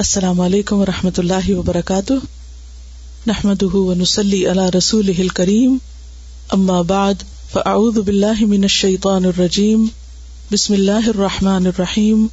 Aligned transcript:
السلام 0.00 0.40
علیکم 0.40 0.76
و 0.76 0.86
رحمۃ 0.86 1.10
اللہ 1.18 1.50
وبرکاتہ۔ 1.50 2.12
نحمد 3.26 3.62
ونسلی 3.62 4.50
علی 4.50 4.78
رسول 4.78 5.28
کریم 5.28 5.76
اما 6.50 6.82
بعد، 6.82 7.14
فاعوذ 7.52 7.98
باللہ 7.98 8.40
من 8.40 8.62
الشیطان 8.62 9.24
الرجیم۔ 9.24 9.86
بسم 10.52 10.72
اللہ 10.72 11.08
الرحمٰن 11.08 11.66
الرحیم۔ 11.66 12.26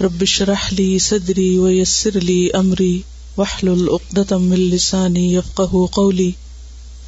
ربش 0.00 0.42
رحلی 0.42 0.98
صدری 0.98 1.58
ویسر 1.58 2.20
لی 2.20 2.48
امری۔ 2.54 3.02
وحل 3.38 3.68
العقدم 3.68 4.42
من 4.42 4.60
لسانی 4.60 5.34
یفقہ 5.34 5.86
قولی۔ 5.86 6.30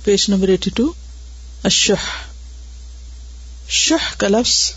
پیش 0.05 0.29
نمبر 0.29 0.49
ایٹی 0.49 0.71
ٹو 0.71 0.93
الشح۔ 1.63 2.31
شح 3.69 4.17
کا 4.17 4.29
لفظ، 4.29 4.71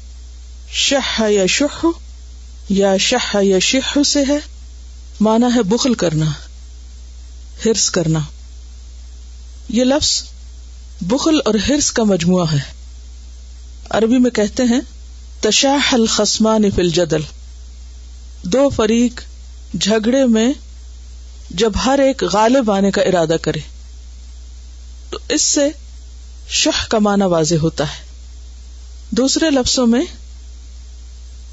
شح 0.72 1.24
یا 1.30 1.46
شح 1.46 1.86
یا 2.70 2.98
شح 2.98 3.38
یا 3.42 3.60
شح 3.60 3.98
سے 4.06 4.24
ہے۔ 4.28 4.57
مانا 5.22 5.48
ہے 5.56 5.64
بخل 5.64 5.94
کرنا 5.94 6.26
ہرس 7.66 7.89
کرنا۔ 7.89 8.20
یہ 9.70 9.84
لفظ 9.84 10.24
بخل 11.02 11.39
اور 11.46 11.54
ہرس 11.54 11.92
کا 11.92 12.04
مجموعہ 12.04 12.46
ہے۔ 12.52 12.60
عربی 13.89 14.18
میں 14.18 14.32
کہتے 14.32 14.64
ہیں، 14.64 14.80
تشاح 15.42 15.94
الخسمان 15.94 16.72
فل 16.72 16.89
جدل 16.89 17.22
دو 18.44 18.70
فریق 18.70 19.22
جھگڑے 19.82 20.25
میں 20.25 20.54
جب 21.50 21.72
ہر 21.86 22.00
ایک 22.00 22.24
غالب 22.24 22.72
آنے 22.72 22.92
کا 22.92 23.02
ارادہ 23.02 23.36
کرے، 23.42 23.60
تو 25.10 25.18
اس 25.30 25.42
سے 25.42 25.70
شہ 26.50 26.86
کا 26.89 27.00
معنی 27.00 27.25
واضح 27.25 27.56
ہوتا 27.56 27.84
ہے۔ 27.84 28.06
دوسرے 29.11 29.50
لفظوں 29.50 29.88
میں، 29.88 30.06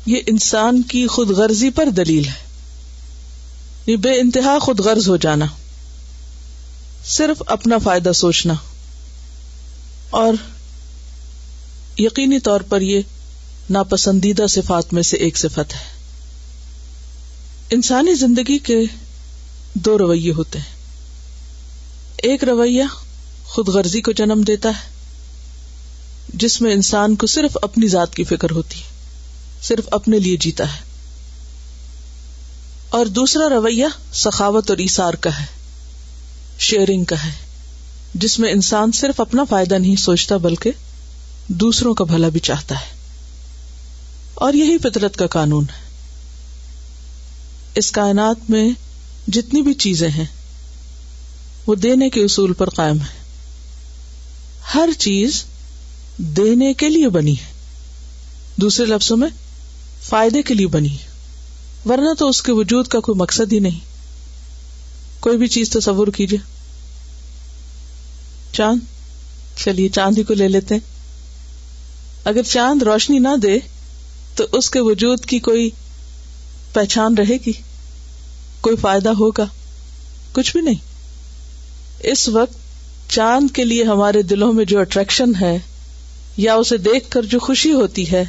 یہ 0.06 0.20
انسان 0.26 0.82
کی 0.82 1.06
خود 1.06 1.30
غرضی 1.30 1.70
پر 1.70 1.86
دلیل 1.86 2.24
ہے۔ 2.24 2.43
یہ 3.86 3.96
بے 3.96 4.20
انتہا 4.20 4.58
خود 4.58 4.80
غرض 4.80 5.08
ہو 5.08 5.16
جانا۔ 5.16 5.46
صرف 7.06 7.42
اپنا 7.46 7.78
فائدہ 7.78 8.12
سوچنا۔ 8.12 8.54
اور 10.10 10.34
یقینی 11.98 12.40
طور 12.40 12.60
پر 12.60 12.80
یہ 12.80 13.00
ناپسندیدہ 13.70 14.46
صفات 14.46 14.92
میں 14.92 15.02
سے 15.02 15.16
ایک 15.16 15.36
صفت 15.36 15.74
ہے۔ 15.74 15.94
انسانی 17.70 18.14
زندگی 18.14 18.58
کے 18.58 18.76
دو 19.74 19.98
رویے 19.98 20.32
ہوتے 20.32 20.58
ہیں۔ 20.58 20.76
ایک 22.16 22.44
رویہ 22.44 22.84
خود 23.44 23.68
غرضی 23.68 24.00
کو 24.00 24.12
جنم 24.12 24.42
دیتا 24.46 24.68
ہے، 24.68 24.88
جس 26.28 26.60
میں 26.60 26.72
انسان 26.72 27.16
کو 27.16 27.26
صرف 27.26 27.58
اپنی 27.62 27.88
ذات 27.88 28.14
کی 28.14 28.24
فکر 28.24 28.50
ہوتی 28.50 28.78
ہے، 28.78 28.88
صرف 29.62 29.84
اپنے 29.90 30.18
لیے 30.18 30.36
جیتا 30.36 30.64
ہے۔ 30.64 30.93
اور 32.94 33.06
دوسرا 33.06 33.48
رویہ 33.48 33.84
سخاوت 34.12 34.70
اور 34.70 34.78
ایسار 34.78 35.14
کا 35.14 35.40
ہے 35.40 35.44
شیئرنگ 36.58 37.04
کا 37.04 37.24
ہے، 37.24 37.30
جس 38.14 38.38
میں 38.38 38.52
انسان 38.52 38.92
صرف 38.92 39.20
اپنا 39.20 39.44
فائدہ 39.44 39.74
نہیں 39.74 39.96
سوچتا 39.96 40.36
بلکہ 40.36 40.70
دوسروں 41.48 41.94
کا 41.94 42.04
بھلا 42.04 42.28
بھی 42.28 42.40
چاہتا 42.40 42.74
ہے۔ 42.74 42.96
اور 44.34 44.54
یہی 44.54 44.78
فطرت 44.78 45.16
کا 45.16 45.26
قانون 45.26 45.64
ہے۔ 45.64 45.88
اس 47.74 47.90
کائنات 47.90 48.50
میں 48.50 48.70
جتنی 49.28 49.62
بھی 49.62 49.74
چیزیں 49.74 50.10
ہیں، 50.10 50.26
وہ 51.66 51.74
دینے 51.74 52.10
کے 52.10 52.20
اصول 52.20 52.52
پر 52.52 52.70
قائم 52.70 53.00
ہے 53.00 53.22
ہر 54.74 54.88
چیز 54.98 55.44
دینے 56.18 56.74
کے 56.74 56.88
لیے 56.88 57.08
بنی 57.08 57.32
ہے۔ 57.32 57.52
دوسرے 58.56 58.86
لفظوں 58.86 59.16
میں، 59.16 59.28
فائدے 60.02 60.42
کے 60.42 60.54
لیے 60.54 60.66
بنی 60.66 60.92
ہے۔ 60.92 61.13
ورنہ 61.88 62.14
تو 62.18 62.28
اس 62.28 62.42
کے 62.42 62.52
وجود 62.52 62.86
کا 62.86 63.00
کوئی 63.00 63.18
مقصد 63.18 63.52
ہی 63.52 63.58
نہیں۔ 63.58 63.80
کوئی 65.20 65.38
بھی 65.38 65.46
چیز 65.46 65.70
تصور 65.70 66.08
کیجیے 66.08 66.38
چاند۔ 68.52 68.78
چلیے، 69.56 69.88
چاند 69.88 70.18
ہی 70.18 70.22
کو 70.22 70.34
لے 70.34 70.48
لیتے 70.48 70.74
اگر 72.24 72.42
چاند 72.42 72.82
روشنی 72.82 73.18
نہ 73.18 73.36
دے، 73.42 73.58
تو 74.36 74.44
اس 74.52 74.70
کے 74.70 74.80
وجود 74.80 75.24
کی 75.24 75.38
کوئی 75.38 75.70
پہچان 76.72 77.14
رہے 77.14 77.36
گی؟ 77.46 77.52
کوئی 78.60 78.76
فائدہ 78.76 79.08
ہوگا؟ 79.08 79.44
کچھ 80.32 80.52
بھی 80.52 80.60
نہیں۔ 80.60 80.74
اس 82.00 82.28
وقت 82.28 82.54
چاند 83.10 83.54
کے 83.54 83.64
لیے 83.64 83.84
ہمارے 83.84 84.22
دلوں 84.22 84.52
میں 84.52 84.64
جو 84.64 84.80
اٹریکشن 84.80 85.32
ہے، 85.40 85.58
یا 86.36 86.54
اسے 86.54 86.76
دیکھ 86.76 87.10
کر 87.10 87.22
جو 87.22 87.38
خوشی 87.38 87.72
ہوتی 87.72 88.12
ہے، 88.12 88.24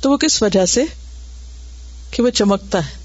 تو 0.00 0.10
وہ 0.10 0.16
کس 0.16 0.42
وجہ 0.42 0.66
سے؟ 0.66 0.84
کہ 2.10 2.22
وہ 2.22 2.30
چمکتا 2.30 2.78
ہے۔ 2.78 3.00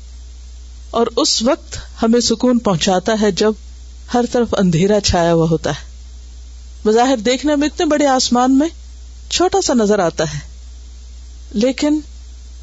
اور 0.90 1.08
اس 1.18 1.42
وقت 1.42 1.78
ہمیں 2.04 2.20
سکون 2.20 2.60
پہنچاتا 2.60 3.14
ہے 3.22 3.32
جب 3.32 3.52
ہر 4.14 4.26
طرف 4.32 4.48
اندھیرا 4.58 5.00
چھایا 5.00 5.34
ہوا 5.34 5.48
ہوتا 5.50 5.70
ہے۔ 5.70 5.96
بظاہر 6.86 7.18
دیکھنے 7.18 7.56
میں 7.56 7.68
اتنے 7.68 7.86
بڑے 7.86 8.08
آسمان 8.08 8.58
میں 8.58 8.68
چھوٹا 9.30 9.62
سا 9.62 9.74
نظر 9.74 10.00
آتا 10.00 10.24
ہے، 10.34 10.40
لیکن 11.52 12.00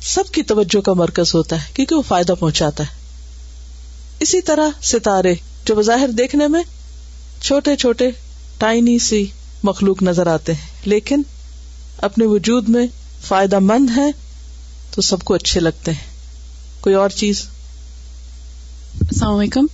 سب 0.02 0.24
کی 0.32 0.42
توجہ 0.42 0.80
کا 0.80 0.92
مرکز 0.92 1.34
ہوتا 1.34 1.64
ہے، 1.64 1.70
کیونکہ 1.74 1.94
وہ 1.94 2.02
فائدہ 2.08 2.32
پہنچاتا 2.40 2.84
ہے۔ 2.84 2.94
اسی 4.20 4.40
طرح 4.40 4.68
ستارے، 4.82 5.34
جو 5.64 5.74
بظاہر 5.74 6.08
دیکھنے 6.08 6.48
میں 6.48 6.62
چھوٹے 7.40 7.76
چھوٹے، 7.76 8.10
ٹائنی 8.58 8.98
سی 8.98 9.26
مخلوق 9.62 10.02
نظر 10.02 10.26
آتے 10.26 10.54
ہیں، 10.54 10.66
لیکن 10.84 11.22
اپنے 11.98 12.26
وجود 12.26 12.68
میں 12.68 12.86
فائدہ 13.28 13.58
مند 13.58 13.90
ہے 13.96 14.10
تو 14.94 15.02
سب 15.02 15.22
کو 15.24 15.34
اچھے 15.34 15.60
لگتے 15.60 15.90
ہیں۔ 15.90 16.11
کوئی 16.82 16.94
اور 16.96 17.10
چیز؟ 17.16 17.40
السلام 19.00 19.34
علیکم. 19.34 19.66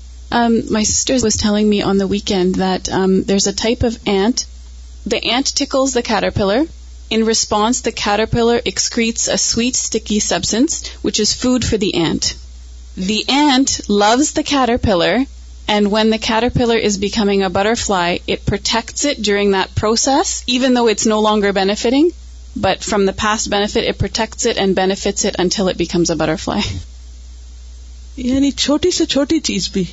My 0.71 0.85
sister 0.85 1.17
was 1.23 1.37
telling 1.37 1.69
me 1.69 1.81
on 1.83 2.01
the 2.01 2.07
weekend 2.07 2.57
that 2.57 2.89
there 3.29 3.35
is 3.35 3.47
a 3.49 3.53
type 3.59 3.85
of 3.85 3.97
ant 4.07 4.41
the 5.13 5.17
ant 5.25 5.55
tickles 5.57 5.95
the 5.95 6.01
caterpillar 6.05 6.63
in 7.11 7.23
response 7.27 7.85
the 7.85 7.91
caterpillar 7.97 8.59
excretes 8.65 9.29
a 9.29 9.37
sweet 9.37 9.75
sticky 9.75 10.19
substance 10.21 10.83
which 11.05 11.21
is 11.21 11.35
food 11.37 11.65
for 11.65 11.79
the 11.79 11.91
ant 11.95 12.25
the 13.09 13.19
ant 13.29 13.81
loves 13.91 14.33
the 14.37 14.43
caterpillar 14.47 15.17
and 15.69 15.93
when 15.93 16.13
the 16.13 16.17
caterpillar 16.23 16.85
is 16.85 16.99
becoming 16.99 17.43
a 17.43 17.49
butterfly 17.77 18.19
it 18.27 18.45
protects 18.47 19.07
it 19.07 19.25
during 19.25 19.53
that 19.53 19.81
process 19.81 20.43
even 20.47 20.77
though 20.77 20.87
it's 20.87 21.07
no 21.07 21.21
longer 21.23 21.53
benefiting 21.55 22.09
but 22.57 22.85
from 22.85 23.07
the 23.07 23.13
past 23.17 23.49
benefit 23.49 23.89
it 23.89 23.99
protects 23.99 24.47
it 24.47 24.59
and 24.59 24.77
benefits 24.77 25.27
it 25.27 25.41
until 25.41 25.69
it 25.69 25.77
becomes 25.77 26.11
a 26.11 26.17
butterfly 26.37 26.79
یعنی 28.19 28.51
چھوٹی 28.51 28.91
سے 28.91 29.07
چھوٹی 29.07 29.41
چیز 29.41 29.71
بھی۔ 29.73 29.85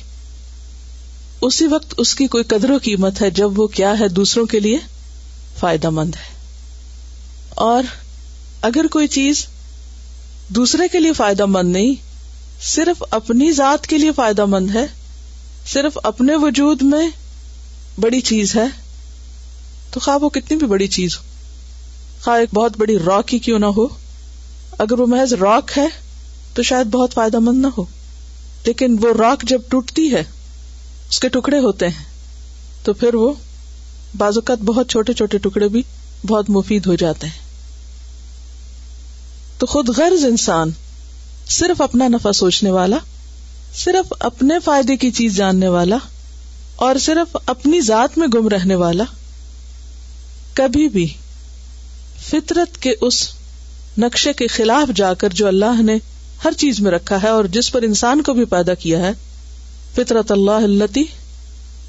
اسی 1.40 1.66
وقت 1.66 1.94
اس 1.98 2.14
کی 2.14 2.26
کوئی 2.26 2.44
قدر 2.44 2.70
و 2.70 2.78
قیمت 2.82 3.22
ہے 3.22 3.30
جب 3.30 3.60
وہ 3.60 3.66
کیا 3.66 3.98
ہے 3.98 4.08
دوسروں 4.08 4.46
کے 4.46 4.60
لیے؟ 4.60 4.78
فائدہ 5.60 5.90
مند 5.90 6.14
ہے۔ 6.14 6.36
اور 7.50 7.82
اگر 8.62 8.86
کوئی 8.86 9.06
چیز 9.06 9.46
دوسرے 10.48 10.88
کے 10.92 11.00
لیے 11.00 11.12
فائدہ 11.12 11.46
مند 11.46 11.72
نہیں، 11.72 11.94
صرف 12.62 13.04
اپنی 13.10 13.52
ذات 13.52 13.86
کے 13.86 13.98
لیے 13.98 14.12
فائدہ 14.12 14.44
مند 14.44 14.70
ہے، 14.74 14.86
صرف 15.66 15.98
اپنے 16.02 16.36
وجود 16.36 16.82
میں 16.82 17.08
بڑی 18.00 18.20
چیز 18.20 18.56
ہے، 18.56 18.66
تو 19.90 20.00
خواہ 20.00 20.18
وہ 20.20 20.28
کتنی 20.28 20.56
بھی 20.56 20.66
بڑی 20.66 20.86
چیز 20.86 21.16
ہو۔ 21.16 21.22
خواہ 22.24 22.40
ایک 22.40 22.48
بہت 22.54 22.72
بڑی 22.76 22.98
راک 22.98 23.34
ہی 23.34 23.38
کیوں 23.38 23.58
نہ 23.58 23.66
ہو؟ 23.66 23.86
اگر 24.78 25.00
وہ 25.00 25.06
محض 25.06 25.32
راک 25.32 25.70
ہے، 25.76 25.86
تو 26.54 26.62
شاید 26.62 26.86
بہت 26.86 27.14
فائدہ 27.14 27.38
مند 27.38 27.62
نہ 27.62 27.66
ہو۔ 27.78 27.84
لیکن 28.66 28.96
وہ 29.02 29.12
راک 29.14 29.42
جب 29.42 29.60
ٹوٹتی 29.68 30.10
ہے، 30.12 30.22
اس 31.10 31.20
کے 31.20 31.28
ٹکڑے 31.28 31.58
ہوتے 31.58 31.88
ہیں، 31.88 32.04
تو 32.84 32.92
پھر 32.92 33.14
وہ 33.14 33.32
بعض 34.16 34.36
اوقات 34.36 34.58
بہت 34.64 34.90
چھوٹے 34.90 35.12
چھوٹے 35.12 35.38
ٹکڑے 35.38 35.68
بھی 35.68 35.82
بہت 36.26 36.50
مفید 36.50 36.86
ہو 36.86 36.94
جاتے 36.94 37.26
ہیں۔ 37.26 37.44
تو 39.58 39.66
خود 39.66 39.88
غرض 39.88 40.24
انسان 40.24 40.70
صرف 41.48 41.80
اپنا 41.80 42.08
نفع 42.08 42.32
سوچنے 42.32 42.70
والا، 42.70 42.96
صرف 43.74 44.12
اپنے 44.20 44.58
فائدے 44.64 44.96
کی 44.96 45.10
چیز 45.10 45.36
جاننے 45.36 45.68
والا، 45.68 45.96
اور 46.76 46.96
صرف 46.96 47.36
اپنی 47.46 47.80
ذات 47.80 48.18
میں 48.18 48.26
گم 48.34 48.48
رہنے 48.48 48.74
والا، 48.74 49.04
کبھی 50.54 50.88
بھی 50.88 51.06
فطرت 52.26 52.82
کے 52.82 52.94
اس 53.00 53.28
نقشے 53.98 54.32
کے 54.32 54.46
خلاف 54.46 54.96
جا 54.96 55.12
کر 55.14 55.30
جو 55.30 55.46
اللہ 55.46 55.82
نے 55.82 55.96
ہر 56.44 56.52
چیز 56.52 56.80
میں 56.80 56.90
رکھا 56.90 57.22
ہے 57.22 57.28
اور 57.28 57.44
جس 57.44 57.72
پر 57.72 57.82
انسان 57.82 58.22
کو 58.22 58.32
بھی 58.32 58.44
پیدا 58.44 58.74
کیا 58.74 58.98
ہے، 58.98 59.10
فطرت 59.94 60.32
اللہ 60.32 60.50
التی 60.50 61.04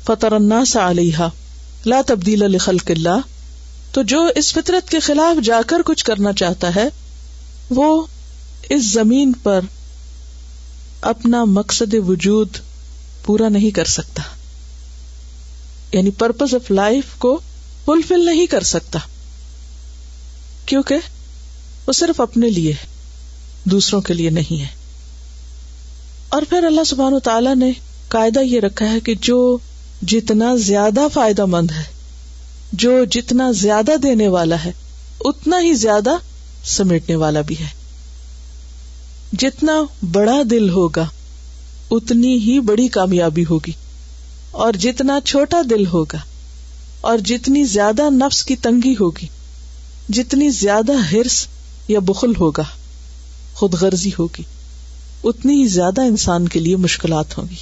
فطر 0.06 0.32
الناس 0.32 0.76
علیہ 0.76 1.28
لا 1.86 2.02
تبدیل 2.06 2.40
لخلق 2.40 2.92
اللہ۔ 2.96 3.20
تو 3.92 4.04
جو 4.04 4.28
اس 4.36 4.54
فطرت 4.54 4.90
کے 4.90 5.00
خلاف 5.00 5.46
جا 5.46 5.62
کر 5.68 5.82
کچھ 5.86 6.06
کرنا 6.06 6.34
چاہتا 6.34 6.76
ہے، 6.76 6.88
وہ 7.70 8.06
اس 8.70 8.92
زمین 8.94 9.34
پر 9.44 9.60
اپنا 11.02 11.44
مقصد 11.44 11.94
وجود 12.08 12.48
پورا 13.26 13.50
نہیں 13.50 13.72
کر 13.72 13.86
سکتا۔ 13.86 14.24
یعنی 15.92 16.12
پرپز 16.12 16.56
آف 16.56 16.72
لائف 16.72 17.06
کو 17.18 17.40
فلفل 17.86 18.26
نہیں 18.26 18.46
کر 18.46 18.64
سکتا۔ 18.64 19.00
کیونکہ 20.66 20.96
وہ 21.88 21.94
صرف 21.94 22.22
اپنے 22.22 22.50
لیے 22.50 22.74
دوسروں 23.72 24.02
کے 24.02 24.14
لیے 24.14 24.30
نہیں 24.30 24.62
ہے۔ 24.62 24.68
اور 26.30 26.42
پھر 26.50 26.64
اللہ 26.64 26.84
سبحان 26.84 27.14
و 27.14 27.20
تعالیٰ 27.20 27.56
نے 27.56 27.72
قاعدہ 28.08 28.40
یہ 28.40 28.60
رکھا 28.60 28.92
ہے 28.92 29.00
کہ 29.00 29.16
جو 29.22 29.58
جتنا 30.02 30.56
زیادہ 30.56 31.08
فائدہ 31.14 31.46
مند 31.46 31.72
ہے، 31.72 31.84
جو 32.74 33.04
جتنا 33.04 33.52
زیادہ 33.52 33.92
دینے 34.04 34.28
والا 34.28 34.56
ہے، 34.66 34.72
اتنا 35.20 35.62
ہی 35.62 35.74
زیادہ 35.74 36.10
سمیٹنے 36.64 37.16
والا 37.16 37.42
بھی 37.42 37.56
ہے۔ 37.60 37.66
جتنا 39.34 39.82
بڑا 40.12 40.42
دل 40.50 40.70
ہوگا، 40.70 41.06
اتنی 41.92 42.38
ہی 42.38 42.60
بڑی 42.60 42.88
کامیابی 42.88 43.46
ہوگی۔ 43.50 43.72
اور 44.52 44.74
جتنا 44.74 45.20
چھوٹا 45.26 45.62
دل 45.70 45.88
ہوگا، 45.88 46.18
اور 47.02 47.18
جتنی 47.18 47.64
زیادہ 47.64 48.10
نفس 48.10 48.44
کی 48.44 48.56
تنگی 48.56 48.96
ہوگی، 49.00 49.28
جتنی 50.10 50.50
زیادہ 50.50 50.94
ہرس 50.94 51.48
یا 51.88 52.00
بخل 52.00 52.34
ہوگا۔ 52.40 52.64
خود 53.58 53.74
غرضی 53.74 54.12
ہوگی۔ 54.20 54.44
اتنی 55.24 55.64
ہی 55.64 55.68
زیادہ 55.68 56.02
انسان 56.02 56.48
کے 56.48 56.60
لیے 56.60 56.76
مشکلات 56.76 57.38
ہوں 57.38 57.46
گی۔ 57.50 57.56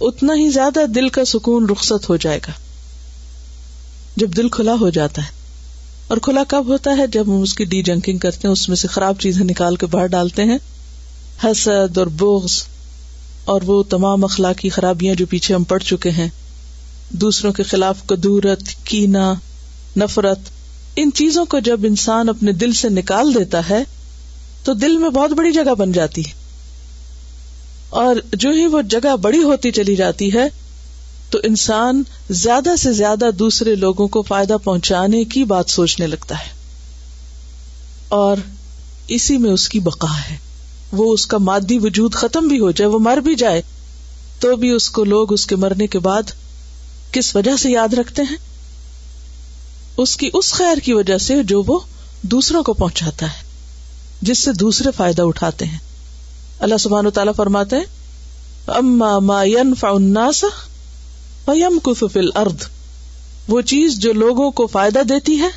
اتنا 0.00 0.32
ہی 0.34 0.50
زیادہ 0.50 0.86
دل 0.86 1.08
کا 1.08 1.24
سکون 1.24 1.66
رخصت 1.70 2.08
ہو 2.08 2.16
جائے 2.16 2.38
گا۔ 2.38 2.52
جب 4.16 4.36
دل 4.36 4.48
کھلا 4.48 4.74
ہو 4.80 4.90
جاتا 4.90 5.22
ہے۔ 5.22 5.28
اور 6.08 6.18
کھلا 6.18 6.42
کب 6.48 6.64
ہوتا 6.68 6.96
ہے؟ 6.96 7.06
جب 7.06 7.24
ہم 7.26 7.40
اس 7.40 7.54
کی 7.54 7.64
ڈی 7.64 7.82
جنکنگ 7.82 8.18
کرتے 8.18 8.48
ہیں، 8.48 8.52
اس 8.52 8.68
میں 8.68 8.76
سے 8.76 8.88
خراب 8.88 9.20
چیزیں 9.20 9.44
نکال 9.44 9.76
کے 9.76 9.86
باہر 9.86 10.06
ڈالتے 10.06 10.44
ہیں۔ 10.44 10.58
حسد 11.44 11.98
اور 11.98 12.06
بغض 12.06 12.62
اور 13.44 13.62
وہ 13.62 13.82
تمام 13.82 14.24
اخلاقی 14.24 14.68
خرابیاں 14.68 15.14
جو 15.14 15.26
پیچھے 15.26 15.54
ہم 15.54 15.64
پڑ 15.64 15.78
چکے 15.78 16.10
ہیں۔ 16.10 16.28
دوسروں 17.10 17.52
کے 17.52 17.62
خلاف 17.62 18.06
کدورت 18.06 18.62
کینا 18.84 19.34
نفرت، 19.96 20.38
ان 20.96 21.10
چیزوں 21.14 21.44
کو 21.44 21.58
جب 21.58 21.80
انسان 21.84 22.28
اپنے 22.28 22.52
دل 22.52 22.72
سے 22.72 22.88
نکال 22.88 23.34
دیتا 23.34 23.60
ہے 23.70 23.84
تو 24.64 24.74
دل 24.74 24.96
میں 24.96 25.10
بہت 25.10 25.30
بڑی 25.30 25.52
جگہ 25.52 25.74
بن 25.74 25.92
جاتی 25.92 26.20
ہے۔ 26.20 26.32
اور 27.88 28.16
جو 28.32 28.50
ہی 28.50 28.66
وہ 28.66 28.82
جگہ 28.82 29.16
بڑی 29.16 29.42
ہوتی 29.42 29.70
چلی 29.70 29.96
جاتی 29.96 30.34
ہے، 30.34 30.48
تو 31.30 31.38
انسان 31.42 32.02
زیادہ 32.30 32.76
سے 32.78 32.92
زیادہ 32.92 33.30
دوسرے 33.38 33.74
لوگوں 33.74 34.08
کو 34.08 34.22
فائدہ 34.22 34.56
پہنچانے 34.64 35.24
کی 35.24 35.44
بات 35.44 35.70
سوچنے 35.70 36.06
لگتا 36.06 36.34
ہے۔ 36.34 36.52
اور 38.08 38.36
اسی 39.08 39.38
میں 39.38 39.50
اس 39.50 39.68
کی 39.68 39.80
بقا 39.80 40.30
ہے۔ 40.30 40.36
وہ 40.92 41.12
اس 41.12 41.26
کا 41.26 41.38
مادی 41.38 41.78
وجود 41.78 42.14
ختم 42.14 42.48
بھی 42.48 42.60
ہو 42.60 42.70
جائے، 42.70 42.90
وہ 42.90 42.98
مر 42.98 43.16
بھی 43.16 43.34
جائے، 43.34 43.62
تو 44.40 44.56
بھی 44.56 44.70
اس 44.70 44.90
کو 44.90 45.04
لوگ 45.04 45.32
اس 45.32 45.46
کے 45.46 45.56
مرنے 45.56 45.86
کے 45.86 45.98
بعد 45.98 46.22
کس 47.12 47.36
وجہ 47.36 47.56
سے 47.56 47.70
یاد 47.70 47.94
رکھتے 47.94 48.22
ہیں؟ 48.22 48.36
اس 49.96 50.16
کی 50.16 50.30
اس 50.34 50.52
خیر 50.52 50.78
کی 50.78 50.92
وجہ 50.92 51.18
سے 51.18 51.42
جو 51.42 51.62
وہ 51.66 51.78
دوسروں 52.22 52.62
کو 52.62 52.72
پہنچاتا 52.72 53.26
ہے۔ 53.26 53.43
جس 54.24 54.38
سے 54.38 54.52
دوسرے 54.52 54.90
فائدہ 54.96 55.22
اٹھاتے 55.22 55.64
ہیں۔ 55.64 55.78
اللہ 56.58 56.76
سبحان 56.76 57.06
و 57.06 57.10
تعالیٰ 57.10 57.34
فرماتے 57.36 57.76
ہیں 57.76 57.84
اما 58.66 59.18
ما 59.18 59.44
ينفع 59.44 59.88
الناس 59.88 60.44
فيمكث 61.44 62.04
في 62.12 62.18
الارض 62.18 62.66
وہ 63.48 63.60
چیز 63.60 63.98
جو 63.98 64.12
لوگوں 64.12 64.50
کو 64.50 64.66
فائدہ 64.66 64.98
دیتی 65.08 65.38
ہے، 65.38 65.48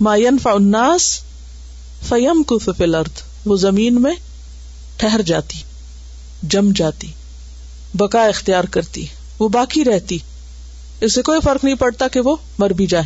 ما 0.00 0.16
ينفع 0.16 0.50
الناس 0.50 1.20
فيمكث 2.08 2.68
في 2.76 2.82
الارض 2.82 3.22
وہ 3.44 3.56
زمین 3.56 4.02
میں 4.02 4.14
ٹھہر 4.96 5.22
جاتی، 5.22 5.58
جم 6.42 6.70
جاتی، 6.76 7.12
بقا 7.94 8.26
اختیار 8.26 8.64
کرتی، 8.64 9.06
وہ 9.38 9.48
باقی 9.48 9.84
رہتی۔ 9.84 10.18
اس 11.00 11.14
سے 11.14 11.22
کوئی 11.22 11.40
فرق 11.44 11.64
نہیں 11.64 11.74
پڑتا 11.74 12.08
کہ 12.08 12.20
وہ 12.20 12.36
مر 12.58 12.70
بھی 12.70 12.86
جائے۔ 12.86 13.04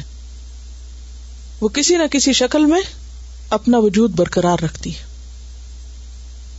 وہ 1.61 1.69
کسی 1.69 1.97
نہ 1.97 2.07
کسی 2.11 2.33
شکل 2.33 2.65
میں 2.65 2.81
اپنا 3.51 3.79
وجود 3.79 4.13
برقرار 4.17 4.65
رکھتی 4.65 4.91
ہے۔ 4.91 5.03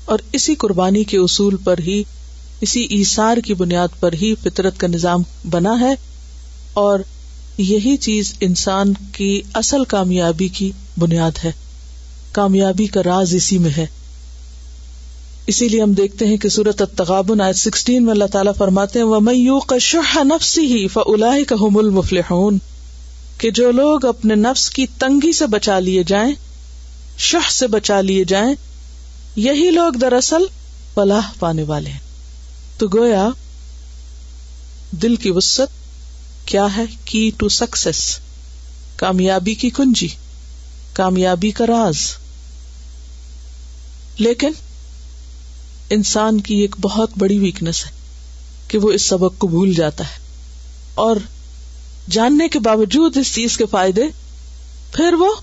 اور 0.06 0.20
اسی 0.32 0.56
قربانی 0.56 1.04
کے 1.04 1.18
اصول 1.18 1.58
پر 1.64 1.76
ہی، 1.80 2.04
اسی 2.62 2.80
ایسار 2.80 3.38
کی 3.38 3.54
بنیاد 3.54 3.88
پر 4.00 4.14
ہی 4.14 4.34
فطرت 4.44 4.80
کا 4.80 4.88
نظام 4.88 5.24
بنا 5.50 5.80
ہے۔ 5.80 5.96
اور 6.74 7.00
یہی 7.58 7.98
چیز 7.98 8.34
انسان 8.40 8.94
کی 9.12 9.42
اصل 9.54 9.84
کامیابی 9.84 10.48
کی 10.48 10.72
بنیاد 10.98 11.32
ہے۔ 11.44 11.52
کامیابی 12.32 12.88
کا 12.88 13.04
راز 13.04 13.36
اسی 13.36 13.58
میں 13.58 13.72
ہے۔ 13.78 13.86
اسی 15.48 15.68
لیے 15.68 15.82
ہم 15.82 15.92
دیکھتے 15.92 16.28
ہیں 16.28 16.38
کہ 16.38 16.50
سورت 16.50 16.84
تغابن 16.96 17.42
آئے 17.42 17.54
سکسٹین 17.54 18.04
میں 18.04 18.12
اللہ 18.12 18.26
تعالیٰ 18.32 18.54
فرماتے 18.58 19.00
ہیں، 19.00 19.06
وَمَن 19.06 19.60
کا 19.68 19.78
شُحَّ 19.78 20.24
نَفْسِهِ 20.24 20.90
فَأُولَئِكَ 20.94 21.56
هُمُ 21.56 21.84
الْمُفْلِحُونَ۔ 21.84 22.58
کہ 23.38 23.52
جو 23.52 23.72
لوگ 23.72 24.06
اپنے 24.06 24.36
نفس 24.36 24.70
کی 24.70 24.86
تنگی 25.00 25.32
سے 25.32 25.48
بچا 25.48 25.80
لیے 25.80 26.04
جائیں 26.04 26.34
شہ 27.22 27.52
سے 27.52 27.68
بچا 27.68 28.02
لیے 28.02 28.24
جائیں، 28.24 28.56
یہی 29.36 29.72
لوگ 29.72 29.94
دراصل 29.94 30.46
فلاح 30.94 31.32
پانے 31.40 31.64
والے 31.64 31.90
ہیں۔ 31.90 32.00
تو 32.78 32.88
گویا، 32.88 33.30
دل 34.92 35.16
کی 35.16 35.32
وسط 35.32 35.62
کیا 36.48 36.68
ہے؟ 36.78 36.84
کی 37.06 37.32
ٹو 37.38 37.50
سکسیس۔ 37.50 38.20
کامیابی 38.96 39.56
کی 39.56 39.70
کنجی، 39.70 40.08
کامیابی 40.94 41.52
کا 41.52 41.66
راز۔ 41.68 41.98
لیکن، 44.18 44.52
انسان 45.90 46.42
کی 46.42 46.56
ایک 46.56 46.76
بہت 46.82 47.10
بڑی 47.18 47.38
ویکنیس 47.38 47.86
ہے 47.86 47.92
کہ 48.68 48.78
وہ 48.78 48.92
اس 48.92 49.02
سبق 49.02 49.38
کو 49.38 49.48
بھول 49.48 49.74
جاتا 49.74 50.04
ہے۔ 50.04 50.18
اور 50.96 51.16
جاننے 52.10 52.48
کے 52.48 52.60
باوجود 52.60 53.18
اس 53.18 53.34
چیز 53.34 53.58
کے 53.58 53.66
فائدے، 53.66 54.04
پھر 54.94 55.14
وہ 55.14 55.34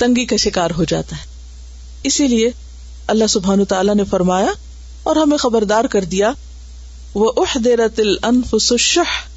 تنگی 0.00 0.24
کا 0.24 0.36
شکار 0.36 0.70
ہو 0.70 0.84
جاتا 0.84 1.16
ہے۔ 1.16 1.22
اسی 2.02 2.28
لیے 2.28 2.50
اللہ 3.06 3.26
سبحان 3.26 3.64
تعالیٰ 3.64 3.94
نے 3.94 4.04
فرمایا 4.04 4.50
اور 5.02 5.16
ہمیں 5.16 5.36
خبردار 5.36 5.84
کر 5.84 6.04
دیا 6.04 6.32
وہ 7.14 7.32
احدرت 7.36 8.00
الانفس 8.00 8.72
الشح۔ 8.72 9.28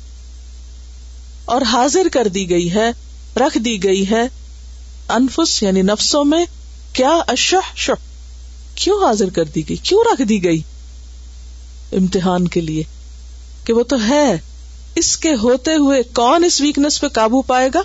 اور 1.45 1.61
حاضر 1.61 2.07
کر 2.11 2.27
دی 2.27 2.49
گئی 2.49 2.73
ہے، 2.73 2.91
رکھ 3.35 3.57
دی 3.57 3.83
گئی 3.83 4.09
ہے 4.09 4.21
انفس 5.09 5.63
یعنی 5.63 5.81
نفسوں 5.81 6.25
میں 6.25 6.45
کیا 6.93 7.19
اشح 7.27 7.75
شح۔ 7.75 7.91
کیوں 8.75 9.05
حاضر 9.05 9.29
کر 9.29 9.43
دی 9.43 9.69
گئی؟ 9.69 9.77
کیوں 9.77 10.03
رکھ 10.13 10.21
دی 10.21 10.43
گئی؟ 10.43 10.61
امتحان 11.91 12.47
کے 12.47 12.61
لیے۔ 12.61 12.83
کہ 13.65 13.73
وہ 13.73 13.83
تو 13.83 13.95
ہے۔ 14.07 14.37
اس 14.95 15.17
کے 15.17 15.33
ہوتے 15.33 15.71
ہوئے 15.71 16.03
کون 16.03 16.43
اس 16.43 16.61
ویکنیس 16.61 17.01
پہ 17.01 17.07
قابو 17.07 17.41
پائے 17.41 17.69
گا؟ 17.73 17.81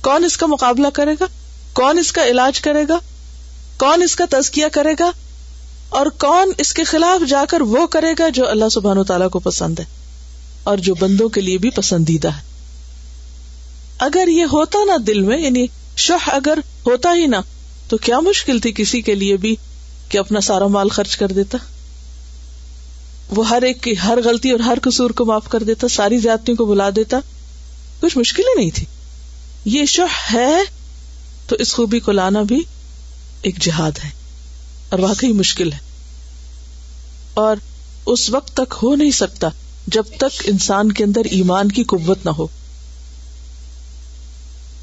کون 0.00 0.24
اس 0.24 0.36
کا 0.36 0.46
مقابلہ 0.46 0.88
کرے 0.94 1.14
گا؟ 1.20 1.24
کون 1.74 1.98
اس 1.98 2.12
کا 2.12 2.26
علاج 2.26 2.60
کرے 2.60 2.84
گا؟ 2.88 2.98
کون 3.76 4.02
اس 4.02 4.16
کا 4.16 4.24
تزکیہ 4.30 4.66
کرے 4.72 4.94
گا؟ 5.00 5.10
اور 5.88 6.06
کون 6.06 6.52
اس 6.58 6.74
کے 6.74 6.84
خلاف 6.84 7.28
جا 7.28 7.44
کر 7.48 7.60
وہ 7.60 7.86
کرے 7.86 8.14
گا 8.18 8.28
جو 8.28 8.48
اللہ 8.48 8.68
سبحان 8.68 8.98
و 8.98 9.04
تعالیٰ 9.04 9.30
کو 9.30 9.38
پسند 9.38 9.78
ہے 9.78 9.84
اور 10.64 10.78
جو 10.78 10.94
بندوں 10.94 11.28
کے 11.28 11.40
لیے 11.40 11.58
بھی 11.58 11.70
پسندیدہ 11.70 12.28
ہے؟ 12.28 12.42
اگر 13.98 14.28
یہ 14.28 14.44
ہوتا 14.52 14.78
نا 14.84 14.96
دل 15.06 15.20
میں 15.20 15.38
یعنی 15.38 15.66
شہ 15.96 16.28
اگر 16.28 16.58
ہوتا 16.86 17.14
ہی 17.14 17.26
نا 17.26 17.40
تو 17.88 17.96
کیا 17.96 18.20
مشکل 18.20 18.58
تھی 18.58 18.72
کسی 18.72 19.00
کے 19.00 19.14
لیے 19.14 19.36
بھی 19.36 19.56
کہ 20.08 20.18
اپنا 20.18 20.40
سارا 20.40 20.66
مال 20.66 20.88
خرچ 20.88 21.16
کر 21.16 21.28
دیتا؟ 21.28 21.58
وہ 23.30 23.48
ہر 23.48 23.62
ایک 23.62 23.82
کی 23.82 23.94
ہر 24.04 24.18
غلطی 24.24 24.50
اور 24.50 24.60
ہر 24.60 24.78
قصور 24.82 25.10
کو 25.10 25.24
معاف 25.24 25.48
کر 25.48 25.62
دیتا، 25.62 25.88
ساری 25.88 26.18
زیادتیوں 26.18 26.56
کو 26.56 26.64
بلا 26.64 26.90
دیتا؟ 26.96 27.18
کچھ 28.00 28.18
مشکل 28.18 28.42
ہی 28.42 28.60
نہیں 28.60 28.70
تھی۔ 28.74 28.86
یہ 29.64 29.84
شہ 29.84 30.34
ہے 30.34 30.58
تو 31.46 31.56
اس 31.58 31.74
خوبی 31.74 32.00
کو 32.00 32.12
لانا 32.12 32.42
بھی 32.42 32.62
ایک 33.42 33.58
جہاد 33.58 33.92
ہے 34.04 34.10
اور 34.88 34.98
واقعی 34.98 35.32
مشکل 35.32 35.72
ہے۔ 35.72 35.78
اور 37.34 37.56
اس 38.06 38.30
وقت 38.30 38.56
تک 38.56 38.74
ہو 38.82 38.94
نہیں 38.94 39.10
سکتا 39.10 39.48
جب 39.86 40.02
تک 40.16 40.42
انسان 40.44 40.92
کے 40.92 41.04
اندر 41.04 41.20
ایمان 41.24 41.72
کی 41.72 41.84
قوت 41.84 42.18
نہ 42.24 42.30
ہو۔ 42.30 42.46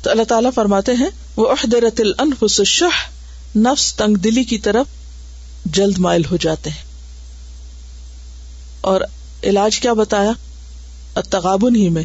تو 0.01 0.09
اللہ 0.09 0.23
تعالیٰ 0.23 0.51
فرماتے 0.55 0.91
ہیں 0.91 1.09
وہ 1.35 1.51
عہدرت 1.51 2.01
الانفس 2.01 2.59
الشح، 2.59 3.09
نفس 3.57 3.95
تنگ 3.95 4.15
دلی 4.15 4.43
کی 4.43 4.57
طرف 4.57 4.85
جلد 5.65 5.97
مائل 5.97 6.25
ہو 6.31 6.37
جاتے 6.37 6.69
ہیں۔ 6.69 6.83
اور 8.81 9.01
علاج 9.43 9.79
کیا 9.79 9.93
بتایا؟ 9.93 10.31
تغابن 11.29 11.75
ہی 11.75 11.89
میں 11.89 12.03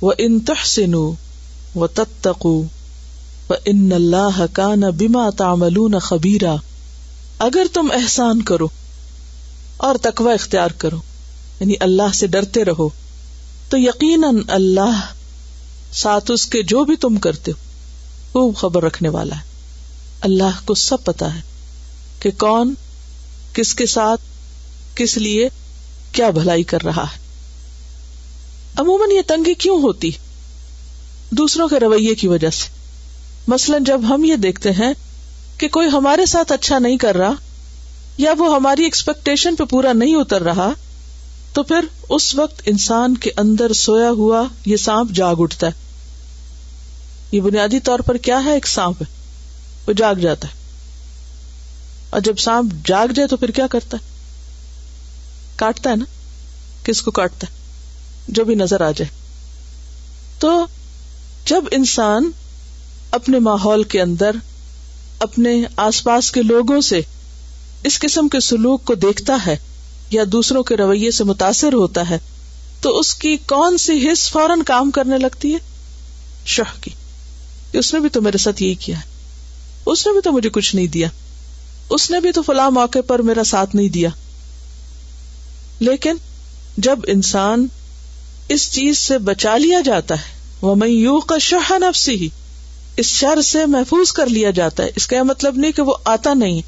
وہ 0.00 0.12
ان 0.18 0.40
تحسن 0.40 0.94
و 1.76 1.86
تتقو 1.86 2.62
ان 3.50 3.92
اللہ 3.92 4.44
کا 4.52 4.74
نہ 4.74 4.86
بیما 4.86 5.30
تامل 5.30 5.98
خبیرا 5.98 6.54
اگر 7.38 7.66
تم 7.72 7.88
احسان 7.94 8.42
کرو 8.42 8.68
اور 9.76 9.94
تقوی 10.02 10.32
اختیار 10.32 10.68
کرو 10.68 10.96
یعنی 11.60 11.74
اللہ 11.80 12.12
سے 12.14 12.26
ڈرتے 12.26 12.64
رہو، 12.64 12.88
تو 13.68 13.78
یقیناً 13.78 14.36
اللہ 14.48 15.00
ساتھ 15.92 16.30
اس 16.30 16.46
کے 16.46 16.62
جو 16.62 16.84
بھی 16.84 16.96
تم 16.96 17.16
کرتے 17.16 17.52
ہو، 17.52 18.40
وہ 18.40 18.52
خبر 18.52 18.82
رکھنے 18.82 19.08
والا 19.08 19.36
ہے۔ 19.36 19.40
اللہ 20.20 20.60
کو 20.64 20.74
سب 20.74 21.04
پتا 21.04 21.34
ہے 21.34 21.40
کہ 22.20 22.30
کون 22.38 22.74
کس 23.52 23.74
کے 23.74 23.86
ساتھ 23.86 24.20
کس 24.94 25.16
لیے 25.16 25.48
کیا 26.12 26.30
بھلائی 26.30 26.62
کر 26.62 26.82
رہا 26.82 27.04
ہے۔ 27.04 27.18
عموماً 28.76 29.10
یہ 29.10 29.20
تنگی 29.26 29.54
کیوں 29.54 29.82
ہوتی؟ 29.82 30.10
دوسروں 31.30 31.68
کے 31.68 31.80
رویے 31.80 32.14
کی 32.14 32.28
وجہ 32.28 32.50
سے۔ 32.50 32.73
مثلاً 33.48 33.84
جب 33.84 34.00
ہم 34.08 34.24
یہ 34.24 34.36
دیکھتے 34.36 34.70
ہیں 34.70 34.92
کہ 35.58 35.68
کوئی 35.68 35.88
ہمارے 35.92 36.26
ساتھ 36.26 36.52
اچھا 36.52 36.78
نہیں 36.78 36.96
کر 36.96 37.16
رہا 37.16 37.32
یا 38.18 38.32
وہ 38.38 38.54
ہماری 38.54 38.84
ایکسپیکٹیشن 38.84 39.56
پہ 39.56 39.64
پورا 39.64 39.92
نہیں 39.92 40.14
اتر 40.14 40.42
رہا، 40.42 40.70
تو 41.52 41.62
پھر 41.62 41.80
اس 42.08 42.34
وقت 42.34 42.62
انسان 42.66 43.16
کے 43.16 43.30
اندر 43.36 43.72
سویا 43.72 44.10
ہوا 44.10 44.44
یہ 44.66 44.76
سانپ 44.76 45.10
جاگ 45.10 45.34
اٹھتا 45.38 45.66
ہے۔ 45.66 45.72
یہ 47.32 47.40
بنیادی 47.40 47.80
طور 47.80 47.98
پر 47.98 48.16
کیا 48.16 48.44
ہے؟ 48.44 48.52
ایک 48.52 48.66
سانپ 48.66 49.02
ہے، 49.02 49.06
وہ 49.86 49.92
جاگ 49.92 50.14
جاتا 50.14 50.48
ہے۔ 50.48 50.52
اور 52.10 52.20
جب 52.20 52.38
سانپ 52.38 52.72
جاگ 52.86 53.08
جائے 53.08 53.28
تو 53.28 53.36
پھر 53.36 53.50
کیا 53.50 53.66
کرتا 53.66 53.96
ہے؟ 53.96 54.08
کاٹتا 55.56 55.90
ہے 55.90 55.96
نا؟ 55.96 56.04
کس 56.84 57.02
کو 57.02 57.10
کاٹتا 57.10 57.46
ہے؟ 57.46 57.56
جو 58.28 58.44
بھی 58.44 58.54
نظر 58.54 58.80
آ 58.80 58.90
جائے۔ 58.90 59.10
تو 60.38 60.66
جب 61.46 61.64
انسان 61.70 62.30
اپنے 63.14 63.38
ماحول 63.38 63.82
کے 63.82 64.00
اندر، 64.00 64.30
اپنے 65.18 65.64
آس 65.76 66.04
پاس 66.04 66.30
کے 66.30 66.42
لوگوں 66.42 66.80
سے 66.80 67.00
اس 67.84 67.98
قسم 67.98 68.28
کے 68.28 68.40
سلوک 68.40 68.84
کو 68.84 68.94
دیکھتا 68.94 69.36
ہے 69.46 69.56
یا 70.10 70.22
دوسروں 70.32 70.62
کے 70.62 70.76
رویے 70.76 71.10
سے 71.10 71.24
متاثر 71.24 71.72
ہوتا 71.72 72.10
ہے، 72.10 72.18
تو 72.80 72.98
اس 72.98 73.14
کی 73.14 73.36
کون 73.36 73.78
سی 73.78 74.08
حص 74.12 74.30
فوراً 74.30 74.62
کام 74.62 74.90
کرنے 74.90 75.18
لگتی 75.18 75.52
ہے؟ 75.52 75.58
شہ 76.46 76.62
کی۔ 76.80 76.90
اس 77.72 77.94
نے 77.94 78.00
بھی 78.00 78.08
تو 78.08 78.22
میرے 78.22 78.38
ساتھ 78.38 78.62
یہی 78.62 78.74
کیا 78.74 78.96
ہے۔ 78.96 79.02
اس 79.86 80.06
نے 80.06 80.12
بھی 80.12 80.20
تو 80.20 80.32
مجھے 80.32 80.50
کچھ 80.50 80.76
نہیں 80.76 80.86
دیا۔ 80.86 81.08
اس 81.90 82.10
نے 82.10 82.20
بھی 82.20 82.32
تو 82.32 82.42
فلاں 82.42 82.70
موقع 82.70 82.98
پر 83.06 83.18
میرا 83.18 83.44
ساتھ 83.44 83.76
نہیں 83.76 83.88
دیا۔ 83.88 84.08
لیکن 85.80 86.16
جب 86.76 86.98
انسان 87.06 87.66
اس 88.48 88.72
چیز 88.72 88.98
سے 88.98 89.18
بچا 89.18 89.56
لیا 89.56 89.80
جاتا 89.80 90.14
ہے 90.14 90.56
وہ 90.60 90.74
میں 90.74 90.88
یو 90.88 91.20
کا 91.20 91.38
شہ 91.38 91.72
نفسی 91.78 92.14
ہی 92.14 92.28
اس 92.96 93.06
شر 93.06 93.42
سے 93.42 93.66
محفوظ 93.66 94.12
کر 94.12 94.26
لیا 94.26 94.50
جاتا 94.50 94.82
ہے۔ 94.82 94.90
اس 94.96 95.06
کا 95.06 95.16
یہ 95.16 95.22
مطلب 95.22 95.56
نہیں 95.56 95.72
کہ 95.72 95.82
وہ 95.82 95.94
آتا 96.04 96.34
نہیں۔ 96.34 96.62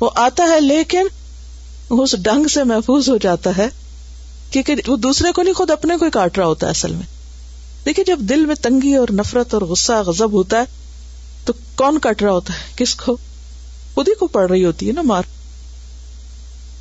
وہ 0.00 0.10
آتا 0.14 0.44
ہے 0.44 0.60
لیکن 0.60 1.06
اس 1.90 2.14
ڈنگ 2.18 2.48
سے 2.48 2.64
محفوظ 2.64 3.08
ہو 3.08 3.16
جاتا 3.16 3.50
ہے۔ 3.56 3.68
کیونکہ 4.50 4.74
وہ 4.86 4.96
دوسرے 4.96 5.32
کو 5.32 5.42
نہیں، 5.42 5.54
خود 5.54 5.70
اپنے 5.70 5.96
کو 5.96 6.04
ہی 6.04 6.10
کاٹ 6.10 6.38
رہا 6.38 6.46
ہوتا 6.46 6.66
ہے 6.66 6.70
اصل 6.70 6.92
میں۔ 6.92 7.06
دیکھیے، 7.84 8.04
جب 8.04 8.18
دل 8.18 8.46
میں 8.46 8.54
تنگی 8.54 8.94
اور 8.94 9.08
نفرت 9.12 9.54
اور 9.54 9.62
غصہ 9.62 9.92
غزب 9.92 10.32
ہوتا 10.32 10.58
ہے، 10.58 10.64
تو 11.44 11.52
کون 11.76 11.98
کٹ 11.98 12.22
رہا 12.22 12.32
ہوتا 12.32 12.52
ہے؟ 12.54 12.58
کس 12.76 12.94
کو؟ 12.94 13.16
خود 13.94 14.08
ہی 14.08 14.14
کو 14.14 14.26
پڑ 14.26 14.50
رہی 14.50 14.64
ہوتی 14.64 14.88
ہے 14.88 14.92
نا 14.92 15.02
مار۔ 15.02 15.22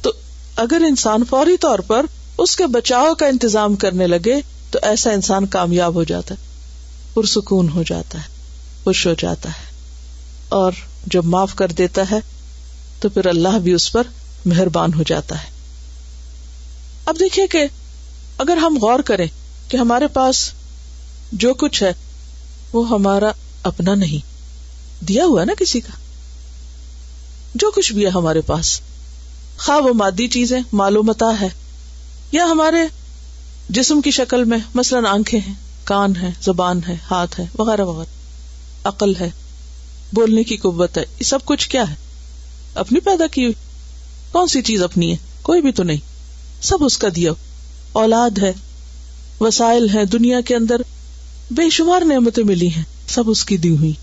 تو 0.01 0.11
اگر 0.55 0.81
انسان 0.87 1.23
فوری 1.29 1.57
طور 1.57 1.79
پر 1.79 2.05
اس 2.37 2.55
کے 2.55 2.67
بچاؤ 2.67 3.13
کا 3.13 3.27
انتظام 3.27 3.75
کرنے 3.75 4.07
لگے، 4.07 4.41
تو 4.71 4.79
ایسا 4.81 5.11
انسان 5.11 5.45
کامیاب 5.45 5.95
ہو 5.95 6.03
جاتا 6.03 6.35
ہے، 6.35 6.39
پرسکون 7.13 7.69
ہو 7.69 7.83
جاتا 7.83 8.19
ہے۔ 8.19 8.34
خوش 8.85 9.07
ہو 9.07 9.13
جاتا 9.19 9.49
ہے 9.49 9.71
اور 10.49 10.71
جب 11.05 11.25
معاف 11.25 11.55
کر 11.55 11.67
دیتا 11.67 12.01
ہے 12.11 12.19
تو 12.99 13.09
پھر 13.09 13.25
اللہ 13.25 13.59
بھی 13.59 13.73
اس 13.73 13.91
پر 13.91 14.03
مہربان 14.45 14.93
ہو 14.93 15.03
جاتا 15.03 15.43
ہے۔ 15.43 15.49
اب 17.05 17.15
دیکھیے 17.19 17.47
کہ 17.47 17.65
اگر 18.37 18.57
ہم 18.57 18.77
غور 18.81 18.99
کریں 18.99 19.27
کہ 19.67 19.77
ہمارے 19.77 20.07
پاس 20.07 20.51
جو 21.31 21.53
کچھ 21.53 21.83
ہے، 21.83 21.93
وہ 22.73 22.89
ہمارا 22.89 23.31
اپنا 23.63 23.95
نہیں۔ 23.95 24.25
دیا 25.05 25.25
ہوا 25.25 25.43
نا 25.43 25.53
کسی 25.59 25.79
کا؟ 25.79 25.97
جو 27.55 27.71
کچھ 27.71 27.93
بھی 27.93 28.03
ہے 28.05 28.09
ہمارے 28.09 28.41
پاس۔ 28.41 28.81
خواہ 29.57 29.77
وہ 29.77 29.93
مادی 29.93 30.27
چیزیں 30.27 30.59
معلومتا 30.71 31.41
ہے، 31.41 31.49
یا 32.31 32.45
ہمارے 32.45 32.77
جسم 33.69 34.01
کی 34.01 34.11
شکل 34.11 34.43
میں 34.43 34.59
مثلاً 34.73 35.05
آنکھیں 35.05 35.39
ہیں، 35.47 35.53
کان 35.83 36.15
ہے 36.15 36.29
زبان 36.41 36.79
ہے 36.87 36.95
ہاتھ 37.11 37.39
ہے 37.39 37.45
وغیرہ 37.57 37.81
وغیرہ۔ 37.81 38.14
عقل 38.85 39.15
ہے، 39.15 39.29
بولنے 40.13 40.43
کی 40.43 40.57
قوت 40.57 40.97
ہے، 40.97 41.03
یہ 41.19 41.23
سب 41.23 41.39
کچھ 41.45 41.69
کیا 41.69 41.89
ہے؟ 41.89 41.95
اپنی 42.75 42.99
پیدا 42.99 43.27
کی 43.27 43.41
ہوئی، 43.41 43.53
کون 44.31 44.47
سی 44.47 44.61
چیز 44.61 44.83
اپنی 44.83 45.11
ہے؟ 45.11 45.17
کوئی 45.41 45.61
بھی 45.61 45.71
تو 45.71 45.83
نہیں۔ 45.83 45.97
سب 46.61 46.77
اس 46.81 46.97
کا 46.97 47.07
دیا۔ 47.15 47.31
اولاد 47.91 48.37
ہے، 48.37 48.53
وسائل 49.39 49.89
ہے 49.93 50.05
دنیا 50.05 50.41
کے 50.41 50.55
اندر 50.55 50.75
بے 51.51 51.69
شمار 51.69 52.01
نعمتیں 52.01 52.43
ملی 52.43 52.67
ہیں، 52.67 52.83
سب 53.07 53.23
اس 53.27 53.45
کی 53.45 53.57
دی 53.57 53.69
ہوئی۔ 53.69 53.93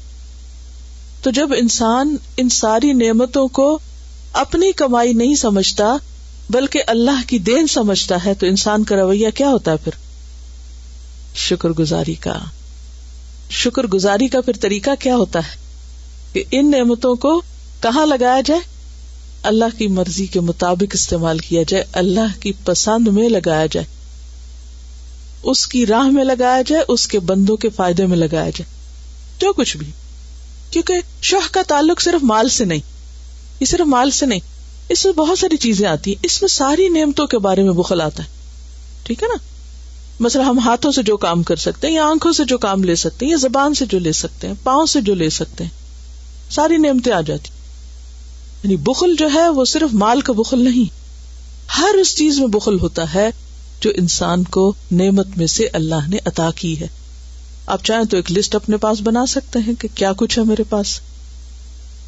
تو 1.23 1.31
جب 1.31 1.49
انسان 1.59 2.17
ان 2.37 2.49
ساری 2.49 2.93
نعمتوں 2.93 3.49
کو 3.49 3.79
اپنی 4.33 4.73
کمائی 4.73 5.13
نہیں 5.13 5.35
سمجھتا، 5.35 5.97
بلکہ 6.51 6.83
اللہ 6.87 7.23
کی 7.27 7.39
دین 7.39 7.67
سمجھتا 7.67 8.25
ہے، 8.25 8.35
تو 8.35 8.47
انسان 8.47 8.85
کا 8.85 8.97
رویہ 8.97 9.29
کیا 9.35 9.49
ہوتا 9.49 9.71
ہے 9.71 9.77
پھر؟ 9.77 9.93
شکر 11.35 11.69
گزاری 11.69 12.15
کا۔ 12.15 12.39
شکر 13.53 13.87
گزاری 13.87 14.29
کا 14.29 14.41
پھر 14.41 14.53
طریقہ 14.61 14.91
کیا 15.01 15.17
ہوتا 15.17 15.39
ہے؟ 15.39 15.57
کہ 16.33 16.45
ان 16.51 16.71
نعمتوں 16.71 17.15
کو 17.15 17.43
کہاں 17.83 18.07
لگایا 18.07 18.41
جائے؟ 18.41 18.61
اللہ 19.43 19.65
کی 19.79 19.87
مرضی 19.87 20.27
کے 20.27 20.41
مطابق 20.41 20.91
استعمال 20.93 21.39
کیا 21.39 21.63
جائے، 21.69 21.85
اللہ 21.93 22.41
کی 22.41 22.53
پسند 22.65 23.09
میں 23.09 23.29
لگایا 23.29 23.67
جائے۔ 23.67 23.87
اس 25.43 25.67
کی 25.67 25.87
راہ 25.87 26.03
میں 26.03 26.25
لگایا 26.25 26.63
جائے، 26.67 26.85
اس 26.89 27.09
کے 27.09 27.19
بندوں 27.19 27.57
کے 27.57 27.69
فائدے 27.69 28.07
میں 28.07 28.17
لگایا 28.17 28.51
جائے۔ 28.51 28.65
جو 29.39 29.53
کچھ 29.53 29.77
بھی۔ 29.77 29.87
کیونکہ 30.71 30.95
شوہ 31.23 31.49
کا 31.51 31.63
تعلق 31.69 32.01
صرف 32.01 32.25
مال 32.25 32.49
سے 32.49 32.65
نہیں۔ 32.65 32.81
یہ 33.61 33.67
صرف 33.67 33.87
مال 33.87 34.11
سے 34.11 34.27
نہیں۔ 34.27 34.41
اس 34.89 35.05
میں 35.05 35.13
بہت 35.13 35.39
ساری 35.39 35.57
چیزیں 35.57 35.89
آتی 35.89 36.11
ہیں۔ 36.11 36.21
اس 36.23 36.43
میں 36.43 36.49
ساری 36.49 36.89
نعمتوں 36.89 37.27
کے 37.27 37.39
بارے 37.39 37.63
میں 37.63 37.73
بخل 37.73 38.01
آتا 38.01 38.23
ہے۔ 38.23 38.29
ٹھیک 39.03 39.23
ہے 39.23 39.29
نا؟ 39.29 39.52
مثلا 40.21 40.43
ہم 40.43 40.59
ہاتھوں 40.59 40.93
سے 40.93 41.03
جو 41.03 41.17
کام 41.17 41.43
کر 41.43 41.57
سکتے 41.57 41.87
ہیں 41.87 41.95
یا 41.95 42.05
آنکھوں 42.05 42.33
سے 42.33 42.45
جو 42.45 42.59
کام 42.59 42.85
لے 42.85 42.95
سکتے 42.95 43.27
ہیں 43.27 43.31
یا 43.31 43.37
زبان 43.37 43.75
سے 43.75 43.87
جو 43.87 43.99
لے 43.99 44.13
سکتے 44.13 44.47
ہیں، 44.47 44.55
پاؤں 44.63 44.87
سے 44.87 45.01
جو 45.01 45.15
لے 45.15 45.31
سکتے 45.31 45.65
ہیں، 45.65 45.71
ساری 46.51 46.77
نعمتیں 46.77 47.13
آ 47.13 47.21
جاتی۔ 47.21 47.49
یعنی 48.65 48.77
بخل 48.77 49.15
جو 49.19 49.29
ہے 49.35 49.49
وہ 49.49 49.65
صرف 49.65 49.95
مال 49.95 50.21
کا 50.21 50.33
بخل 50.33 50.59
نہیں، 50.59 51.03
ہر 51.79 51.95
اس 51.95 52.17
چیز 52.17 52.39
میں 52.39 52.47
بخل 52.47 52.81
ہوتا 52.81 53.15
ہے 53.15 53.31
جو 53.81 53.91
انسان 53.97 54.45
کو 54.45 54.75
نعمت 54.93 55.27
میں 55.37 55.47
سے 55.47 55.69
اللہ 55.73 56.09
نے 56.09 56.17
عطا 56.25 56.51
کی 56.57 56.81
ہے۔ 56.81 56.89
آپ 57.67 57.85
چاہیں 57.85 58.05
تو 58.05 58.17
ایک 58.17 58.33
لسٹ 58.33 58.55
اپنے 58.55 58.77
پاس 58.77 59.01
بنا 59.01 59.27
سکتے 59.27 59.59
ہیں 59.59 59.75
کہ 59.79 59.89
کیا 59.95 60.13
کچھ 60.17 60.39
ہے 60.39 60.45
میرے 60.45 60.63
پاس۔ 60.63 61.01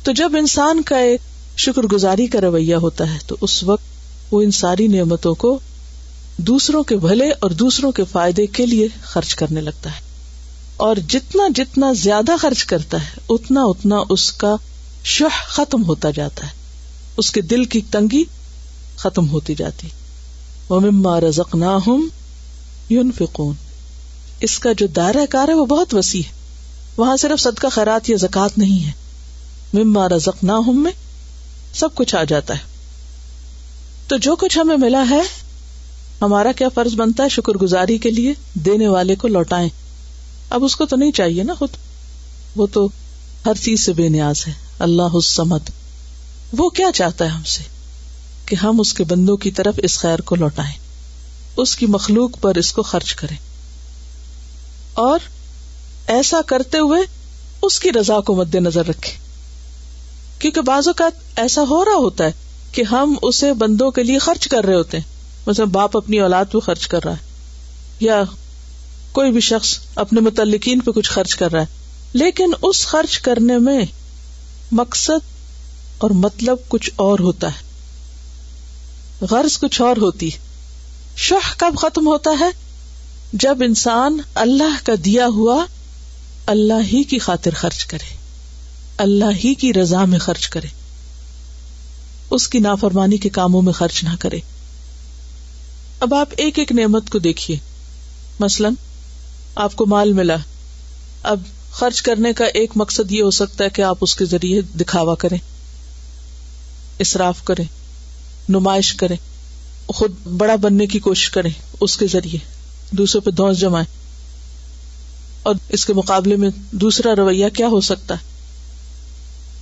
تو 0.02 0.12
جب 0.12 0.32
انسان 0.38 0.82
کا 0.82 0.96
ایک 0.96 1.20
شکر 1.56 1.82
گزاری 1.82 2.26
کا 2.26 2.40
رویہ 2.40 2.74
ہوتا 2.74 3.12
ہے 3.12 3.18
تو 3.26 3.36
اس 3.40 3.62
وقت 3.62 3.84
وہ 4.30 4.42
ان 4.42 4.50
ساری 4.50 4.86
نعمتوں 4.86 5.34
کو 5.34 5.58
دوسروں 6.36 6.82
کے 6.82 6.96
بھلے 6.96 7.30
اور 7.30 7.50
دوسروں 7.50 7.92
کے 7.92 8.04
فائدے 8.12 8.46
کے 8.46 8.66
لیے 8.66 8.88
خرچ 9.02 9.34
کرنے 9.34 9.60
لگتا 9.60 9.90
ہے۔ 9.90 10.00
اور 10.76 10.96
جتنا 11.08 11.42
جتنا 11.54 11.92
زیادہ 11.92 12.32
خرچ 12.40 12.64
کرتا 12.64 13.02
ہے، 13.02 13.20
اتنا 13.28 13.64
اتنا 13.64 13.96
اس 14.08 14.32
کا 14.32 14.56
شہ 15.04 15.24
ختم 15.48 15.84
ہوتا 15.84 16.10
جاتا 16.10 16.46
ہے۔ 16.46 16.50
اس 17.16 17.30
کے 17.30 17.40
دل 17.40 17.64
کی 17.64 17.80
تنگی 17.90 18.24
ختم 18.96 19.28
ہوتی 19.28 19.54
جاتی۔ 19.54 19.88
وہ 20.68 20.80
مما 20.80 21.20
رزق 21.20 21.54
نہ 21.54 21.64
ہوں 21.64 22.08
یون 22.88 23.10
فکون 23.18 23.54
اس 24.40 24.58
کا 24.58 24.72
جو 24.72 24.86
دائرہ 24.86 25.26
کار 25.30 25.48
ہے، 25.48 25.54
وہ 25.54 25.66
بہت 25.66 25.94
وسیع 25.94 26.22
ہے۔ 26.26 26.32
وہاں 26.96 27.16
صرف 27.16 27.40
صدقہ، 27.40 27.66
خیرات 27.66 28.10
یا 28.10 28.16
زکات 28.20 28.58
نہیں 28.58 28.86
ہے۔ 28.86 28.92
مما 29.72 30.08
رزق 30.08 30.44
نہ 30.44 30.52
ہوں 30.52 30.74
میں 30.74 30.92
سب 31.74 31.94
کچھ 31.94 32.14
آ 32.14 32.24
جاتا 32.24 32.54
ہے۔ 32.54 32.62
تو 34.08 34.16
جو 34.16 34.36
کچھ 34.36 34.58
ہمیں 34.58 34.76
ملا 34.76 35.04
ہے 35.10 35.43
ہمارا 36.24 36.52
کیا 36.52 36.68
فرض 36.68 36.94
بنتا 36.94 37.24
ہے 37.24 37.28
شکر 37.28 37.52
گزاری 37.52 37.98
کے 37.98 38.10
لیے؟ 38.10 38.34
دینے 38.54 38.88
والے 38.88 39.14
کو 39.14 39.28
لوٹائیں۔ 39.28 39.68
اب 40.50 40.64
اس 40.64 40.76
کو 40.76 40.86
تو 40.86 40.96
نہیں 40.96 41.12
چاہیے 41.12 41.42
نا 41.42 41.54
خود۔ 41.54 41.68
وہ 42.56 42.66
تو 42.72 42.88
ہر 43.46 43.54
چیز 43.54 43.80
سے 43.80 43.92
بے 43.92 44.08
نیاز 44.08 44.48
ہے۔ 44.48 44.52
اللہ 44.78 45.18
حسمت 45.18 45.62
وہ 46.58 46.68
کیا 46.68 46.92
چاہتا 46.94 47.24
ہے 47.24 47.30
ہم 47.30 47.42
سے؟ 47.42 47.62
کہ 48.46 48.56
ہم 48.56 48.80
اس 48.80 48.94
کے 48.94 49.04
بندوں 49.04 49.36
کی 49.36 49.50
طرف 49.50 49.74
اس 49.82 49.98
خیر 49.98 50.20
کو 50.20 50.36
لوٹائیں۔ 50.36 50.78
اس 51.56 51.76
کی 51.76 51.86
مخلوق 51.86 52.30
پر 52.40 52.54
اس 52.54 52.72
کو 52.72 52.82
خرچ 52.82 53.14
کریں۔ 53.14 53.36
اور 54.94 55.18
ایسا 56.06 56.40
کرتے 56.46 56.78
ہوئے 56.78 57.00
اس 57.62 57.80
کی 57.80 57.92
رضا 57.92 58.20
کو 58.20 58.34
مد 58.34 58.54
نظر 58.54 58.88
رکھے 58.88 59.12
کیونکہ 60.38 60.60
بعض 60.60 60.88
اوقات 60.88 61.12
ایسا 61.36 61.62
ہو 61.70 61.84
رہا 61.84 61.96
ہوتا 61.96 62.24
ہے 62.24 62.32
کہ 62.72 62.82
ہم 62.82 63.14
اسے 63.22 63.52
بندوں 63.52 63.90
کے 63.90 64.02
لیے 64.02 64.18
خرچ 64.18 64.48
کر 64.48 64.64
رہے 64.64 64.74
ہوتے 64.74 64.98
ہیں۔ 64.98 65.13
مطلب 65.46 65.68
باپ 65.68 65.96
اپنی 65.96 66.20
اولاد 66.20 66.44
پہ 66.52 66.58
خرچ 66.58 66.86
کر 66.86 67.04
رہا 67.04 67.12
ہے، 67.12 67.22
یا 68.00 68.22
کوئی 69.12 69.32
بھی 69.32 69.40
شخص 69.40 69.78
اپنے 69.94 70.20
متعلقین 70.20 70.80
پہ 70.80 70.90
کچھ 70.90 71.10
خرچ 71.10 71.36
کر 71.36 71.52
رہا 71.52 71.60
ہے۔ 71.60 71.66
لیکن 72.12 72.52
اس 72.62 72.86
خرچ 72.86 73.18
کرنے 73.18 73.58
میں 73.58 73.84
مقصد 74.72 75.24
اور 75.98 76.10
مطلب 76.10 76.56
کچھ 76.68 76.90
اور 76.96 77.18
ہوتا 77.18 77.48
ہے۔ 77.48 77.62
غرض 79.20 79.58
کچھ 79.58 79.80
اور 79.82 79.96
ہوتی 79.96 80.30
شہ 81.16 81.58
کب 81.58 81.74
ختم 81.78 82.06
ہوتا 82.06 82.30
ہے؟ 82.40 82.50
جب 83.32 83.58
انسان 83.64 84.18
اللہ 84.34 84.86
کا 84.86 84.92
دیا 85.04 85.26
ہوا 85.26 85.64
اللہ 86.46 86.80
ہی 86.92 87.02
کی 87.02 87.18
خاطر 87.18 87.54
خرچ 87.54 87.84
کرے، 87.84 88.16
اللہ 88.98 89.30
ہی 89.44 89.54
کی 89.54 89.72
رضا 89.72 90.04
میں 90.04 90.18
خرچ 90.18 90.48
کرے، 90.48 90.66
اس 92.30 92.48
کی 92.48 92.58
نافرمانی 92.58 93.16
کے 93.16 93.28
کاموں 93.28 93.62
میں 93.62 93.72
خرچ 93.72 94.04
نہ 94.04 94.16
کرے۔ 94.18 94.40
اب 96.04 96.14
آپ 96.14 96.28
ایک 96.36 96.58
ایک 96.58 96.72
نعمت 96.72 97.10
کو 97.10 97.18
دیکھیے۔ 97.18 97.56
مثلاً، 98.40 98.74
آپ 99.54 99.76
کو 99.76 99.86
مال 99.86 100.12
ملا۔ 100.12 100.36
اب 101.22 101.40
خرچ 101.70 102.02
کرنے 102.02 102.32
کا 102.32 102.44
ایک 102.44 102.70
مقصد 102.76 103.12
یہ 103.12 103.22
ہو 103.22 103.30
سکتا 103.30 103.64
ہے 103.64 103.70
کہ 103.70 103.82
آپ 103.82 103.98
اس 104.00 104.14
کے 104.14 104.24
ذریعے 104.24 104.60
دکھاوا 104.60 105.14
کریں۔ 105.14 105.38
اصراف 107.00 107.44
کریں۔ 107.44 107.64
نمائش 108.48 108.94
کریں۔ 108.94 109.16
خود 109.86 110.26
بڑا 110.26 110.56
بننے 110.56 110.86
کی 110.86 110.98
کوشش 110.98 111.30
کریں 111.30 111.50
اس 111.80 111.96
کے 111.96 112.06
ذریعے۔ 112.06 112.38
دوسروں 112.90 113.22
پہ 113.22 113.30
دھوس 113.30 113.58
جمائیں۔ 113.58 113.86
اور 115.42 115.54
اس 115.68 115.86
کے 115.86 115.92
مقابلے 115.92 116.36
میں 116.36 116.50
دوسرا 116.70 117.14
رویہ 117.16 117.48
کیا 117.48 117.66
ہو 117.66 117.80
سکتا 117.80 118.14
ہے؟ 118.14 118.24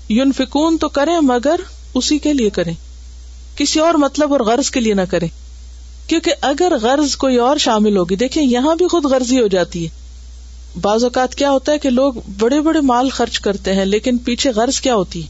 یون 0.09 0.33
فکون 0.33 0.79
تو 0.79 0.89
کریں 0.89 1.21
مگر 1.21 1.57
اسی 1.95 2.19
کے 2.19 2.33
لیے 2.33 2.51
کریں۔ 2.51 2.75
کسی 3.57 3.81
اور 3.81 3.95
مطلب 3.95 4.33
اور 4.33 4.41
غرض 4.41 4.71
کے 4.71 4.81
لیے 4.81 4.95
نہ 4.95 5.03
کریں۔ 5.11 5.29
کیونکہ 6.13 6.35
اگر 6.41 6.73
غرض 6.83 7.17
کوئی 7.17 7.37
اور 7.37 7.57
شامل 7.57 7.97
ہوگی، 7.97 8.17
دیکھیں 8.17 8.43
یہاں 8.43 8.77
بھی 8.77 8.89
خود 8.89 9.05
غرضی 9.05 9.41
ہو 9.41 9.47
جاتی 9.47 9.87
ہے۔ 9.87 9.89
بعض 10.81 11.05
اوقات 11.05 11.35
کیا 11.35 11.51
ہوتا 11.51 11.73
ہے 11.73 11.79
کہ 11.79 11.91
لوگ 11.91 12.13
بڑے 12.39 12.61
بڑے 12.61 12.81
مال 12.81 13.11
خرچ 13.11 13.41
کرتے 13.41 13.75
ہیں، 13.75 13.85
لیکن 13.85 14.19
پیچھے 14.19 14.51
غرض 14.51 14.81
کیا 14.81 14.95
ہوتی 14.95 15.23
ہے؟ 15.23 15.27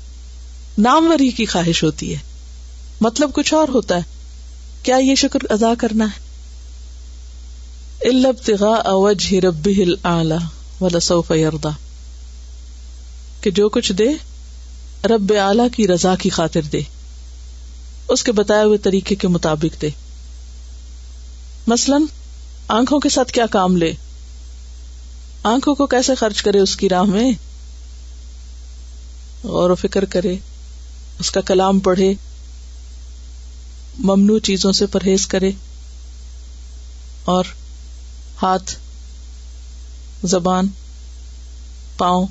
ناموری 0.78 1.30
کی 1.30 1.44
خواہش 1.44 1.84
ہوتی 1.84 2.14
ہے۔ 2.14 2.18
مطلب 3.00 3.32
کچھ 3.32 3.54
اور 3.54 3.68
ہوتا 3.68 3.96
ہے۔ 3.96 4.02
کیا 4.82 4.96
یہ 4.96 5.14
شکر 5.14 5.52
ادا 5.52 5.74
کرنا 5.78 6.04
ہے؟ 6.04 6.20
کہ 13.40 13.50
جو 13.50 13.68
کچھ 13.68 13.92
دے، 13.92 14.08
رب 15.04 15.32
اعلی 15.40 15.76
کی 15.76 15.88
رضا 15.88 16.14
کی 16.14 16.30
خاطر 16.30 16.62
دے۔ 16.62 16.80
اس 18.08 18.22
کے 18.22 18.32
بتائے 18.32 18.64
ہوئے 18.64 18.78
طریقے 18.78 19.14
کے 19.14 19.28
مطابق 19.28 19.82
دے۔ 19.82 19.88
مثلاً، 21.66 22.02
آنکھوں 22.68 23.00
کے 23.00 23.08
ساتھ 23.08 23.32
کیا 23.32 23.46
کام 23.46 23.76
لے؟ 23.76 23.92
آنکھوں 25.42 25.74
کو 25.74 25.86
کیسے 25.86 26.14
خرچ 26.14 26.42
کرے 26.42 26.58
اس 26.58 26.76
کی 26.76 26.88
راہ 26.88 27.02
میں؟ 27.02 27.32
غور 29.44 29.70
و 29.70 29.74
فکر 29.74 30.04
کرے، 30.04 30.36
اس 31.18 31.30
کا 31.30 31.40
کلام 31.40 31.80
پڑھے، 31.80 32.14
ممنوع 33.98 34.38
چیزوں 34.38 34.72
سے 34.72 34.86
پرہیز 34.86 35.26
کرے، 35.26 35.50
اور 37.24 37.44
ہاتھ، 38.42 38.74
زبان، 40.24 40.68
پاؤں، 41.96 42.26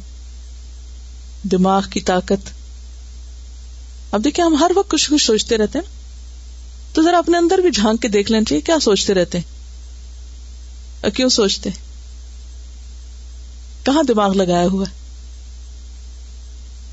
دماغ 1.43 1.81
کی 1.89 2.01
طاقت۔ 2.01 2.50
اب 4.11 4.23
دیکھیں، 4.23 4.45
ہم 4.45 4.55
ہر 4.55 4.71
وقت 4.75 4.91
کچھ 4.91 5.11
کچھ 5.11 5.25
سوچتے 5.25 5.57
رہتے 5.57 5.79
ہیں۔ 5.79 6.00
تو 6.93 7.01
ذرا 7.01 7.17
اپنے 7.17 7.38
اندر 7.38 7.57
بھی 7.57 7.71
جھانک 7.71 8.01
کے 8.01 8.07
دیکھ 8.07 8.31
لینا 8.31 8.43
چاہیے 8.43 8.62
کیا 8.62 8.79
سوچتے 8.79 9.13
رہتے 9.13 9.38
ہیں؟ 9.38 11.10
کیوں 11.10 11.29
سوچتے 11.29 11.69
کہاں 13.83 14.03
دماغ 14.03 14.33
لگایا 14.33 14.67
ہوا 14.67 14.86
ہے؟ 14.89 14.93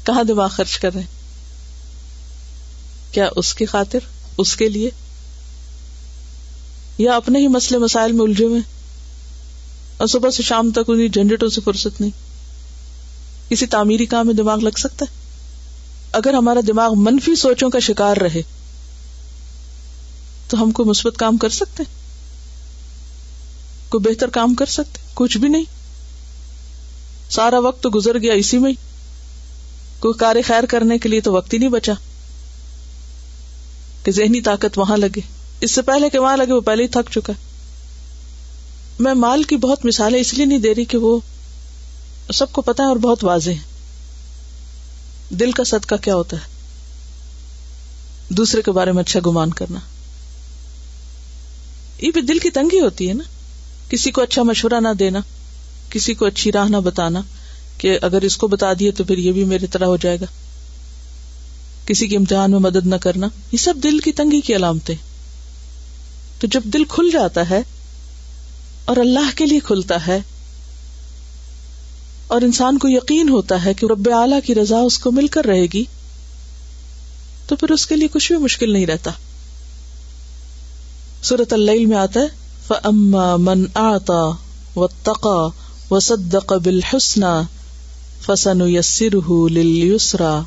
کہاں 0.05 0.25
دماغ 0.25 0.49
خرچ 0.49 0.79
کر 0.79 0.95
رہے 0.95 1.01
ہیں؟ 1.01 1.09
کیا 3.13 3.29
اس 3.37 3.55
کی 3.55 3.67
خاطر؟ 3.67 3.99
اس 4.39 4.57
کے 4.57 4.69
لیے؟ 4.69 4.91
یا 6.99 7.17
اپنے 7.17 7.39
ہی 7.39 7.49
مسئلے 7.49 7.79
مسائل 7.79 8.13
میں 8.13 8.25
الجھے 8.25 8.45
ہوئے 8.45 8.61
اور 9.97 10.07
صبح 10.07 10.31
سے 10.31 10.43
شام 10.43 10.71
تک 10.71 10.79
انہیں 10.89 11.09
جھنجٹوں 11.09 11.49
سے 11.49 11.61
فرصت 11.61 12.01
نہیں؟ 12.01 12.11
کسی 13.51 13.67
تعمیری 13.67 14.07
کام 14.07 14.27
میں 14.27 14.35
دماغ 14.35 14.59
لگ 14.59 14.79
سکتا 14.79 15.05
ہے؟ 15.11 15.17
اگر 16.13 16.35
ہمارا 16.35 16.61
دماغ 16.67 16.95
منفی 16.97 17.35
سوچوں 17.35 17.71
کا 17.71 17.79
شکار 17.79 18.17
رہے 18.17 18.43
تو 20.49 20.63
ہم 20.63 20.71
کوئی 20.71 20.89
مثبت 20.89 21.17
کام 21.17 21.37
کر 21.37 21.49
سکتے 21.49 21.83
کوئی 23.89 24.15
بہتر 24.15 24.31
کام 24.31 24.55
کر 24.55 24.67
سکتے 24.67 24.99
کچھ 25.15 25.39
بھی 25.39 25.49
نہیں۔ 25.49 25.65
سارا 27.31 27.59
وقت 27.59 27.83
تو 27.83 27.91
گزر 27.91 28.19
گیا 28.19 28.33
اسی 28.33 28.59
میں 28.59 28.73
کوئی 29.99 30.19
کار 30.19 30.37
خیر 30.47 30.65
کرنے 30.65 30.99
کے 30.99 31.09
لیے 31.09 31.21
تو 31.21 31.33
وقت 31.33 31.53
ہی 31.53 31.59
نہیں 31.59 31.69
بچا۔ 31.69 31.93
کہ 34.03 34.13
ذہنی 34.13 34.41
طاقت 34.41 34.79
وہاں 34.79 34.97
لگے۔ 34.97 35.21
اس 35.61 35.73
سے 35.73 35.83
پہلے 35.83 36.11
کہ 36.11 36.19
وہاں 36.19 36.37
لگے 36.37 36.53
وہ 36.53 36.61
پہلے 36.61 36.83
ہی 36.83 36.89
تھک 36.89 37.13
چکا 37.13 37.33
میں 38.99 39.15
مال 39.15 39.43
کی 39.43 39.57
بہت 39.57 39.85
مثالیں 39.85 40.21
اس 40.21 40.35
لیے 40.35 40.47
نہیں 40.47 40.59
دے 40.59 40.75
رہی 40.75 40.85
کہ 40.85 40.99
وہ 40.99 41.21
سب 42.35 42.53
کو 42.53 42.63
پتا 42.63 42.83
ہے 42.83 42.89
اور 42.89 42.97
بہت 42.97 43.25
واضح 43.25 43.51
ہے 43.51 43.77
دل 45.31 45.53
کا 45.53 45.65
صدقہ 45.65 45.95
کیا 45.95 46.15
ہوتا 46.15 46.37
ہے؟ 46.37 46.47
دوسرے 48.29 48.63
کے 48.63 48.73
بارے 48.73 48.93
میں 48.93 49.03
اچھا 49.03 49.21
گمان 49.27 49.51
کرنا۔ 49.51 49.81
یہ 52.01 52.11
بھی 52.11 52.21
دل 52.21 52.39
کی 52.39 52.51
تنگی 52.51 52.81
ہوتی 52.81 53.09
ہے 53.09 53.15
نا 53.15 53.25
کسی 53.89 54.11
کو 54.11 54.23
اچھا 54.23 54.43
مشورہ 54.43 54.81
نہ 54.81 54.89
دینا، 54.99 55.19
کسی 55.91 56.15
کو 56.15 56.27
اچھی 56.27 56.53
راہ 56.53 56.69
نہ 56.69 56.77
بتانا 56.77 57.23
کہ 57.79 57.99
اگر 58.03 58.23
اس 58.23 58.37
کو 58.37 58.47
بتا 58.47 58.73
دیے 58.81 58.91
تو 58.91 59.05
پھر 59.05 59.19
یہ 59.19 59.33
بھی 59.33 59.45
میری 59.45 59.67
طرح 59.67 59.85
ہو 59.85 59.97
جائے 59.97 60.21
گا۔ 60.21 60.25
کسی 61.87 62.07
کے 62.07 62.17
امتحان 62.17 62.51
میں 62.51 62.59
مدد 62.59 62.87
نہ 62.87 62.97
کرنا، 62.97 63.29
یہ 63.53 63.57
سب 63.57 63.75
دل 63.83 63.99
کی 63.99 64.13
تنگی 64.13 64.41
کی 64.41 64.57
علامتیں۔ 64.57 64.95
تو 66.41 66.47
جب 66.47 66.61
دل 66.65 66.85
کھل 66.85 67.11
جاتا 67.13 67.51
ہے 67.51 67.63
اور 68.85 68.97
اللہ 68.97 69.37
کے 69.37 69.47
لیے 69.47 69.61
کھلتا 69.61 70.07
ہے 70.07 70.19
اور 72.27 72.43
انسان 72.43 72.79
کو 72.79 72.89
یقین 72.89 73.29
ہوتا 73.29 73.65
ہے 73.65 73.75
کہ 73.75 73.87
رب 73.87 74.09
اعلی 74.13 74.37
کی 74.47 74.55
رضا 74.55 74.79
اس 74.79 74.99
کو 74.99 75.13
مل 75.13 75.27
کر 75.27 75.45
رہے 75.45 75.67
گی، 75.75 75.85
تو 77.47 77.57
پھر 77.57 77.71
اس 77.71 77.87
کے 77.87 77.97
لیے 77.97 78.09
کچھ 78.09 78.33
بھی 78.33 78.43
مشکل 78.43 78.73
نہیں 78.73 78.87
رہتا۔ 78.87 79.11
سورت 81.23 81.53
اللہ 81.53 81.87
میں 81.87 81.97
آتا 81.97 82.21
ہے، 82.21 82.27
فَأَمَّا 82.67 83.37
مَنْ 83.37 83.67
أَعْطَى 83.77 84.33
وَاتَّقَى 84.77 85.49
وَصَدَّقَ 85.91 86.55
بِالْحُسْنَى 86.55 87.43
فَسَنُيَسِّرُهُ 88.27 89.49
لِلْيُسْرَى 89.49 90.41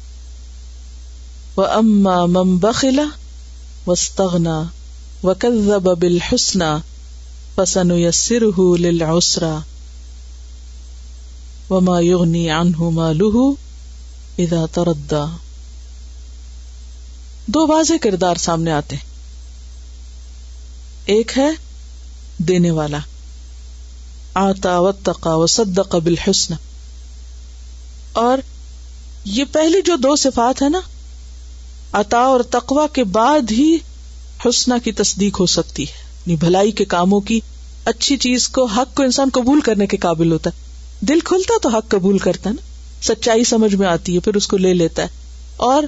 وَأَمَّا 1.57 2.25
مَنْ 2.25 2.57
بَخِلَ 2.57 2.99
وَاسْتَغْنَى 3.85 4.63
وَكَذَّبَ 5.23 5.99
بِالْحُسْنَى 5.99 6.73
فَسَنُيَسِّرُهُ 7.55 8.77
لِلْعُسْرَى 8.77 9.55
وما 11.69 11.99
یغنی 11.99 12.49
عنہ 12.49 12.89
مالہ 12.89 13.53
اذا 14.37 14.65
تردا 14.71 15.25
دو 17.45 17.67
واضح 17.67 17.93
کردار 18.01 18.35
سامنے 18.35 18.71
آتے 18.71 18.95
ہیں۔ 18.95 19.10
ایک 21.05 21.31
ہے 21.37 21.49
دینے 22.37 22.71
والا۔ 22.71 22.97
آتا 24.33 24.79
واتقا 24.79 25.35
وصدق 25.35 25.95
بالحسن 25.95 26.53
اور 28.13 28.37
یہ 29.25 29.43
پہلی 29.51 29.81
جو 29.81 29.95
دو 29.95 30.15
صفات 30.15 30.61
ہے 30.61 30.69
نا، 30.69 30.81
عطا 31.93 32.17
اور 32.17 32.41
تقوا 32.41 32.87
کے 32.87 33.03
بعد 33.03 33.51
ہی 33.51 33.77
حسنہ 34.45 34.73
کی 34.83 34.91
تصدیق 34.91 35.39
ہو 35.39 35.45
سکتی 35.45 35.83
ہے۔ 35.83 35.91
یعنی 35.91 36.35
بھلائی 36.35 36.71
کے 36.71 36.85
کاموں 36.85 37.21
کی 37.21 37.39
اچھی 37.85 38.17
چیز 38.17 38.47
کو 38.47 38.65
حق 38.65 38.95
کو 38.95 39.03
انسان 39.03 39.29
قبول 39.33 39.61
کرنے 39.61 39.87
کے 39.87 39.97
قابل 39.97 40.31
ہوتا 40.31 40.49
ہے۔ 40.49 40.61
دل 41.05 41.19
کھلتا 41.19 41.53
تو 41.61 41.69
حق 41.69 41.87
قبول 41.87 42.17
کرتا 42.17 42.49
ہے 42.49 42.55
نا۔ 42.55 42.67
سچائی 43.01 43.43
سمجھ 43.43 43.75
میں 43.75 43.87
آتی 43.87 44.15
ہے، 44.15 44.19
پھر 44.19 44.35
اس 44.35 44.47
کو 44.47 44.57
لے 44.57 44.73
لیتا 44.73 45.01
ہے۔ 45.01 45.07
اور 45.57 45.83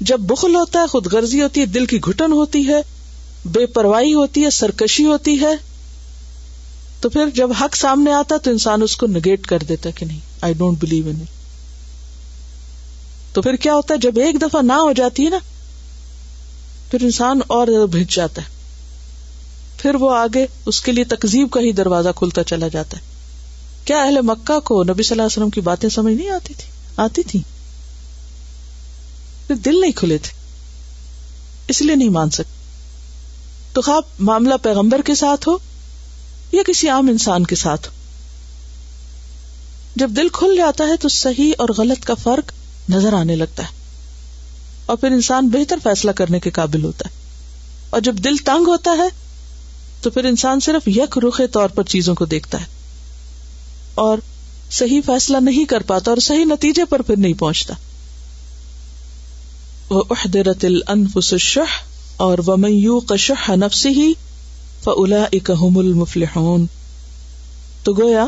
جب 0.00 0.20
بخل 0.20 0.54
ہوتا 0.54 0.80
ہے، 0.80 0.86
خود 0.86 1.06
غرضی 1.06 1.42
ہوتی 1.42 1.60
ہے، 1.60 1.66
دل 1.66 1.86
کی 1.86 1.98
گھٹن 1.98 2.32
ہوتی 2.32 2.68
ہے 2.68 2.99
بے 3.44 3.66
پرواہی 3.66 4.14
ہوتی 4.14 4.44
ہے، 4.44 4.50
سرکشی 4.50 5.04
ہوتی 5.04 5.40
ہے، 5.40 5.70
تو 7.00 7.08
پھر 7.08 7.26
جب 7.34 7.50
حق 7.60 7.76
سامنے 7.76 8.12
آتا 8.12 8.36
تو 8.36 8.50
انسان 8.50 8.82
اس 8.82 8.96
کو 8.96 9.06
نگیٹ 9.06 9.46
کر 9.46 9.58
دیتا 9.58 9.90
کہ 9.90 10.06
نہیں 10.06 10.18
آئی 10.40 10.54
ڈونٹ 10.54 10.78
بلیو 10.80 11.04
ان 11.06 11.24
تو 13.32 13.42
پھر 13.42 13.56
کیا 13.56 13.74
ہوتا 13.74 13.94
ہے؟ 13.94 13.98
جب 13.98 14.18
ایک 14.18 14.42
دفعہ 14.42 14.62
نہ 14.62 14.72
ہو 14.72 14.92
جاتی 14.92 15.24
ہے 15.24 15.30
نا، 15.30 15.38
پھر 16.90 17.02
انسان 17.02 17.40
اور 17.46 17.66
زیادہ 17.66 17.86
بھیج 17.86 18.16
جاتا 18.16 18.42
ہے۔ 18.42 18.46
پھر 19.76 19.94
وہ 19.94 20.16
آگے 20.16 20.46
اس 20.66 20.80
کے 20.80 20.92
لیے 20.92 21.04
تقزیب 21.04 21.50
کا 21.50 21.60
ہی 21.60 21.72
دروازہ 21.72 22.08
کھلتا 22.16 22.44
چلا 22.44 22.68
جاتا 22.68 22.96
ہے۔ 22.96 23.02
کیا 23.84 24.02
اہل 24.02 24.18
مکہ 24.22 24.60
کو 24.60 24.84
نبی 24.84 25.02
صلی 25.02 25.14
اللہ 25.14 25.22
علیہ 25.22 25.38
وسلم 25.38 25.50
کی 25.50 25.60
باتیں 25.60 25.88
سمجھ 25.88 26.14
نہیں 26.14 26.30
آتی 26.30 26.54
تھی؟ 26.54 26.70
آتی 26.96 27.22
تھی 27.22 27.40
دل 29.64 29.80
نہیں 29.80 29.92
کھلے 29.92 30.18
تھے۔ 30.18 30.38
اس 31.68 31.82
لیے 31.82 31.94
نہیں 31.94 32.08
مان 32.08 32.30
سکتے۔ 32.30 32.59
تو 33.72 33.82
خواب 33.82 34.02
معاملہ 34.18 34.54
پیغمبر 34.62 35.02
کے 35.02 35.14
ساتھ 35.14 35.48
ہو 35.48 35.58
یا 36.52 36.62
کسی 36.66 36.88
عام 36.88 37.08
انسان 37.08 37.46
کے 37.46 37.54
ساتھ 37.54 37.88
ہو؟ 37.88 37.92
جب 39.96 40.10
دل 40.10 40.28
کھل 40.28 40.56
جاتا 40.56 40.84
ہے 40.84 40.96
تو 40.96 41.08
صحیح 41.08 41.52
اور 41.58 41.68
غلط 41.78 42.04
کا 42.04 42.14
فرق 42.14 42.52
نظر 42.90 43.12
آنے 43.12 43.36
لگتا 43.36 43.62
ہے 43.62 43.68
اور 44.86 44.96
پھر 44.96 45.10
انسان 45.10 45.48
بہتر 45.48 45.76
فیصلہ 45.82 46.10
کرنے 46.10 46.40
کے 46.40 46.50
قابل 46.50 46.84
ہوتا 46.84 47.08
ہے 47.08 47.20
اور 47.90 48.00
جب 48.00 48.14
دل 48.14 48.36
تنگ 48.36 48.66
ہوتا 48.66 48.90
ہے 48.90 49.08
تو 50.02 50.10
پھر 50.10 50.24
انسان 50.24 50.60
صرف 50.60 50.88
یک 50.88 51.18
رخ 51.18 51.40
طور 51.52 51.68
پر 51.68 51.82
چیزوں 51.82 52.14
کو 52.14 52.24
دیکھتا 52.24 52.60
ہے 52.60 52.66
اور 53.94 54.18
صحیح 54.70 55.00
فیصلہ 55.06 55.36
نہیں 55.36 55.64
کر 55.64 55.82
پاتا 55.82 56.10
اور 56.10 56.18
صحیح 56.18 56.44
نتیجے 56.44 56.84
پر 56.84 57.02
پھر 57.02 57.16
نہیں 57.16 57.32
پہنچتا۔ 57.32 57.74
وہ 59.90 60.04
احدرت 60.10 60.64
الانفس 60.64 61.32
الشح 61.32 61.89
اور 62.20 62.38
ومن 62.46 62.72
یوق 62.72 63.12
شح 63.18 63.50
نفسه 63.50 64.02
فاولئک 64.84 65.50
هم 65.66 65.78
المفلحون۔ 65.78 66.66
تو 67.84 67.92
گویا، 67.92 68.26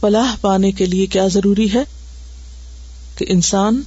فلاح 0.00 0.36
پانے 0.40 0.72
کے 0.72 0.86
لیے 0.86 1.06
کیا 1.06 1.28
ضروری 1.28 1.74
ہے؟ 1.74 1.82
کہ 3.18 3.26
انسان 3.28 3.82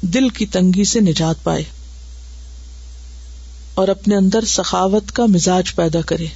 دل 0.00 0.28
کی 0.28 0.46
تنگی 0.46 0.84
سے 0.84 1.00
نجات 1.00 1.44
پائے 1.44 1.62
اور 3.74 3.88
اپنے 3.88 4.16
اندر 4.16 4.44
سخاوت 4.44 5.12
کا 5.12 5.26
مزاج 5.26 5.74
پیدا 5.74 6.00
کرے۔ 6.00 6.26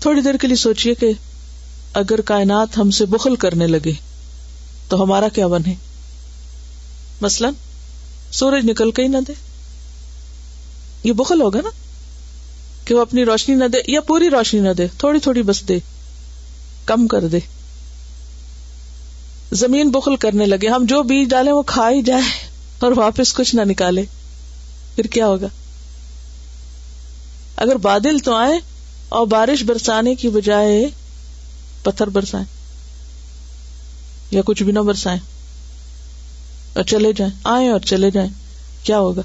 تھوڑی 0.00 0.20
دیر 0.20 0.36
کے 0.36 0.46
لیے 0.46 0.56
سوچیے 0.56 0.94
کہ 0.94 1.06
اگر 1.92 2.20
کائنات 2.20 2.78
ہم 2.78 2.90
سے 2.90 3.06
بخل 3.06 3.36
کرنے 3.36 3.66
لگے، 3.66 3.92
تو 4.88 5.02
ہمارا 5.02 5.28
کیا 5.28 5.46
بنے؟ 5.46 5.74
مثلاً، 7.20 7.52
سورج 8.32 8.70
نکل 8.70 8.90
کے 8.90 9.02
ہی 9.02 9.08
نہ 9.08 9.18
دے۔ 9.28 9.47
یہ 11.04 11.12
بخل 11.12 11.40
ہوگا 11.40 11.60
نا 11.60 11.70
کہ 12.84 12.94
وہ 12.94 13.00
اپنی 13.00 13.24
روشنی 13.24 13.54
نہ 13.54 13.64
دے 13.64 13.78
یا 13.86 14.00
پوری 14.00 14.30
روشنی 14.30 14.60
نہ 14.60 14.72
دے، 14.72 14.86
تھوڑی 14.98 15.20
تھوڑی 15.20 15.42
بس 15.42 15.68
دے، 15.68 15.78
کم 16.84 17.06
کر 17.06 17.26
دے۔ 17.26 17.38
زمین 19.52 19.90
بخل 19.90 20.16
کرنے 20.16 20.46
لگے، 20.46 20.68
ہم 20.68 20.84
جو 20.88 21.02
بیج 21.02 21.28
ڈالیں 21.30 21.52
وہ 21.52 21.62
کھا 21.62 21.90
ہی 21.90 22.02
جائے 22.02 22.22
اور 22.78 22.92
واپس 22.96 23.32
کچھ 23.32 23.54
نہ 23.54 23.60
نکالے۔ 23.60 24.04
پھر 24.94 25.04
کیا 25.04 25.26
ہوگا؟ 25.26 25.46
اگر 27.56 27.76
بادل 27.76 28.18
تو 28.18 28.34
آئے 28.34 28.58
اور 29.08 29.26
بارش 29.26 29.62
برسانے 29.62 30.14
کی 30.14 30.28
بجائے 30.28 30.86
پتھر 31.82 32.06
برسائیں 32.06 32.46
یا 34.30 34.42
کچھ 34.44 34.62
بھی 34.62 34.72
نہ 34.72 34.78
برسائیں 34.78 35.20
اور 36.72 36.84
چلے 36.84 37.12
جائیں 37.12 37.32
آئے 37.44 37.68
اور 37.68 37.80
چلے 37.80 38.10
جائیں، 38.10 38.30
کیا 38.82 38.98
ہوگا؟ 38.98 39.22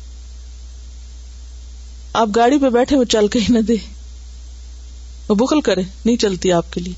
آپ 2.14 2.28
گاڑی 2.36 2.58
پہ 2.58 2.70
بیٹھے 2.70 2.98
وہ 2.98 3.04
چل 3.04 3.28
کے 3.28 3.40
ہی 3.40 3.46
نہ 3.50 3.60
دے۔ 3.60 3.76
وہ 5.30 5.36
بخل 5.36 5.62
کرے، 5.62 5.82
نہیں 6.06 6.18
چلتی 6.18 6.52
آپ 6.52 6.74
کے 6.74 6.82
لیے۔ 6.82 6.94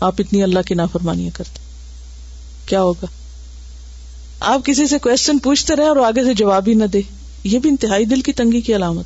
آپ 0.00 0.14
اتنی 0.18 0.42
اللہ 0.42 0.58
کی 0.66 0.74
نافرمانیاں 0.74 1.30
کرتے۔ 1.34 1.58
کیا 2.66 2.82
ہوگا؟ 2.82 3.06
آپ 4.40 4.60
کسی 4.64 4.86
سے 4.86 4.98
کوشچن 4.98 5.38
پوچھتے 5.38 5.76
رہے 5.76 5.86
اور 5.86 5.96
آگے 5.96 6.24
سے 6.24 6.34
جواب 6.34 6.64
ہی 6.68 6.74
نہ 6.74 6.84
دے۔ 6.84 7.00
یہ 7.44 7.58
بھی 7.58 7.70
انتہائی 7.70 8.04
دل 8.04 8.20
کی 8.20 8.32
تنگی 8.32 8.60
کی 8.60 8.76
علامت۔ 8.76 9.04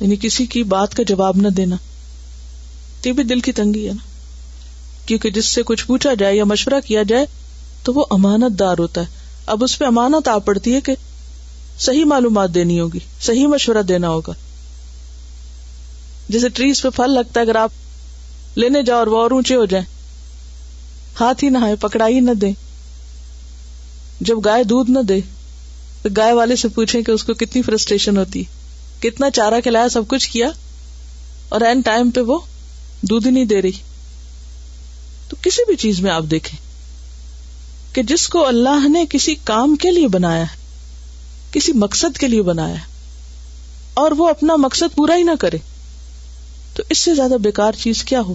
یعنی 0.00 0.16
کسی 0.20 0.46
کی 0.46 0.62
بات 0.62 0.94
کا 0.94 1.02
جواب 1.02 1.36
نہ 1.36 1.48
دینا۔ 1.48 1.76
یہ 3.04 3.12
بھی 3.12 3.24
دل 3.24 3.40
کی 3.40 3.52
تنگی 3.52 3.88
ہے 3.88 3.92
نا۔ 3.92 4.08
کیونکہ 5.06 5.30
جس 5.30 5.46
سے 5.46 5.62
کچھ 5.62 5.86
پوچھا 5.86 6.14
جائے 6.14 6.36
یا 6.36 6.44
مشورہ 6.44 6.80
کیا 6.86 7.02
جائے، 7.02 7.26
تو 7.82 7.92
وہ 7.94 8.04
امانت 8.10 8.58
دار 8.58 8.74
ہوتا 8.78 9.00
ہے۔ 9.00 9.06
اب 9.46 9.64
اس 9.64 9.78
پہ 9.78 9.84
امانت 9.84 10.28
آ 10.28 10.38
پڑتی 10.38 10.74
ہے 10.74 10.80
کہ 10.80 10.94
صحیح 11.80 12.04
معلومات 12.04 12.54
دینی 12.54 12.80
ہوگی، 12.80 12.98
صحیح 13.20 13.46
مشورہ 13.46 13.82
دینا 13.82 14.08
ہوگا۔ 14.08 14.32
جیسے 16.28 16.48
ٹریز 16.48 16.82
پہ 16.82 16.88
پھل 16.90 17.10
لگتا 17.10 17.40
ہے، 17.40 17.44
اگر 17.44 17.56
آپ 17.56 17.72
لینے 18.54 18.82
جاؤ 18.82 18.98
اور 18.98 19.06
وہ 19.06 19.18
اور 19.18 19.30
اونچے 19.30 19.54
ہو 19.54 19.64
جائیں، 19.64 19.84
ہاتھ 21.20 21.44
ہی 21.44 21.48
نہ 21.48 21.58
پکڑا 21.80 22.08
ہی 22.08 22.20
نہ 22.20 22.30
دے 22.30 22.50
جب 24.20 24.36
گائے 24.44 24.64
دودھ 24.64 24.90
نہ 24.90 24.98
دے، 24.98 25.20
تو 26.02 26.08
گائے 26.16 26.32
والے 26.32 26.56
سے 26.56 26.68
پوچھیں 26.68 27.02
کہ 27.02 27.10
اس 27.10 27.24
کو 27.24 27.34
کتنی 27.34 27.62
فرسٹریشن 27.62 28.16
ہوتی، 28.16 28.42
کتنا 29.00 29.30
چارہ 29.30 29.60
کھلایا، 29.60 29.88
سب 29.88 30.08
کچھ 30.08 30.30
کیا، 30.30 30.48
اور 31.48 31.60
این 31.60 31.80
ٹائم 31.80 32.10
پہ 32.10 32.20
وہ 32.20 32.38
دودھ 33.02 33.26
ہی 33.26 33.32
نہیں 33.32 33.44
دے 33.44 33.62
رہی۔ 33.62 33.78
تو 35.28 35.36
کسی 35.42 35.62
بھی 35.66 35.76
چیز 35.76 36.00
میں 36.00 36.10
آپ 36.10 36.24
دیکھیں 36.30 36.58
کہ 37.94 38.02
جس 38.02 38.28
کو 38.28 38.46
اللہ 38.46 38.88
نے 38.88 39.04
کسی 39.10 39.34
کام 39.44 39.76
کے 39.76 39.90
لیے 39.90 40.08
بنایا 40.08 40.42
ہے 40.42 40.55
کسی 41.52 41.72
مقصد 41.72 42.18
کے 42.18 42.28
لیے 42.28 42.42
بنایا 42.42 42.74
ہے 42.74 42.96
اور 43.94 44.10
وہ 44.10 44.28
اپنا 44.28 44.56
مقصد 44.56 44.94
پورا 44.94 45.16
ہی 45.16 45.22
نہ 45.22 45.30
کرے 45.40 45.58
تو 46.74 46.82
اس 46.90 46.98
سے 46.98 47.14
زیادہ 47.14 47.34
بیکار 47.42 47.72
چیز 47.72 48.04
کیا 48.04 48.20
ہو 48.20 48.34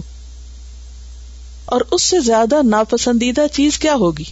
اور 1.64 1.80
اس 1.90 2.02
سے 2.02 2.20
زیادہ 2.20 2.62
ناپسندیدہ 2.62 3.46
چیز 3.52 3.78
کیا 3.78 3.94
ہوگی 3.94 4.24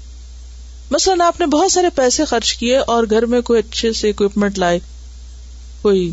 مثلاً 0.91 1.21
آپ 1.21 1.41
نے 1.41 1.47
بہت 1.47 1.73
سارے 1.73 1.91
پیسے 1.95 2.25
خرچ 2.25 2.55
کیے 2.55 2.77
اور 2.77 3.05
گھر 3.11 3.27
میں 3.27 3.41
کوئی 3.41 3.61
اچھے 3.61 3.93
سے 3.93 4.11
اکوپمنٹ 4.11 4.59
لائے، 4.59 4.79
کوئی 5.83 6.13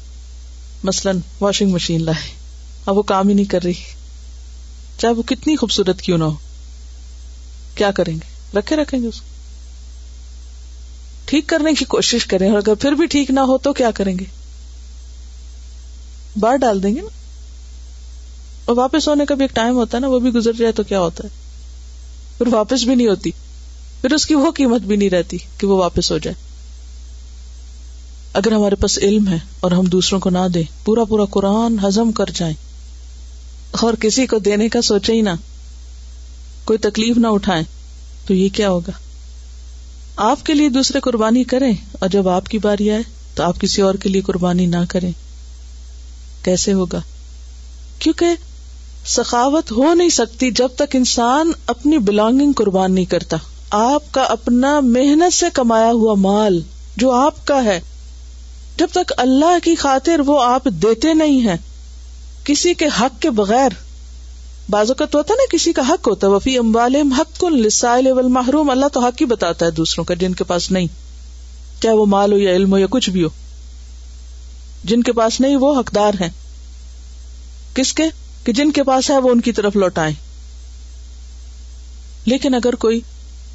مثلاً 0.83 1.19
واشنگ 1.41 1.71
مشین 1.71 2.03
لائے، 2.03 2.31
اب 2.85 2.97
وہ 2.97 3.01
کام 3.01 3.27
ہی 3.27 3.33
نہیں 3.33 3.45
کر 3.45 3.63
رہی۔ 3.63 3.73
چاہے 4.97 5.13
وہ 5.13 5.23
کتنی 5.23 5.55
خوبصورت 5.55 6.01
کیوں 6.01 6.17
نہ 6.17 6.23
ہو۔ 6.23 6.35
کیا 7.75 7.91
کریں 7.91 8.13
گے؟ 8.13 8.57
رکھے 8.59 8.75
رکھیں 8.75 9.01
گے 9.01 9.07
اس 9.07 9.21
کو۔ 9.21 9.36
ٹھیک 11.27 11.47
کرنے 11.47 11.73
کی 11.73 11.85
کوشش 11.85 12.25
کریں 12.25 12.49
اور 12.49 12.57
اگر 12.57 12.75
پھر 12.75 12.91
بھی 12.91 13.05
ٹھیک 13.05 13.31
نہ 13.31 13.39
ہو 13.39 13.57
تو 13.57 13.73
کیا 13.73 13.91
کریں 13.91 14.19
گے؟ 14.19 14.25
بار 16.39 16.55
ڈال 16.55 16.83
دیں 16.83 16.95
گے 16.95 17.01
نا۔ 17.01 17.09
اور 18.65 18.77
واپس 18.77 19.07
ہونے 19.07 19.25
کا 19.25 19.35
بھی 19.35 19.43
ایک 19.43 19.55
ٹائم 19.55 19.75
ہوتا 19.75 19.97
ہے 19.97 20.01
نا، 20.01 20.07
وہ 20.07 20.19
بھی 20.19 20.29
گزر 20.29 20.53
جائے 20.53 20.71
تو 20.71 20.83
کیا 20.83 20.99
ہوتا 20.99 21.23
ہے؟ 21.23 21.29
پھر 22.37 22.53
واپس 22.53 22.83
بھی 22.83 22.95
نہیں 22.95 23.07
ہوتی۔ 23.07 23.31
پھر 24.01 24.13
اس 24.13 24.25
کی 24.25 24.35
وہ 24.35 24.51
قیمت 24.51 24.81
بھی 24.81 24.95
نہیں 24.95 25.09
رہتی 25.09 25.37
کہ 25.57 25.67
وہ 25.67 25.77
واپس 25.77 26.11
ہو 26.11 26.17
جائے۔ 26.17 26.35
اگر 28.33 28.51
ہمارے 28.51 28.75
پاس 28.75 28.97
علم 28.97 29.27
ہے 29.27 29.37
اور 29.59 29.71
ہم 29.71 29.85
دوسروں 29.85 30.19
کو 30.19 30.29
نہ 30.29 30.47
دیں، 30.53 30.85
پورا 30.85 31.03
پورا 31.03 31.25
قرآن 31.25 31.77
ہزم 31.87 32.11
کر 32.11 32.25
جائیں۔ 32.33 32.55
اور 33.71 33.93
کسی 33.93 34.27
کو 34.27 34.39
دینے 34.39 34.69
کا 34.69 34.81
سوچے 34.81 35.13
ہی 35.13 35.21
نہ۔ 35.21 35.29
کوئی 36.65 36.79
تکلیف 36.79 37.17
نہ 37.17 37.27
اٹھائے 37.27 37.63
تو 38.27 38.33
یہ 38.33 38.49
کیا 38.49 38.69
ہوگا؟ 38.69 39.06
آپ 40.17 40.45
کے 40.45 40.53
لیے 40.53 40.69
دوسرے 40.69 40.99
قربانی 40.99 41.43
کریں 41.43 41.73
اور 41.91 42.09
جب 42.09 42.29
آپ 42.29 42.47
کی 42.47 42.57
باری 42.57 42.91
آئے 42.91 43.03
تو 43.35 43.43
آپ 43.43 43.59
کسی 43.59 43.81
اور 43.81 43.95
کے 43.95 44.09
لیے 44.09 44.21
قربانی 44.21 44.65
نہ 44.65 44.75
کریں۔ 44.89 45.11
کیسے 46.43 46.73
ہوگا؟ 46.73 47.01
کیونکہ 47.99 48.25
سخاوت 49.05 49.71
ہو 49.71 49.93
نہیں 49.93 50.09
سکتی 50.09 50.51
جب 50.51 50.67
تک 50.75 50.95
انسان 50.95 51.51
اپنی 51.67 51.97
بلانگنگ 51.97 52.51
قربان 52.51 52.93
نہیں 52.93 53.05
کرتا۔ 53.05 53.37
آپ 53.69 54.03
کا 54.11 54.21
اپنا 54.21 54.79
محنت 54.79 55.33
سے 55.33 55.45
کمایا 55.53 55.91
ہوا 55.91 56.13
مال 56.13 56.61
جو 56.97 57.11
آپ 57.11 57.47
کا 57.47 57.63
ہے، 57.63 57.79
جب 58.77 58.87
تک 58.91 59.13
اللہ 59.17 59.59
کی 59.63 59.75
خاطر 59.75 60.19
وہ 60.19 60.43
آپ 60.43 60.63
دیتے 60.65 61.13
نہیں 61.13 61.41
ہیں، 61.41 61.57
کسی 62.43 62.73
کے 62.73 62.85
حق 63.01 63.21
کے 63.21 63.29
بغیر 63.29 63.69
بازو 64.69 64.93
کا 64.93 65.05
تو 65.05 65.17
ہوتا 65.17 65.33
نا، 65.33 65.57
کسی 65.57 65.73
کا 65.73 65.81
حق 65.89 66.07
ہوتا 66.07 66.27
ہے، 66.27 66.31
وفی 66.31 66.57
امبال 66.57 66.95
حق 66.95 67.43
لسائل 67.43 68.11
محروم 68.11 68.69
اللہ 68.69 68.85
تو 68.93 68.99
حق 68.99 69.21
ہی 69.21 69.25
بتاتا 69.25 69.65
ہے 69.65 69.71
دوسروں 69.71 70.05
کا، 70.05 70.13
جن 70.13 70.33
کے 70.33 70.43
پاس 70.43 70.71
نہیں۔ 70.71 70.87
چاہے 71.81 71.95
وہ 71.95 72.05
مال 72.05 72.33
ہو 72.33 72.37
یا 72.37 72.51
علم 72.51 72.71
ہو 72.71 72.77
یا 72.77 72.85
کچھ 72.89 73.09
بھی 73.09 73.23
ہو۔ 73.23 73.29
جن 74.83 75.03
کے 75.03 75.13
پاس 75.13 75.41
نہیں، 75.41 75.55
وہ 75.55 75.79
حقدار 75.79 76.13
ہیں۔ 76.21 76.29
کس 77.73 77.93
کے؟ 77.93 78.03
کہ 78.43 78.53
جن 78.53 78.71
کے 78.71 78.83
پاس 78.83 79.09
ہے، 79.09 79.17
وہ 79.17 79.29
ان 79.29 79.41
کی 79.41 79.51
طرف 79.51 79.75
لوٹائیں۔ 79.75 80.15
لیکن 82.25 82.53
اگر 82.53 82.75
کوئی 82.75 82.99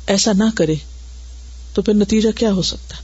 ایسا 0.06 0.32
نہ 0.32 0.44
کرے، 0.54 0.74
تو 1.74 1.82
پھر 1.82 1.94
نتیجہ 1.94 2.28
کیا 2.38 2.52
ہو 2.52 2.62
سکتا؟ 2.62 2.96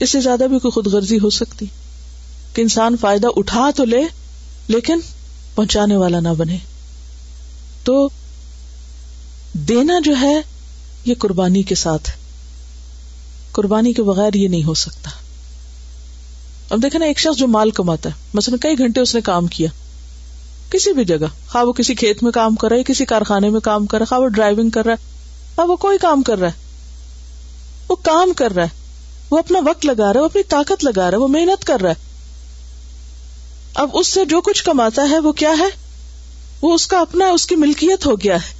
اس 0.00 0.10
سے 0.10 0.20
زیادہ 0.20 0.44
بھی 0.50 0.58
کوئی 0.58 0.72
خود 0.72 0.86
غرضی 0.86 1.18
ہو 1.22 1.30
سکتی۔ 1.30 1.66
کہ 2.54 2.62
انسان 2.62 2.96
فائدہ 3.00 3.26
اٹھا 3.36 3.70
تو 3.76 3.84
لے، 3.84 4.02
لیکن 4.68 5.00
پہنچانے 5.54 5.96
والا 5.96 6.20
نہ 6.20 6.28
بنے۔ 6.28 6.58
تو 7.84 8.08
دینا 9.52 9.94
جو 10.04 10.16
ہے، 10.20 10.40
یہ 11.04 11.14
قربانی 11.18 11.62
کے 11.62 11.74
ساتھ 11.74 12.10
قربانی 13.52 13.92
کے 13.92 14.02
بغیر 14.02 14.34
یہ 14.34 14.48
نہیں 14.48 14.64
ہو 14.64 14.74
سکتا۔ 14.74 15.10
اب 16.70 16.82
دیکھیں 16.82 16.98
نا، 16.98 17.06
ایک 17.06 17.18
شخص 17.18 17.38
جو 17.38 17.48
مال 17.48 17.70
کماتا 17.70 18.08
ہے، 18.08 18.14
مثلاً 18.34 18.58
کئی 18.58 18.78
گھنٹے 18.78 19.00
اس 19.00 19.14
نے 19.14 19.20
کام 19.20 19.46
کیا۔ 19.46 19.68
کسی 20.70 20.92
بھی 20.92 21.04
جگہ۔ 21.04 21.48
خواہ 21.48 21.64
وہ 21.64 21.72
کسی 21.72 21.94
کھیت 21.94 22.22
میں 22.22 22.32
کام 22.32 22.54
کر 22.54 22.68
رہا 22.68 22.76
ہے، 22.76 22.82
کسی 22.84 23.04
کارخانے 23.04 23.50
میں 23.50 23.60
کام 23.60 23.86
کر 23.86 23.98
رہا 23.98 24.02
ہے، 24.02 24.06
خواہ 24.06 24.20
وہ 24.20 24.28
ڈرائیونگ 24.28 24.70
کر 24.70 24.84
رہا 24.84 24.92
ہے، 24.92 25.04
خواہ 25.54 25.66
وہ 25.66 25.76
کوئی 25.76 25.98
کام 25.98 26.22
کر 26.22 26.38
رہا 26.38 26.48
ہے۔ 26.48 26.52
وہ 27.88 27.96
کام 27.96 28.32
کر 28.36 28.54
رہا 28.54 28.62
ہے۔ 28.62 28.68
وہ 29.30 29.38
اپنا 29.38 29.58
وقت 29.66 29.86
لگا 29.86 30.04
رہا 30.04 30.14
ہے، 30.14 30.18
وہ 30.18 30.24
اپنی 30.24 30.42
طاقت 30.42 30.84
لگا 30.84 31.02
رہا 31.02 31.12
ہے، 31.12 31.16
وہ 31.16 31.28
محنت 31.28 31.64
کر 31.64 31.80
رہا 31.80 31.90
ہے۔ 31.90 32.13
اب 33.74 33.90
اس 33.92 34.06
سے 34.06 34.24
جو 34.24 34.40
کچھ 34.40 34.64
کماتا 34.64 35.02
ہے 35.10 35.18
وہ 35.18 35.32
کیا 35.32 35.50
ہے؟ 35.58 35.68
وہ 36.62 36.74
اس 36.74 36.86
کا 36.86 36.98
اپنا 36.98 37.26
اس 37.26 37.46
کی 37.46 37.56
ملکیت 37.56 38.06
ہو 38.06 38.14
گیا 38.14 38.34
ہے۔ 38.34 38.54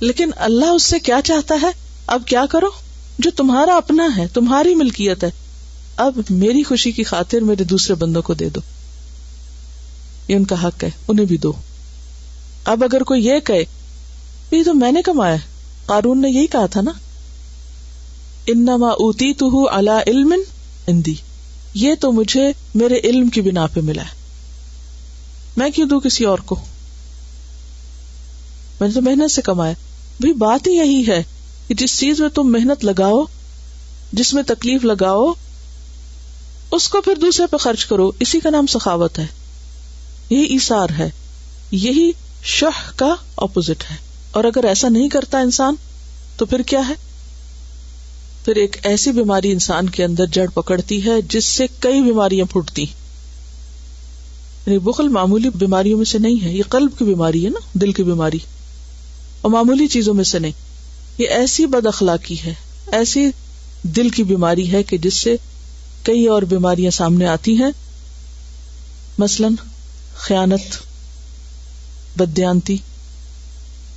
لیکن 0.00 0.30
اللہ 0.36 0.66
اس 0.66 0.82
سے 0.82 0.98
کیا 0.98 1.20
چاہتا 1.24 1.54
ہے؟ 1.62 1.66
اب 2.06 2.22
کیا 2.26 2.46
کرو؟ 2.50 2.66
جو 3.18 3.30
تمہارا 3.30 3.76
اپنا 3.76 4.08
ہے، 4.16 4.26
تمہاری 4.26 4.74
ملکیت 4.74 5.24
ہے۔ 5.24 5.30
اب 5.96 6.18
میری 6.30 6.62
خوشی 6.62 6.92
کی 6.92 7.04
خاطر 7.04 7.40
میرے 7.40 7.64
دوسرے 7.64 7.94
بندوں 7.94 8.22
کو 8.22 8.34
دے 8.34 8.48
دو۔ 8.48 8.60
یہ 10.28 10.36
ان 10.36 10.44
کا 10.44 10.62
حق 10.62 10.84
ہے، 10.84 10.90
انہیں 11.08 11.26
بھی 11.26 11.36
دو۔ 11.36 11.52
اب 12.64 12.84
اگر 12.84 13.02
کوئی 13.02 13.26
یہ 13.26 13.38
کہے، 13.38 13.64
یہ 14.50 14.62
تو 14.62 14.74
میں 14.74 14.92
نے 14.92 15.02
کمایا 15.02 15.36
قارون 15.86 16.22
نے 16.22 16.30
یہی 16.30 16.46
کہا 16.46 16.66
تھا 16.66 16.80
نا؟ 16.80 16.90
انما 18.46 18.88
اوتی 18.88 19.34
تو 19.34 19.68
علم 20.06 20.34
اندی 20.86 21.14
یہ 21.74 21.94
تو 22.00 22.12
مجھے 22.12 22.52
میرے 22.74 23.00
علم 23.04 23.28
کی 23.28 23.40
بنا 23.40 23.66
پہ 23.66 23.80
ملا 23.80 24.02
ہے۔ 24.02 24.24
میں 25.56 25.70
کیوں 25.70 25.88
دوں 25.88 26.00
کسی 26.00 26.24
اور 26.24 26.38
کو؟ 26.38 26.56
میں 28.80 28.88
نے 28.88 28.94
تو 28.94 29.02
محنت 29.02 29.30
سے 29.30 29.42
کمایا۔ 29.42 29.72
بھائی، 30.20 30.32
بات 30.32 30.66
ہی 30.66 30.72
یہی 30.72 31.06
ہے 31.08 31.22
کہ 31.68 31.74
جس 31.74 31.98
چیز 31.98 32.20
میں 32.20 32.28
تم 32.28 32.42
محنت 32.42 32.84
لگاؤ، 32.84 33.24
جس 34.12 34.34
میں 34.34 34.42
تکلیف 34.42 34.84
لگاؤ، 34.84 35.32
اس 36.70 36.88
کو 36.88 37.00
پھر 37.00 37.14
دوسرے 37.14 37.46
پہ 37.46 37.56
خرچ 37.56 37.86
کرو۔ 37.86 38.10
اسی 38.20 38.40
کا 38.40 38.50
نام 38.50 38.66
سخاوت 38.66 39.18
ہے۔ 39.18 39.26
یہی 40.30 40.42
ایسار 40.42 40.88
ہے۔ 40.98 41.10
یہی 41.70 42.10
شہ 42.42 42.90
کا 42.96 43.14
اپوزٹ 43.36 43.90
ہے۔ 43.90 43.96
اور 44.30 44.44
اگر 44.44 44.64
ایسا 44.64 44.88
نہیں 44.88 45.08
کرتا 45.08 45.38
انسان، 45.38 45.74
تو 46.36 46.46
پھر 46.46 46.62
کیا 46.62 46.80
ہے؟ 46.88 47.13
پھر 48.44 48.56
ایک 48.56 48.76
ایسی 48.82 49.12
بیماری 49.12 49.52
انسان 49.52 49.88
کے 49.88 50.04
اندر 50.04 50.26
جڑ 50.26 50.46
پکڑتی 50.54 51.04
ہے 51.04 51.22
جس 51.28 51.44
سے 51.44 51.66
کئی 51.78 52.02
بیماریاں 52.02 52.44
پھوٹتی 52.52 52.82
یعنی 54.66 54.78
بخل 54.78 55.08
معمولی 55.08 55.50
بیماریوں 55.54 55.96
میں 55.98 56.04
سے 56.04 56.18
نہیں 56.18 56.44
ہے، 56.44 56.52
یہ 56.52 56.62
قلب 56.68 56.90
کی 56.98 57.04
بیماری 57.04 57.44
ہے 57.44 57.50
نا، 57.50 57.60
دل 57.72 57.92
کی 57.92 58.02
بیماری۔ 58.02 58.38
اور 59.40 59.50
معمولی 59.50 59.86
چیزوں 59.86 60.14
میں 60.14 60.24
سے 60.24 60.38
نہیں۔ 60.38 60.52
یہ 61.18 61.28
ایسی 61.28 61.66
بد 61.66 61.86
اخلاقی 61.86 62.36
ہے، 62.44 62.54
ایسی 62.86 63.30
دل 63.82 64.08
کی 64.08 64.22
بیماری 64.22 64.72
ہے 64.72 64.82
کہ 64.82 64.98
جس 64.98 65.14
سے 65.14 65.36
کئی 66.02 66.26
اور 66.26 66.42
بیماریاں 66.42 66.90
سامنے 66.90 67.26
آتی 67.26 67.56
ہیں۔ 67.56 67.70
مثلاً 69.18 69.52
خیانت 70.14 70.76
بدیانتی 72.16 72.76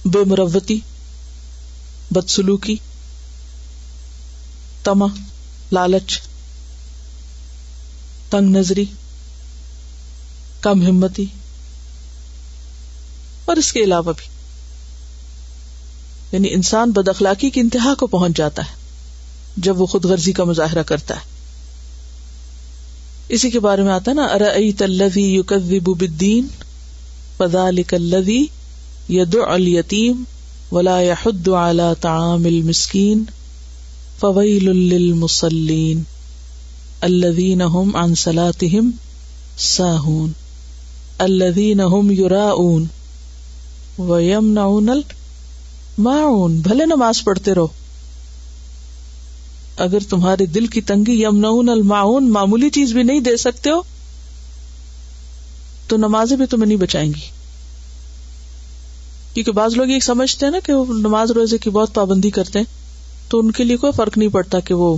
بے 0.05 0.23
مروتی، 0.23 0.79
بدسلوکی۔ 2.11 2.75
تما 4.87 5.05
لالچ، 5.71 6.19
تنگ 8.29 8.55
نظری، 8.55 8.85
کم 10.61 10.87
ہمتی، 10.87 11.25
اور 13.45 13.55
اس 13.55 13.73
کے 13.73 13.79
علاوہ 13.79 14.13
بھی۔ 14.17 14.25
یعنی 16.31 16.53
انسان 16.53 16.91
بد 16.91 17.07
اخلاقی 17.07 17.49
کی 17.49 17.59
انتہا 17.59 17.93
کو 17.93 18.07
پہنچ 18.07 18.37
جاتا 18.37 18.61
ہے، 18.61 18.75
جب 19.57 19.81
وہ 19.81 19.85
خود 19.85 20.05
غرضی 20.05 20.31
کا 20.31 20.43
مظاہرہ 20.43 20.83
کرتا 20.83 21.15
ہے۔ 21.15 21.21
اسی 23.29 23.49
کے 23.49 23.59
بارے 23.59 23.83
میں 23.83 23.93
آتا 23.93 24.11
ہے 24.11 24.15
نا 24.15 24.25
ارأیت 24.25 24.81
الذی 24.81 25.35
یکذب 25.35 25.89
بالدین 25.97 26.47
فذلک 27.37 27.93
الذی 27.93 28.45
یدع 29.09 29.53
الیتیم، 29.53 30.23
ولا 30.71 31.01
يحد 31.01 31.47
على 31.47 32.01
طعام 32.01 32.45
المسکین۔ 32.45 33.23
فویل 34.19 34.69
للمصلین 34.69 36.03
الذین 37.01 37.61
هم 37.61 37.97
عن 37.97 38.15
صلاتهم 38.15 38.89
ساہون، 39.57 40.31
الذین 41.17 41.79
هم 41.79 42.11
یراؤون 42.11 42.85
ویمنعون 43.99 44.89
الماعون۔ 44.89 46.57
بھلے 46.57 46.85
نماز 46.85 47.23
پڑھتے 47.23 47.55
رہو۔ 47.55 47.67
اگر 49.77 49.99
تمہارے 50.09 50.45
دل 50.45 50.67
کی 50.67 50.81
تنگی 50.81 51.21
یمن 51.21 51.69
المعون 51.69 52.31
معمولی 52.31 52.69
چیز 52.69 52.93
بھی 52.93 53.03
نہیں 53.03 53.19
دے 53.19 53.37
سکتے 53.37 53.69
ہو، 53.69 53.81
تو 55.87 55.97
نمازیں 55.97 56.37
بھی 56.37 56.45
تمہیں 56.45 56.67
نہیں 56.67 56.77
بچائیں 56.77 57.13
گی۔ 57.13 57.29
کیونکہ 59.33 59.51
بعض 59.51 59.73
لوگ 59.73 59.87
یہ 59.87 59.99
سمجھتے 59.99 60.45
ہیں 60.45 60.51
نا 60.51 60.59
کہ 60.59 60.73
وہ 60.73 60.85
نماز 60.93 61.31
روزے 61.31 61.57
کی 61.57 61.69
بہت 61.69 61.93
پابندی 61.93 62.29
کرتے 62.29 62.59
ہیں۔ 62.59 62.86
تو 63.29 63.39
ان 63.39 63.51
کے 63.51 63.63
لیے 63.63 63.77
کوئی 63.77 63.93
فرق 63.93 64.17
نہیں 64.17 64.29
پڑتا 64.29 64.59
کہ 64.59 64.73
وہ 64.73 64.97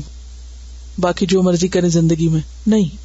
باقی 0.97 1.25
جو 1.25 1.43
مرضی 1.43 1.67
کرے 1.67 1.89
زندگی 1.89 2.27
میں۔ 2.27 2.41
نہیں۔ 2.67 2.97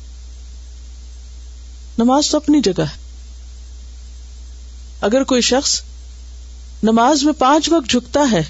نماز 1.99 2.31
تو 2.31 2.37
اپنی 2.37 2.61
جگہ 2.61 2.83
ہے۔ 2.83 3.05
اگر 5.01 5.25
کوئی 5.25 5.41
شخص 5.41 5.83
نماز 6.83 7.23
میں 7.23 7.33
پانچ 7.33 7.69
وقت 7.73 7.91
جھکتا 7.91 8.21
ہے، 8.33 8.43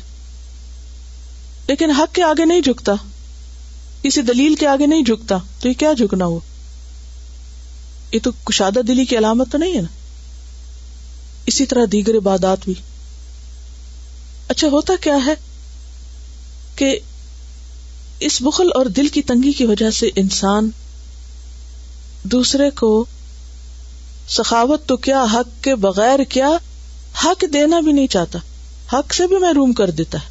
لیکن 1.69 1.91
حق 1.91 2.15
کے 2.15 2.23
آگے 2.23 2.45
نہیں 2.45 2.61
جھکتا، 2.61 2.93
کسی 4.03 4.23
دلیل 4.23 4.55
کے 4.55 4.67
آگے 4.67 4.87
نہیں 4.87 5.03
جھکتا، 5.03 5.39
تو 5.61 5.69
یہ 5.69 5.75
کیا 5.75 5.93
جھکنا 5.93 6.27
ہو 6.27 6.41
یہ 8.13 8.19
تو 8.23 8.33
کشادہ 8.33 8.79
دلی 8.89 9.05
کی 9.05 9.19
علامت 9.19 9.53
تو 9.53 9.59
نہیں 9.59 9.77
ہے 9.77 9.81
نا۔ 9.81 9.89
اسی 11.47 11.67
طرح 11.67 11.81
دیگر 11.93 12.17
عبادات 12.17 12.59
بھی۔ 12.65 12.75
اچھا 14.49 14.69
ہوتا 14.69 14.93
کیا 15.01 15.17
ہے؟ 15.27 15.35
کہ 16.77 16.99
اس 18.21 18.43
بخل 18.43 18.69
اور 18.75 18.87
دل 18.87 19.09
کی 19.09 19.23
تنگی 19.23 19.53
کی 19.53 19.65
وجہ 19.65 19.91
سے 19.91 20.11
انسان 20.17 20.71
دوسرے 22.23 22.71
کو 22.71 23.05
سخاوت 24.29 24.87
تو 24.87 24.97
کیا، 24.97 25.23
حق 25.23 25.65
کے 25.65 25.75
بغیر 25.75 26.25
کیا 26.25 26.49
حق 27.25 27.45
دینا 27.53 27.81
بھی 27.81 27.93
نہیں 27.93 28.07
چاہتا، 28.07 28.39
حق 28.93 29.15
سے 29.15 29.27
بھی 29.27 29.39
محروم 29.39 29.73
کر 29.73 29.91
دیتا 29.91 30.19
ہے۔ 30.19 30.27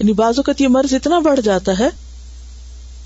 یعنی 0.00 0.12
بعض 0.12 0.34
اوقات 0.36 0.60
یہ 0.60 0.68
مرض 0.68 0.94
اتنا 0.94 1.18
بڑھ 1.18 1.40
جاتا 1.40 1.72
ہے 1.78 1.88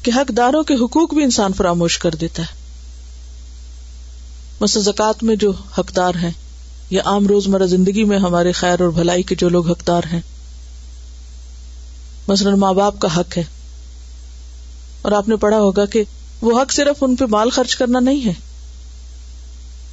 کہ 0.02 0.10
حقداروں 0.16 0.62
کے 0.62 0.74
حقوق 0.74 1.14
بھی 1.14 1.22
انسان 1.22 1.52
فراموش 1.52 1.98
کر 1.98 2.10
دیتا 2.10 2.42
ہے۔ 2.42 2.64
مثلا 4.60 4.82
زکات 4.82 5.22
میں 5.22 5.36
جو 5.36 5.52
حقدار 5.78 6.14
ہیں 6.14 6.30
یا 6.90 7.02
عام 7.04 7.26
روز 7.26 7.46
مرہ 7.46 7.66
زندگی 7.66 8.04
میں 8.04 8.18
ہمارے 8.18 8.52
خیر 8.52 8.80
اور 8.80 8.88
بھلائی 8.88 9.22
کے 9.22 9.34
جو 9.34 9.48
لوگ 9.48 9.70
حقدار 9.70 10.02
ہیں 10.12 10.20
مثلاً 12.28 12.58
ماں 12.58 12.72
باپ 12.72 13.00
کا 13.00 13.16
حق 13.16 13.38
ہے۔ 13.38 13.42
اور 15.02 15.12
آپ 15.12 15.28
نے 15.28 15.36
پڑھا 15.36 15.56
ہوگا 15.56 15.86
کہ 15.86 16.04
وہ 16.40 16.62
حق 16.62 16.72
صرف 16.72 17.02
ان 17.02 17.16
پہ 17.16 17.24
مال 17.24 17.50
خرچ 17.50 17.76
کرنا 17.76 18.00
نہیں 18.00 18.24
ہے، 18.26 18.32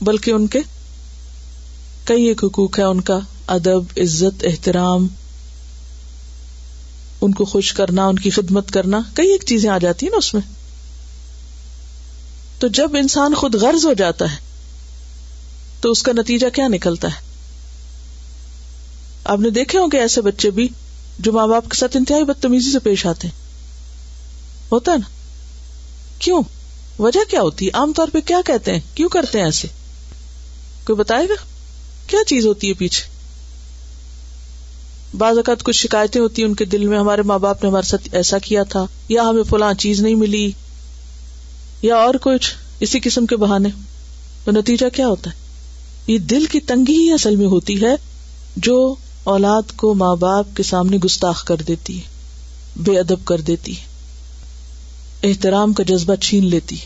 بلکہ 0.02 0.32
ان 0.32 0.48
کے 0.48 0.60
کئی 2.06 2.24
ایک 2.24 2.44
حقوق 2.44 2.80
ہے 2.80 2.84
ان 2.84 3.02
کا 3.02 3.20
ادب، 3.48 3.82
عزت، 3.98 4.46
احترام، 4.46 5.08
ان 7.22 7.34
کو 7.34 7.46
خوش 7.46 7.74
کرنا، 7.74 8.08
ان 8.08 8.20
کی 8.20 8.30
خدمت 8.30 8.72
کرنا، 8.72 9.00
کئی 9.14 9.32
ایک 9.32 9.44
چیزیں 9.48 9.70
آ 9.70 9.78
جاتی 9.78 10.06
ہیں 10.06 10.12
نا 10.12 10.18
اس 10.18 10.34
میں۔ 10.34 10.42
تو 12.60 12.68
جب 12.68 12.96
انسان 12.96 13.36
خود 13.36 13.56
غرض 13.56 13.86
ہو 13.86 13.94
جاتا 13.94 14.32
ہے، 14.32 14.38
تو 15.82 15.92
اس 15.92 16.04
کا 16.04 16.12
نتیجہ 16.12 16.48
کیا 16.56 16.68
نکلتا 16.68 17.08
ہے؟ 17.08 17.22
آپ 19.24 19.40
نے 19.40 19.50
دیکھے 19.50 19.80
ہوں 19.80 19.90
کہ 19.90 19.98
ایسے 19.98 20.22
بچے 20.22 20.50
بھی 20.50 20.68
جو 21.22 21.32
ماں 21.32 21.48
باپ 21.48 21.70
کے 21.70 21.78
ساتھ 21.78 21.98
انتہائی 21.98 22.24
بدتمیزی 22.24 22.72
سے 22.72 22.80
پیش 22.80 23.06
آتے 23.06 23.28
ہیں۔ 23.28 23.36
ہوتا 24.72 24.92
ہے 24.92 24.98
نا؟ 24.98 25.10
کیوں؟ 26.20 26.42
وجہ 27.00 27.32
کیا 27.32 27.42
ہوتی 27.42 27.66
ہے؟ 27.66 27.72
عام 27.74 27.94
طور 27.94 28.08
پہ 28.14 28.20
کیا 28.20 28.38
کہتے 28.46 28.74
ہیں؟ 28.74 28.80
کیوں 28.96 29.10
کرتے 29.10 29.38
ہیں 29.38 29.46
ایسے؟ 29.46 29.68
کوئی 30.86 30.98
بتائے 30.98 31.30
گا؟ 31.30 31.34
کیا 32.08 32.20
چیز 32.28 32.46
ہوتی 32.46 32.70
ہے 32.70 32.74
پیچھے؟ 32.74 33.10
بعض 35.18 35.38
اوقات 35.38 35.64
کچھ 35.64 35.78
شکایتیں 35.78 36.22
ہوتی 36.22 36.42
ہیں 36.42 36.50
ان 36.50 36.56
کے 36.56 36.66
دل 36.66 36.86
میں، 36.86 37.00
ہمارے 37.00 37.22
ماں 37.22 37.40
باپ 37.40 37.64
نے 37.64 37.70
ہمارے 37.70 37.88
ساتھ 37.88 38.10
ایسا 38.12 38.38
کیا 38.38 38.64
تھا، 38.64 38.86
یا 39.10 39.24
ہمیں 39.24 39.44
فلاں 39.44 39.74
چیز 39.74 40.02
نہیں 40.02 40.16
ملی، 40.16 40.52
یا 41.82 41.96
اور 41.96 42.14
کچھ 42.22 42.56
اسی 42.80 43.00
قسم 43.00 43.26
کے 43.26 43.36
بہانے۔ 43.36 43.70
تو 44.44 44.52
نتیجہ 44.52 44.96
کیا 44.96 45.08
ہوتا 45.08 45.30
ہے؟ 45.30 45.36
یہ 46.08 46.18
دل 46.18 46.46
کی 46.46 46.60
تنگی 46.60 46.94
ہی 46.94 47.12
اصل 47.12 47.36
میں 47.36 47.46
ہوتی 47.46 47.82
ہے 47.82 47.96
جو 48.56 48.96
اولاد 49.24 49.62
کو 49.76 49.94
ماں 49.94 50.16
باپ 50.16 50.58
کے 50.58 50.64
سامنے 50.64 50.98
گستاخ 50.98 51.46
کر 51.46 51.56
دیتی 51.56 51.98
ہے، 51.98 52.04
بے 52.76 53.00
ادب 53.00 53.26
کر 53.26 53.42
دیتی 53.42 53.78
ہے۔ 53.78 53.92
احترام 55.24 55.74
کا 55.74 55.84
جذبہ 55.84 56.16
چھین 56.16 56.46
لیتی 56.46 56.76
ہے۔ 56.82 56.86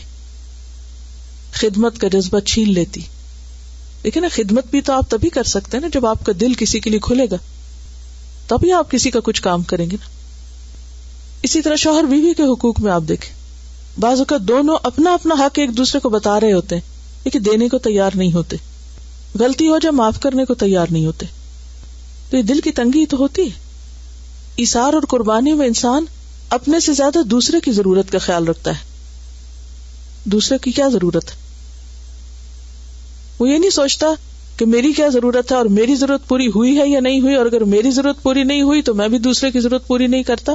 خدمت 1.52 1.98
کا 1.98 2.08
جذبہ 2.08 2.40
چھین 2.40 2.72
لیتی 2.72 3.00
لیکن 4.02 4.24
خدمت 4.32 4.66
بھی 4.70 4.80
تو 4.80 4.92
آپ 4.92 5.10
تبھی 5.10 5.28
کر 5.28 5.42
سکتے 5.42 5.76
ہیں 5.76 5.82
نا 5.82 5.88
جب 5.92 6.06
آپ 6.06 6.26
کا 6.26 6.32
دل 6.40 6.54
کسی 6.54 6.80
کے 6.80 6.90
لیے 6.90 6.98
کھلے 6.98 7.26
گا۔ 7.30 7.36
تبھی 8.46 8.72
آپ 8.72 8.90
کسی 8.90 9.10
کا 9.10 9.20
کچھ 9.24 9.42
کام 9.42 9.62
کریں 9.62 9.90
گے 9.90 9.96
نا۔ 10.00 10.06
اسی 11.42 11.62
طرح 11.62 11.76
شوہر 11.76 12.04
بیوی 12.04 12.34
کے 12.34 12.42
حقوق 12.42 12.80
میں 12.80 12.92
آپ 12.92 13.02
دیکھیں۔ 13.08 13.34
بعض 14.00 14.18
اوقات 14.18 14.40
دونوں 14.40 14.76
اپنا 14.82 15.14
اپنا 15.14 15.34
حق 15.34 15.58
ایک 15.58 15.76
دوسرے 15.76 16.00
کو 16.00 16.08
بتا 16.08 16.40
رہے 16.40 16.52
ہوتے 16.52 16.74
ہیں، 16.74 16.82
لیکن 17.24 17.44
دینے 17.44 17.68
کو 17.68 17.78
تیار 17.78 18.10
نہیں 18.14 18.32
ہوتے۔ 18.32 18.56
غلطی 19.40 19.68
ہو 19.68 19.78
جائے، 19.78 19.90
معاف 19.90 20.20
کرنے 20.20 20.44
کو 20.44 20.54
تیار 20.54 20.86
نہیں 20.90 21.06
ہوتے۔ 21.06 21.26
تو 22.30 22.36
یہ 22.36 22.42
دل 22.42 22.60
کی 22.60 22.70
تنگی 22.70 23.06
تو 23.06 23.16
ہوتی 23.16 23.42
ہے۔ 23.42 23.66
اشار 24.58 24.92
اور 24.92 25.02
قربانی 25.08 25.52
میں 25.52 25.66
انسان 25.66 26.04
اپنے 26.50 26.80
سے 26.80 26.92
زیادہ 26.92 27.22
دوسرے 27.22 27.60
کی 27.60 27.72
ضرورت 27.72 28.12
کا 28.12 28.18
خیال 28.18 28.48
رکھتا 28.48 28.70
ہے۔ 28.70 28.84
دوسرے 30.24 30.58
کی 30.58 30.72
کیا 30.72 30.88
ضرورت 30.88 31.24
ہے؟ 31.24 31.36
وہ 33.38 33.48
یہ 33.48 33.58
نہیں 33.58 33.70
سوچتا 33.70 34.06
کہ 34.56 34.66
میری 34.66 34.92
کیا 34.92 35.08
ضرورت 35.08 35.52
ہے 35.52 35.56
اور 35.56 35.66
میری 35.66 35.94
ضرورت 35.94 36.28
پوری 36.28 36.46
ہوئی 36.46 36.78
ہے 36.78 36.88
یا 36.88 37.00
نہیں 37.00 37.20
ہوئی، 37.20 37.34
اور 37.34 37.46
اگر 37.46 37.64
میری 37.64 37.90
ضرورت 37.90 38.22
پوری 38.22 38.42
نہیں 38.42 38.62
ہوئی 38.62 38.82
تو 38.82 38.94
میں 38.94 39.08
بھی 39.08 39.18
دوسرے 39.18 39.50
کی 39.50 39.60
ضرورت 39.60 39.86
پوری 39.86 40.06
نہیں 40.06 40.22
کرتا۔ 40.22 40.52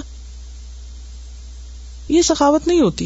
یہ 2.10 2.21
سخاوت 2.21 2.67
نہیں 2.67 2.81
ہوتی۔ 2.81 3.05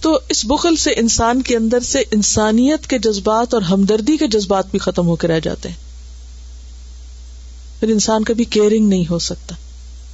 تو 0.00 0.20
اس 0.28 0.44
بخل 0.44 0.76
سے 0.76 0.90
انسان 0.90 1.42
کے 1.42 1.56
اندر 1.56 1.80
سے 1.80 2.02
انسانیت 2.10 2.86
کے 2.86 2.98
جذبات 2.98 3.54
اور 3.54 3.62
ہمدردی 3.62 4.16
کے 4.16 4.26
جذبات 4.26 4.70
بھی 4.70 4.78
ختم 4.78 5.06
ہو 5.06 5.16
کے 5.16 5.28
رہ 5.28 5.40
جاتے 5.40 5.68
ہیں۔ 5.68 5.85
پھر 7.80 7.88
انسان 7.88 8.24
کبھی 8.24 8.44
کیئرنگ 8.44 8.88
نہیں 8.88 9.04
ہو 9.10 9.18
سکتا 9.18 9.54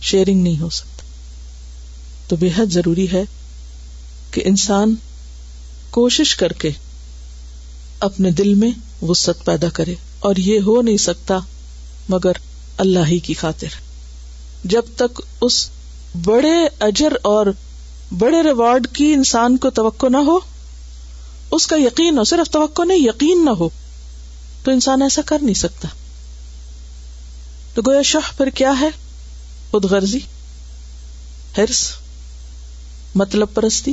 شیئرنگ 0.00 0.42
نہیں 0.42 0.60
ہو 0.60 0.68
سکتا۔ 0.70 1.02
تو 2.28 2.36
بے 2.36 2.48
حد 2.56 2.72
ضروری 2.72 3.10
ہے 3.12 3.22
کہ 4.30 4.42
انسان 4.44 4.94
کوشش 5.90 6.34
کر 6.36 6.52
کے 6.52 6.70
اپنے 8.00 8.30
دل 8.30 8.54
میں 8.54 8.70
وسط 9.02 9.44
پیدا 9.44 9.68
کرے، 9.68 9.94
اور 10.20 10.36
یہ 10.36 10.60
ہو 10.60 10.80
نہیں 10.82 10.96
سکتا 10.96 11.38
مگر 12.08 12.40
اللہ 12.78 13.06
ہی 13.06 13.18
کی 13.18 13.34
خاطر۔ 13.34 13.80
جب 14.64 14.82
تک 14.96 15.20
اس 15.40 15.68
بڑے 16.24 16.54
اجر 16.80 17.12
اور 17.22 17.46
بڑے 18.18 18.42
ریوارڈ 18.42 18.86
کی 18.92 19.12
انسان 19.12 19.56
کو 19.56 19.70
توقع 19.70 20.06
نہ 20.06 20.16
ہو، 20.16 20.38
اس 21.50 21.66
کا 21.66 21.76
یقین 21.76 22.18
ہو 22.18 22.24
صرف 22.24 22.50
توقع 22.50 22.84
نہیں، 22.84 22.98
یقین 22.98 23.44
نہ 23.44 23.50
ہو، 23.50 23.68
تو 24.64 24.70
انسان 24.70 25.02
ایسا 25.02 25.22
کر 25.26 25.38
نہیں 25.42 25.54
سکتا۔ 25.54 25.88
تو 27.74 27.82
گویا 27.86 28.02
شہ 28.02 28.36
پھر 28.36 28.48
کیا 28.50 28.72
ہے؟ 28.80 28.88
خود 29.70 29.84
غرضی 29.84 30.18
ہرس 31.58 31.84
مطلب 33.14 33.48
پرستی 33.54 33.92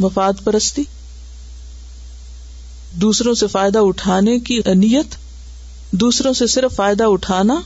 مفاد 0.00 0.32
پرستی، 0.44 0.82
دوسروں 2.92 3.34
سے 3.34 3.46
فائدہ 3.46 3.78
اٹھانے 3.78 4.38
کی 4.38 4.60
نیت، 4.74 5.14
دوسروں 5.90 6.32
سے 6.32 6.46
صرف 6.46 6.74
فائدہ 6.76 7.04
اٹھانا، 7.04 7.60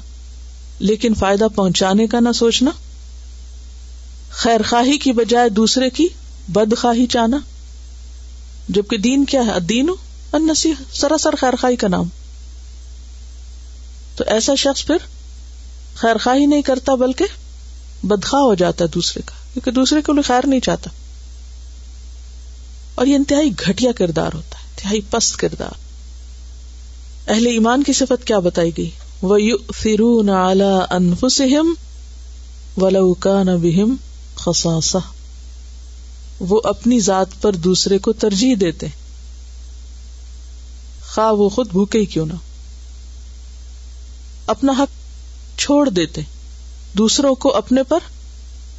لیکن 0.79 1.15
فائدہ 1.15 1.47
پہنچانے 1.55 2.07
کا 2.07 2.21
نہ 2.21 2.33
سوچنا، 2.35 2.71
خیر 4.31 4.61
خواہی 4.69 4.99
کی 4.99 5.13
بجائے 5.13 5.49
دوسرے 5.49 5.91
کی 5.91 6.09
بد 6.49 6.79
خواہی 6.79 7.07
چاہنا، 7.07 7.39
جبکہ 8.69 8.97
دین 8.99 9.25
کیا 9.25 9.47
ہے؟ 9.47 9.61
دین 9.61 9.91
سراسر 10.93 11.35
خیر 11.41 11.57
خواہی 11.61 11.77
کا 11.77 11.89
نام۔ 11.89 12.09
تو 14.19 14.25
ایسا 14.27 14.55
شخص 14.55 14.87
پھر 14.87 14.97
خیر 15.95 16.19
خواہی 16.19 16.47
نہیں 16.47 16.63
کرتا، 16.63 16.95
بلکہ 16.95 17.25
بدخواہ 18.03 18.43
ہو 18.43 18.55
جاتا 18.55 18.85
ہے 18.85 18.89
دوسرے 18.89 19.23
کا، 19.27 19.35
کیونکہ 19.53 19.71
دوسرے 19.71 20.03
کو 20.03 20.13
خیر 20.23 20.47
نہیں 20.47 20.61
چاہتا۔ 20.61 20.91
اور 22.95 23.07
یہ 23.07 23.17
انتہائی 23.17 23.51
گھٹیا 23.51 23.93
کردار 23.93 24.31
ہوتا 24.35 24.59
ہے، 24.59 24.65
انتہائی 24.69 25.01
پست 25.11 25.37
کردار۔ 25.37 25.71
اہل 27.29 27.47
ایمان 27.47 27.83
کی 27.83 27.93
صفت 27.93 28.27
کیا 28.27 28.39
بتائی 28.39 28.71
گئی؟ 28.77 28.91
وہ 29.23 29.43
یو 29.43 29.57
فرون 29.75 30.29
اعلی 30.29 30.85
انفسم 30.91 31.75
ولوکان 32.77 33.47
بہم 33.47 33.95
خساسا 34.35 34.99
وہ 36.41 36.61
اپنی 36.65 37.01
ذات 37.01 37.27
پر 37.41 37.53
دوسرے 37.53 37.99
کو 37.99 38.13
ترجیح 38.13 38.55
دیتے 38.61 38.87
خواہ 41.15 41.33
وہ 41.33 41.49
خود 41.49 41.69
بھوکے 41.69 41.99
ہی 41.99 42.05
کیوں 42.05 42.27
نہ 42.27 42.33
اپنا 44.49 44.73
حق 44.79 44.91
چھوڑ 45.59 45.89
دیتے، 45.89 46.21
دوسروں 46.99 47.35
کو 47.35 47.57
اپنے 47.57 47.83
پر 47.83 47.99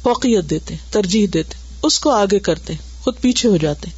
فوقیت 0.02 0.50
دیتے، 0.50 0.74
ترجیح 0.90 1.26
دیتے، 1.32 1.54
اس 1.82 1.98
کو 1.98 2.10
آگے 2.10 2.38
کرتے، 2.38 2.72
خود 3.02 3.20
پیچھے 3.20 3.48
ہو 3.48 3.56
جاتے۔ 3.56 3.90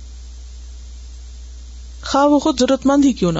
خواہ 2.05 2.25
وہ 2.25 2.39
خود 2.39 2.61
ضرورت 2.61 2.87
مند 2.87 3.05
ہی 3.05 3.13
کیوں 3.13 3.33
نہ 3.33 3.39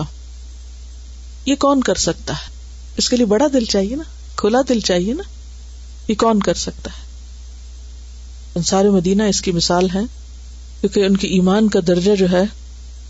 یہ 1.47 1.55
کون 1.55 1.81
کر 1.81 1.95
سکتا 1.95 2.33
ہے؟ 2.33 2.51
اس 2.97 3.09
کے 3.09 3.17
لیے 3.17 3.27
بڑا 3.27 3.47
دل 3.53 3.65
چاہیے 3.65 3.97
نا، 3.97 4.03
کھلا 4.37 4.59
دل 4.69 4.81
چاہیے 4.81 5.15
نا، 5.15 5.23
یہ 6.09 6.15
کون 6.15 6.41
کر 6.41 6.55
سکتا 6.55 6.91
ہے؟ 6.91 7.07
انصار 8.55 8.85
مدینہ 8.85 9.23
اس 9.23 9.41
کی 9.41 9.53
مثال 9.53 9.89
ہے، 9.95 10.01
کیونکہ 10.81 11.01
ان 11.01 11.17
کی 11.17 11.27
ایمان 11.27 11.69
کا 11.69 11.81
درجہ 11.87 12.17
جو 12.19 12.31
ہے، 12.31 12.43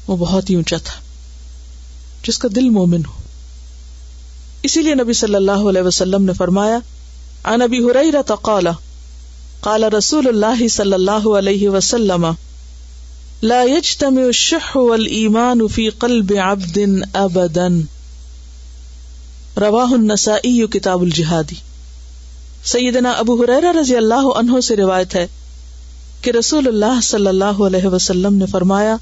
وہ 0.06 0.16
بہت 0.16 0.50
ہی 0.50 0.54
اونچا 0.54 0.76
تھا، 0.76 1.00
جس 2.28 2.38
کا 2.38 2.48
دل 2.54 2.68
مومن 2.68 3.02
ہو۔ 3.06 3.21
اسی 4.62 4.82
لیے 4.82 4.94
نبی 4.94 5.12
صلی 5.12 5.34
اللہ 5.34 5.68
علیہ 5.70 5.82
وسلم 5.82 6.24
نے 6.24 6.32
فرمایا، 6.32 6.78
عن 7.44 7.62
ابی 7.62 7.78
حریرہ 7.78 8.34
قال 8.34 8.66
قال 9.60 9.84
رسول 9.84 10.28
اللہ 10.28 10.68
صلی 10.68 10.92
اللہ 10.92 11.28
علیہ 11.38 11.68
وسلم، 11.68 12.26
لا 13.42 13.62
يجتمع 13.62 14.22
الشح 14.22 14.76
والایمان 14.76 15.68
في 15.68 15.88
قلب 15.88 16.32
عبد 16.40 16.78
ابدا۔ 17.12 17.68
رواہ 19.60 19.92
النسائی 19.92 20.66
کتاب 20.66 21.02
الجہادی۔ 21.02 21.54
سیدنا 22.64 23.10
ابو 23.10 23.42
حریر 23.42 23.76
رضی 23.76 23.96
اللہ 23.96 24.28
عنہ 24.38 24.60
سے 24.60 24.76
روایت 24.76 25.14
ہے 25.14 25.26
کہ 26.20 26.30
رسول 26.30 26.66
اللہ 26.66 27.00
صلی 27.02 27.26
اللہ 27.26 27.44
علیہ 27.44 27.86
وسلم 27.86 28.34
نے 28.34 28.46
فرمایا، 28.46 28.96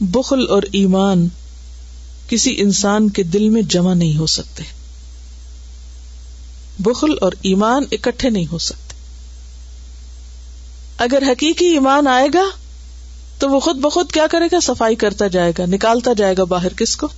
بخل 0.00 0.46
اور 0.48 0.62
ایمان 0.72 1.28
کسی 2.28 2.54
انسان 2.58 3.08
کے 3.08 3.22
دل 3.22 3.48
میں 3.48 3.62
جمع 3.62 3.94
نہیں 3.94 4.16
ہو 4.16 4.26
سکتے۔ 4.26 4.62
بخل 6.78 7.10
اور 7.20 7.32
ایمان 7.42 7.84
اکٹھے 7.92 8.30
نہیں 8.30 8.46
ہو 8.52 8.58
سکتے۔ 8.58 8.94
اگر 10.98 11.22
حقیقی 11.28 11.66
ایمان 11.66 12.06
آئے 12.06 12.28
گا، 12.34 12.44
تو 13.38 13.48
وہ 13.48 13.60
خود 13.60 13.76
بخود 13.76 14.12
کیا 14.12 14.26
کرے 14.26 14.44
گا؟ 14.52 14.56
صفائی 14.62 14.96
کرتا 14.96 15.26
جائے 15.26 15.52
گا، 15.58 15.66
نکالتا 15.66 16.10
جائے 16.16 16.34
گا 16.38 16.44
باہر 16.44 16.72
کس 16.72 16.96
کو؟ 16.96 17.08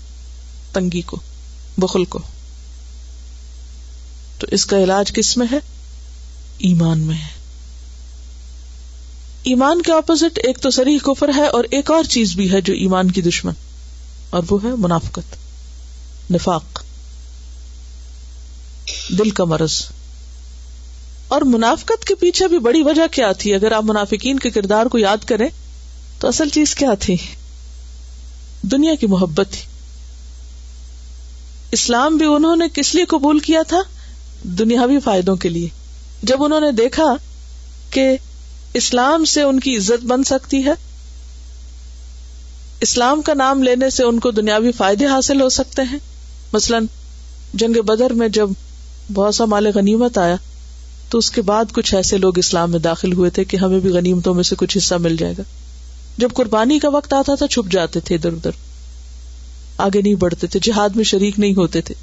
تنگی 0.72 1.02
کو، 1.02 1.20
بخل 1.78 2.04
کو۔ 2.04 2.18
تو 4.38 4.46
اس 4.50 4.66
کا 4.66 4.78
علاج 4.78 5.12
کس 5.12 5.36
میں 5.36 5.46
ہے؟ 5.52 5.58
ایمان 6.58 6.98
میں 6.98 7.14
ہے۔ 7.14 7.34
ایمان 9.42 9.82
کے 9.82 9.92
اپوزٹ 9.92 10.38
ایک 10.44 10.58
تو 10.58 10.70
سریح 10.70 10.98
کفر 10.98 11.30
ہے 11.36 11.46
اور 11.46 11.64
ایک 11.70 11.90
اور 11.90 12.04
چیز 12.04 12.34
بھی 12.34 12.52
ہے 12.52 12.60
جو 12.60 12.72
ایمان 12.74 13.10
کی 13.10 13.22
دشمن۔ 13.22 13.52
اور 14.34 14.42
وہ 14.50 14.64
ہے 14.64 14.68
منافقت، 14.78 15.36
نفاق، 16.32 16.82
دل 19.18 19.30
کا 19.30 19.44
مرض۔ 19.44 19.82
اور 21.28 21.42
منافقت 21.42 22.04
کے 22.04 22.14
پیچھے 22.14 22.48
بھی 22.48 22.58
بڑی 22.58 22.82
وجہ 22.82 23.02
کیا 23.10 23.32
تھی؟ 23.32 23.54
اگر 23.54 23.72
آپ 23.72 23.84
منافقین 23.84 24.38
کے 24.38 24.50
کردار 24.50 24.86
کو 24.86 24.98
یاد 24.98 25.16
کریں 25.24 25.48
تو 26.18 26.28
اصل 26.28 26.48
چیز 26.48 26.74
کیا 26.74 26.90
تھی؟ 27.00 27.16
دنیا 28.62 28.94
کی 28.94 29.06
محبت 29.06 29.46
تھی۔ 29.50 29.62
اسلام 31.70 32.16
بھی 32.16 32.26
انہوں 32.26 32.56
نے 32.56 32.64
کس 32.74 32.94
لیے 32.94 33.04
قبول 33.04 33.38
کیا 33.38 33.62
تھا؟ 33.68 33.80
دنیاوی 34.42 35.00
فائدوں 35.00 35.36
کے 35.36 35.48
لیے۔ 35.48 35.68
جب 36.22 36.44
انہوں 36.44 36.60
نے 36.60 36.72
دیکھا 36.72 37.16
کہ 37.90 38.16
اسلام 38.74 39.24
سے 39.24 39.42
ان 39.42 39.60
کی 39.60 39.76
عزت 39.76 40.04
بن 40.04 40.24
سکتی 40.24 40.64
ہے 40.64 40.93
اسلام 42.84 43.22
کا 43.22 43.34
نام 43.34 43.62
لینے 43.62 43.90
سے 43.90 44.04
ان 44.04 44.18
کو 44.18 44.30
دنیاوی 44.30 44.72
فائدے 44.72 45.06
حاصل 45.06 45.40
ہو 45.40 45.48
سکتے 45.48 45.82
ہیں۔ 45.82 45.98
مثلاً، 46.52 46.86
جنگ 47.54 47.82
بدر 47.82 48.12
میں 48.12 48.28
جب 48.28 48.50
بہت 49.12 49.34
سا 49.34 49.44
مال 49.44 49.66
غنیمت 49.74 50.18
آیا، 50.18 50.36
تو 51.08 51.18
اس 51.18 51.30
کے 51.30 51.42
بعد 51.42 51.64
کچھ 51.72 51.94
ایسے 51.94 52.18
لوگ 52.18 52.38
اسلام 52.38 52.70
میں 52.70 52.78
داخل 52.78 53.12
ہوئے 53.12 53.30
تھے 53.30 53.44
کہ 53.44 53.56
ہمیں 53.56 53.80
بھی 53.80 53.90
غنیمتوں 53.90 54.34
میں 54.34 54.42
سے 54.42 54.54
کچھ 54.58 54.76
حصہ 54.76 54.94
مل 54.94 55.16
جائے 55.16 55.34
گا۔ 55.38 55.42
جب 56.18 56.28
قربانی 56.34 56.78
کا 56.78 56.88
وقت 56.88 57.12
آتا 57.12 57.34
تھا، 57.34 57.46
چھپ 57.46 57.72
جاتے 57.72 58.00
تھے 58.00 58.14
ادھر 58.14 58.32
ادھر۔ 58.32 58.50
آگے 59.78 60.02
نہیں 60.02 60.14
بڑھتے 60.14 60.46
تھے، 60.46 60.60
جہاد 60.62 60.88
میں 60.88 61.04
شریک 61.04 61.38
نہیں 61.38 61.54
ہوتے 61.54 61.80
تھے۔ 61.80 61.94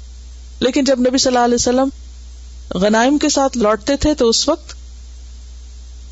لیکن 0.60 0.84
جب 0.84 1.00
نبی 1.00 1.18
صلی 1.18 1.34
اللہ 1.34 1.44
علیہ 1.44 1.54
وسلم 1.54 1.88
غنائم 2.74 3.18
کے 3.18 3.28
ساتھ 3.28 3.58
لوٹتے 3.58 3.96
تھے، 3.96 4.14
تو 4.14 4.28
اس 4.28 4.48
وقت 4.48 4.74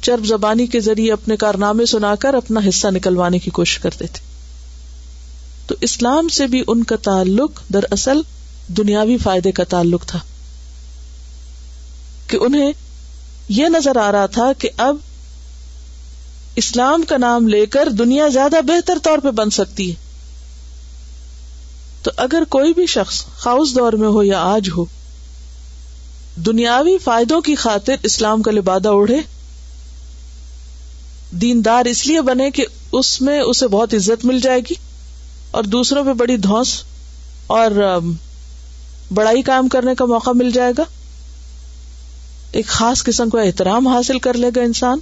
چرب 0.03 0.27
زبانی 0.27 0.67
کے 0.67 0.81
ذریعے 0.81 1.13
اپنے 1.13 1.37
کارنامے 1.37 1.87
سنا 1.87 2.15
کر 2.15 2.35
اپنا 2.35 2.61
حصہ 2.69 2.87
نکلوانے 2.89 3.39
کی 3.39 3.51
کوشش 3.51 3.79
کرتے 3.79 4.07
تھے۔ 4.07 4.30
تو 5.71 5.77
اسلام 5.81 6.29
سے 6.29 6.47
بھی 6.47 6.63
ان 6.67 6.85
کا 6.85 6.97
تعلق 6.97 7.51
دراصل 7.75 8.21
دنیاوی 8.69 9.17
فائدے 9.19 9.53
کا 9.53 9.65
تعلق 9.65 10.07
تھا 10.07 10.19
کہ 12.27 12.39
انہیں 12.41 12.73
یہ 13.49 13.67
نظر 13.67 13.97
آ 13.97 14.13
رہا 14.13 14.27
تھا 14.27 14.53
کہ 14.59 14.69
اب 14.77 14.97
اسلام 16.57 17.03
کا 17.03 17.17
نام 17.17 17.49
لے 17.49 17.67
کر 17.67 17.89
duniya 18.03 18.31
زیادہ 18.31 18.61
بہتر 18.67 18.99
طور 19.03 19.19
پہ 19.19 19.31
بن 19.31 19.51
سکتی 19.51 19.91
ہے۔ 19.91 19.95
تو 22.03 22.11
اگر 22.17 22.43
کوئی 22.49 22.75
بھی 22.75 22.87
شخص 22.87 23.25
خاص 23.25 23.75
دور 23.75 23.93
میں 23.93 24.09
ہو 24.09 24.23
یا 24.23 24.41
آج 24.41 24.71
ہو، 24.77 24.85
دنیاوی 26.37 26.99
فائدوں 26.99 27.41
کی 27.41 27.55
خاطر 27.55 27.95
اسلام 28.03 28.43
کا 28.43 28.51
لبادہ 28.51 28.89
اوڑھے۔ 28.89 29.19
دیندار 31.31 31.85
اس 31.85 32.07
لیے 32.07 32.21
بنے 32.21 32.51
کہ 32.51 32.67
اس 32.93 33.21
میں 33.21 33.41
اسے 33.41 33.69
بہت 33.69 33.95
عزت 33.95 34.25
مل 34.25 34.41
جائے 34.41 34.61
گی۔ 34.61 34.75
اور 35.51 35.65
دوسروں 35.65 36.05
پہ 36.05 36.13
بڑی 36.13 36.37
دھوس 36.37 36.83
اور 37.47 37.99
بڑائی 39.15 39.43
کام 39.43 39.69
کرنے 39.69 39.95
کا 39.95 40.05
موقع 40.05 40.31
مل 40.35 40.51
جائے 40.51 40.73
گا۔ 40.79 40.83
ایک 42.53 42.67
خاص 42.67 43.05
قسم 43.05 43.31
کا 43.31 43.43
احترام 43.43 43.89
حاصل 43.89 44.19
کر 44.19 44.35
لے 44.35 44.51
گا 44.57 44.61
انسان۔ 44.61 44.99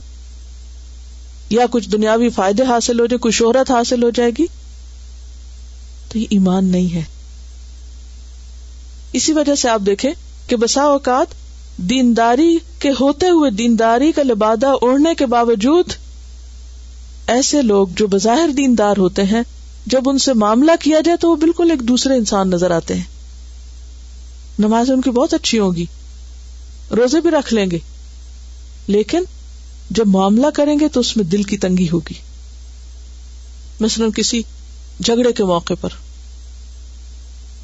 یا 1.51 1.67
کچھ 1.71 1.89
دنیاوی 1.89 2.31
فائدے 2.31 2.63
حاصل 2.63 3.01
ہو 3.01 3.07
جائے، 3.07 3.19
کچھ 3.19 3.35
شہرت 3.35 3.71
حاصل 3.71 4.03
ہو 4.03 4.11
جائے 4.11 4.31
گی۔ 4.39 4.47
تو 6.09 6.19
یہ 6.19 6.27
ایمان 6.31 6.65
نہیں 6.65 6.95
ہے۔ 6.95 7.03
اسی 9.13 9.33
وجہ 9.33 9.55
سے 9.55 9.69
آپ 9.69 9.81
دیکھیں 9.87 10.11
کہ 10.47 10.57
بسا 10.57 10.83
اوقات 10.83 11.27
دینداری 11.77 12.59
کے 12.79 12.91
ہوتے 13.01 13.29
ہوئے 13.29 13.51
دینداری 13.51 14.13
کا 14.13 14.23
لبادہ 14.23 14.67
اوڑھنے 14.67 15.15
کے 15.15 15.27
باوجود 15.27 15.85
ایسے 17.27 17.63
لوگ 17.63 17.89
جو 17.97 18.07
بظاہر 18.07 18.49
دیندار 18.57 18.97
ہوتے 18.99 19.23
ہیں 19.23 19.43
جب 19.91 20.03
ان 20.07 20.19
سے 20.19 20.33
معاملہ 20.33 20.73
کیا 20.81 21.01
جائے 21.05 21.17
تو 21.17 21.31
وہ 21.31 21.37
بالکل 21.37 21.71
ایک 21.71 21.81
دوسرے 21.81 22.15
انسان 22.15 22.51
نظر 22.51 22.71
آتے 22.71 22.95
ہیں۔ 22.95 23.05
نماز 24.59 24.91
ان 24.91 25.01
کی 25.01 25.11
بہت 25.11 25.35
اچھی 25.35 25.59
ہوگی 25.59 25.87
روزے 26.91 27.21
بھی 27.21 27.31
رکھ 27.31 27.55
لیں 27.55 27.71
گے۔ 27.71 27.79
لیکن 28.87 29.25
جب 29.91 30.07
معاملہ 30.07 30.47
کریں 30.55 30.81
گے 30.81 30.89
تو 30.89 31.01
اس 31.01 31.17
میں 31.17 31.25
دل 31.25 31.43
کی 31.43 31.59
تنگی 31.59 31.89
ہوگی۔ 31.91 32.15
مثلاً 33.81 34.11
کسی 34.11 34.43
جھگڑے 35.05 35.33
کے 35.33 35.45
موقع 35.45 35.75
پر۔ 35.81 35.89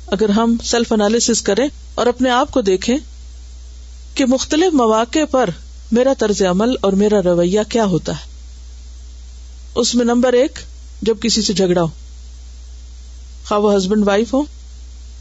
اگر 0.07 0.29
ہم 0.29 0.57
سیلف 0.65 0.93
انالیس 0.93 1.43
کریں 1.43 1.69
اور 1.95 2.07
اپنے 2.07 2.31
آپ 2.31 2.51
کو 2.51 2.61
دیکھیں 2.61 2.97
کہ 4.15 4.27
مختلف 4.27 4.75
مواقع 4.75 5.25
پر 5.31 5.51
میرا 5.93 6.13
طرز 6.19 6.43
عمل 6.43 6.75
اور 6.81 6.93
میرا 6.93 7.23
رویہ 7.25 7.61
کیا 7.69 7.85
ہوتا 7.85 8.13
ہے۔ 8.13 8.27
اس 9.75 9.95
میں 9.95 10.05
نمبر 10.05 10.33
ایک، 10.33 10.59
جب 11.03 11.17
کسی 11.23 11.43
سے 11.43 11.53
جھگڑا 11.53 11.83
ہو۔ 11.83 11.89
خواہ 13.49 13.61
وہ 13.61 13.77
ہسبینڈ 13.77 14.07
وائف 14.07 14.35
ہو 14.35 14.43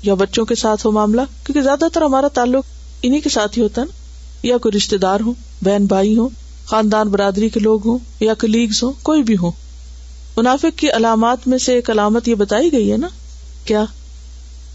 یا 0.04 0.14
بچوں 0.14 0.46
کے 0.46 0.56
ساتھ 0.56 0.86
ہو 0.86 0.92
معاملہ، 0.92 1.22
کیونکہ 1.46 1.62
زیادہ 1.62 1.86
تر 1.94 2.02
ہمارا 2.02 2.28
تعلق 2.28 2.64
انہیں 3.02 3.22
کے 3.22 3.30
ساتھ 3.30 3.58
ہی 3.58 3.64
ہوتا 3.64 3.82
ہے 3.82 3.86
نا۔ 3.86 3.98
یا 4.48 4.58
کوئی 4.58 4.78
رشتے 4.78 4.98
دار 4.98 5.20
ہوں، 5.20 5.34
بہن 5.62 5.86
بھائی 5.86 6.18
ہوں، 6.18 6.30
خاندان 6.66 7.08
برادری 7.08 7.50
کے 7.50 7.60
لوگ 7.60 7.88
ہوں، 7.88 7.98
یا 8.20 8.34
کلیگز 8.34 8.84
ہوں، 8.84 8.92
کوئی 9.04 9.24
بھی 9.24 9.38
ہوں۔ 9.38 9.52
منافق 10.38 10.78
کی 10.78 10.92
علامات 10.92 11.48
میں 11.48 11.58
سے 11.58 11.74
ایک 11.74 11.90
علامت 11.90 12.28
یہ 12.28 12.36
بتائی 12.36 12.72
گئی 12.72 12.92
ہے 12.92 12.98
نا، 12.98 13.08
کیا؟ 13.66 13.86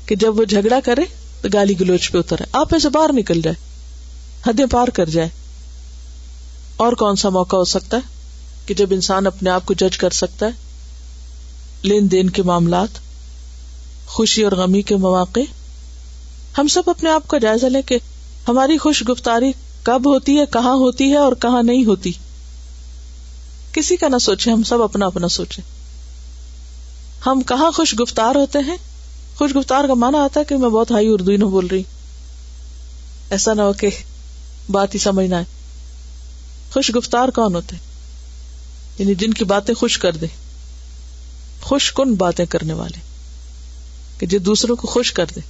کہ 0.06 0.16
جب 0.16 0.38
وہ 0.38 0.44
جھگڑا 0.44 0.80
کرے 0.84 1.02
تو 1.42 1.48
گالی 1.52 1.80
گلوچ 1.80 2.12
پہ 2.12 2.18
اتر 2.18 2.36
آپ 2.52 2.74
ایسے 2.74 2.88
باہر 2.88 3.12
نکل 3.12 3.40
جائے 3.40 3.56
حدیں 4.46 4.66
پار 4.66 4.88
کر 4.88 5.08
جائے 5.08 5.28
اور 6.76 6.92
کون 6.92 7.16
سا 7.16 7.28
موقع 7.28 7.56
ہو 7.56 7.64
سکتا 7.64 7.96
ہے 7.96 8.02
کہ 8.66 8.74
جب 8.74 8.86
انسان 8.90 9.26
اپنے 9.26 9.50
آپ 9.50 9.66
کو 9.66 9.74
جج 9.74 9.98
کر 9.98 10.10
سکتا 10.10 10.46
ہے، 10.46 10.50
لین 11.82 12.10
دین 12.10 12.30
کے 12.30 12.42
معاملات 12.42 13.07
خوشی 14.08 14.42
اور 14.42 14.52
غمی 14.52 14.82
کے 14.82 14.96
مواقع۔ 14.96 15.40
ہم 16.58 16.68
سب 16.68 16.82
اپنے 16.86 17.10
آپ 17.10 17.28
کا 17.28 17.38
جائزہ 17.38 17.66
لیں 17.66 17.82
کہ 17.82 17.98
ہماری 18.48 18.78
خوش 18.78 19.08
گفتاری 19.08 19.52
کب 19.82 20.02
ہوتی 20.06 20.38
ہے، 20.38 20.46
کہاں 20.46 20.74
ہوتی 20.74 21.10
ہے 21.10 21.16
اور 21.16 21.32
کہاں 21.32 21.62
نہیں 21.62 21.84
ہوتی۔ 21.84 22.12
کسی 23.72 23.96
کا 23.96 24.08
نہ 24.08 24.18
سوچے، 24.18 24.50
ہم 24.50 24.62
سب 24.62 24.82
اپنا 24.82 25.06
اپنا 25.06 25.28
سوچے 25.28 25.62
ہم 27.26 27.40
کہاں 27.40 27.70
خوش 27.70 28.00
گفتار 28.00 28.34
ہوتے 28.34 28.58
ہیں؟ 28.58 28.76
خوش 29.38 29.56
گفتار 29.56 29.84
کا 29.84 29.94
مانا 29.94 30.18
آتا 30.18 30.40
ہے 30.40 30.44
کہ 30.44 30.56
میں 30.56 30.68
بہت 30.68 30.90
ہائی 30.90 31.08
اردو 31.08 31.32
نہ 31.32 31.44
بول 31.44 31.66
رہی۔ 31.66 31.82
ایسا 33.30 33.54
نہ 33.54 33.62
ہو 33.62 33.72
کہ 33.72 33.88
بات 34.70 34.94
ہی 34.94 34.98
سمجھنا 34.98 35.38
ہے 35.38 35.44
خوش 36.72 36.96
گفتار 36.96 37.28
کون 37.28 37.54
ہوتے؟ 37.54 37.76
یعنی 38.98 39.14
جن 39.14 39.32
کی 39.32 39.44
باتیں 39.44 39.74
خوش 39.74 39.98
کر 39.98 40.12
دے۔ 40.12 40.26
خوش 41.62 41.92
کن 41.92 42.14
باتیں 42.14 42.46
کرنے 42.46 42.72
والے۔ 42.72 43.07
کہ 44.18 44.26
جو 44.26 44.38
دوسروں 44.38 44.76
کو 44.76 44.86
خوش 44.86 45.12
کر 45.12 45.26
دے۔ 45.36 45.40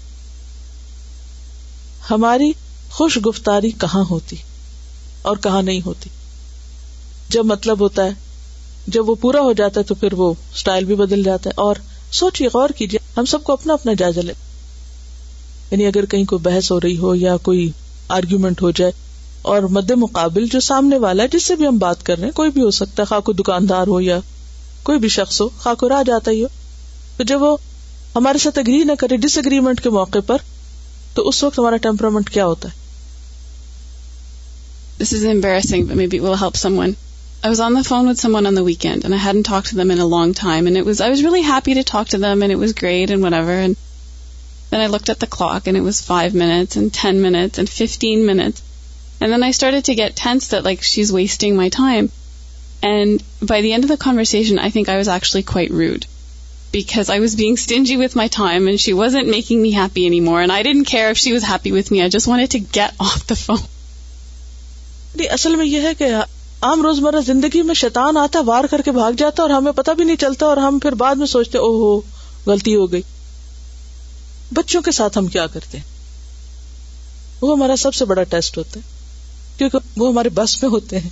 ہماری 2.11 2.53
خوش 2.91 3.19
گفتاری 3.27 3.71
کہاں 3.71 4.05
ہوتی 4.11 4.37
اور 5.23 5.37
کہاں 5.37 5.63
نہیں 5.63 5.81
ہوتی؟ 5.87 6.11
جب 7.29 7.45
مطلب 7.45 7.81
ہوتا 7.81 8.05
ہے، 8.05 8.11
جب 8.87 9.11
وہ 9.11 9.15
پورا 9.15 9.41
ہو 9.41 9.53
جاتا 9.53 9.81
ہے 9.81 9.85
تو 9.85 9.95
پھر 9.95 10.13
وہ 10.13 10.35
اسٹائل 10.55 10.85
بھی 10.85 10.95
بدل 10.95 11.23
جاتا 11.23 11.51
ہے۔ 11.51 11.61
اور 11.61 11.75
سوچیے، 12.13 12.49
غور 12.55 12.69
کیجیے، 12.69 12.99
ہم 13.17 13.25
سب 13.25 13.45
کو 13.45 13.53
اپنا 13.53 13.73
اپنا 13.73 13.93
جائزہ 13.93 14.21
لے۔ 14.21 14.33
یعنی 15.71 15.87
اگر 15.87 16.07
کہیں 16.07 16.25
کوئی 16.25 16.43
بحث 16.43 16.73
ہو 16.73 16.81
رہی 16.81 16.99
ہو 16.99 17.15
یا 17.15 17.37
کوئی 17.37 17.71
آرگیومنٹ 18.09 18.63
ہو 18.63 18.71
جائے 18.71 18.93
اور 19.43 19.63
مد 19.63 19.91
مقابل 19.91 20.47
جو 20.47 20.61
سامنے 20.61 20.99
والا 20.99 21.23
ہے، 21.23 21.29
جس 21.29 21.45
سے 21.45 21.57
بھی 21.57 21.67
ہم 21.67 21.79
بات 21.79 22.07
کر 22.07 22.17
رہے 22.17 22.25
ہیں، 22.25 22.33
کوئی 22.33 22.51
بھی 22.51 22.63
ہو 22.63 22.71
سکتا 22.71 23.03
ہے، 23.03 23.07
خواہ 23.07 23.33
دکاندار 23.33 23.87
ہو 23.87 24.01
یا 24.01 24.19
کوئی 24.83 24.99
بھی 24.99 25.09
شخص 25.09 25.41
ہو، 25.41 25.49
خواہ 25.49 25.75
کو 25.75 25.89
راہ 25.89 26.03
جاتا 26.07 26.31
ہی 26.31 26.43
ہو۔ 26.43 26.49
تو 27.17 27.25
جب 27.25 27.43
وہ 27.43 27.57
ہمارے 28.17 28.39
ساتھ 28.39 28.59
اگری 28.59 28.83
نہ 28.85 28.93
کرے 28.99 29.17
ڈس 29.17 29.39
اگریمنٹ 29.39 29.81
کے 29.81 29.91
موقع 29.91 30.19
پر، 30.27 30.39
تو 31.15 31.29
اس 31.29 31.43
وقت 31.45 31.59
ہمارا 31.59 31.77
ٹیمپرمنٹ 31.83 32.31
کیا 32.31 32.47
ہوتا 32.47 32.69
ہے؟ 32.69 32.77
This 34.99 35.13
is 35.15 35.25
embarrassing 35.27 35.93
maybe 36.07 36.19
will 36.19 36.35
help 36.41 36.57
someone 36.79 36.93
I 37.43 37.49
was 37.49 37.61
on 37.61 37.75
the 37.75 37.87
phone 37.87 38.09
with 38.09 38.19
someone 38.35 38.47
on 38.47 38.57
the 38.57 38.63
weekend 38.87 39.05
and 39.05 39.15
I 39.15 39.25
had 39.27 39.45
talk 39.47 39.65
to 39.65 39.77
them 39.77 39.91
in 39.91 40.01
a 40.01 40.09
long 40.09 40.33
time 40.37 40.67
and 40.67 40.87
was 40.87 41.03
I 41.03 41.11
was 41.11 41.21
really 41.25 41.43
happy 41.43 41.75
to 41.75 41.81
talk 41.87 42.11
to 42.11 42.19
them 42.19 42.43
and 42.43 42.55
was 42.55 42.73
great 42.83 43.11
and 43.11 43.25
whenever 43.35 43.51
and 43.57 43.75
then 44.73 44.81
I 44.81 44.89
look 44.89 45.11
at 45.11 45.21
the 45.21 45.31
clock 45.31 45.69
and 45.69 45.81
was 45.81 46.03
five 46.03 46.39
minutes 46.39 46.77
and 46.77 46.91
ten 47.03 47.23
minutes 47.23 47.59
and 47.59 47.69
fifteen 47.71 48.27
minutes 48.27 48.63
and 49.21 49.35
then 49.35 49.43
I 49.43 49.51
start 49.51 49.87
to 49.87 49.93
get 49.99 50.17
tense 50.25 50.51
the 50.51 50.65
like 50.65 50.85
she 50.85 51.03
is 51.03 51.13
wasting 51.13 51.57
my 51.57 51.71
time 51.77 52.07
and 52.83 53.23
by 53.49 53.63
the 53.63 53.73
end 53.73 53.85
of 53.85 53.91
the 53.91 54.01
conversation 54.01 54.59
I 54.59 54.71
think 54.71 54.89
I 54.89 54.99
was 54.99 55.09
actually 55.09 55.43
quite 55.43 55.71
rude 55.71 56.05
because 56.73 57.11
I 57.11 57.21
was 57.21 57.35
being 57.35 57.57
stingy 57.57 57.97
with 57.97 58.17
my 58.17 58.27
time 58.27 58.69
and 58.69 58.81
she 58.81 58.93
wasn't 58.93 59.29
making 59.29 59.63
me 59.63 59.71
happy 59.71 60.07
anymore. 60.07 60.43
And 60.43 60.53
I 60.53 60.63
didn't 60.63 60.85
care 60.85 61.11
if 61.11 61.17
she 61.17 61.33
was 61.33 61.43
happy 61.43 61.73
with 61.73 61.91
me. 61.91 62.03
I 62.03 62.09
just 62.09 62.29
wanted 62.29 62.51
to 62.51 62.59
get 62.59 62.95
off 63.01 63.27
the 63.27 63.37
phone. 63.37 63.67
اصل 65.33 65.57
میں 65.57 65.67
یہ 65.67 65.81
ہے 65.81 65.95
کہ 65.95 66.05
عام 66.61 66.83
روزمرہ 66.83 67.21
زندگی 67.21 67.63
میں 67.63 67.75
شیطان 67.75 68.17
آتا 68.17 68.41
وار 68.41 68.65
کر 68.65 68.83
کے 68.83 68.93
بھاگ 68.93 69.13
جاتا 69.13 69.43
اور 69.43 69.51
ہمیں 69.51 69.73
پتہ 69.73 69.91
بھی 69.91 70.05
نہیں 70.05 70.17
چلتا 70.17 70.47
اور 70.47 70.57
ہم 70.57 70.79
پھر 70.79 70.93
بعد 70.93 71.15
میں 71.15 71.27
سوچتے 71.27 71.59
او 71.59 71.71
ہو 71.77 72.01
غلطی 72.47 72.75
ہو 72.77 72.93
گئی 72.93 73.03
بچوں 74.53 74.83
کے 74.83 74.91
ساتھ 74.91 75.19
ہم 75.19 75.27
کیا 75.27 75.47
کرتے 75.47 75.79
ہیں 75.79 75.85
وہ 77.41 77.57
ہمارا 77.57 77.77
سب 77.77 77.95
سے 77.95 78.05
بڑا 78.05 78.23
ٹیسٹ 78.23 78.59
ہوتا 78.59 78.81
ہے 78.81 78.85
کیونکہ 79.59 79.79
وہ 79.97 80.09
ہمارے 80.09 80.29
بس 80.29 80.63
میں 80.63 80.71
ہوتے 80.71 80.99
ہیں 80.99 81.11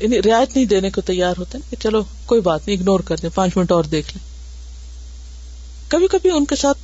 یعنی 0.00 0.22
رعایت 0.22 0.56
نہیں 0.56 0.64
دینے 0.64 0.90
کو 0.90 1.00
تیار 1.00 1.34
ہوتے 1.38 1.58
ہیں 1.58 1.70
کہ 1.70 1.82
چلو 1.82 2.02
کوئی 2.26 2.40
بات 2.40 2.60
نہیں 2.66 2.76
اگنور 2.76 3.00
کر 3.00 3.16
دیں، 3.16 3.30
پانچ 3.34 3.56
منٹ 3.56 3.72
اور 3.72 3.84
دیکھ 3.84 4.16
لیں۔ 4.16 4.34
کبھی 5.88 6.06
کبھی 6.08 6.30
ان 6.30 6.44
کے 6.44 6.56
ساتھ 6.56 6.78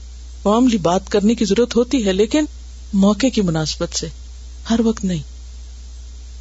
معاملی 0.44 0.78
بات 0.78 1.08
کرنے 1.08 1.34
کی 1.34 1.44
ضرورت 1.44 1.76
ہوتی 1.76 2.06
ہے، 2.06 2.12
لیکن 2.12 2.44
موقع 2.92 3.26
کی 3.26 3.40
مناسبت 3.40 3.96
سے 3.96 4.06
ہر 4.70 4.80
وقت 4.84 5.04
نہیں۔ 5.04 5.22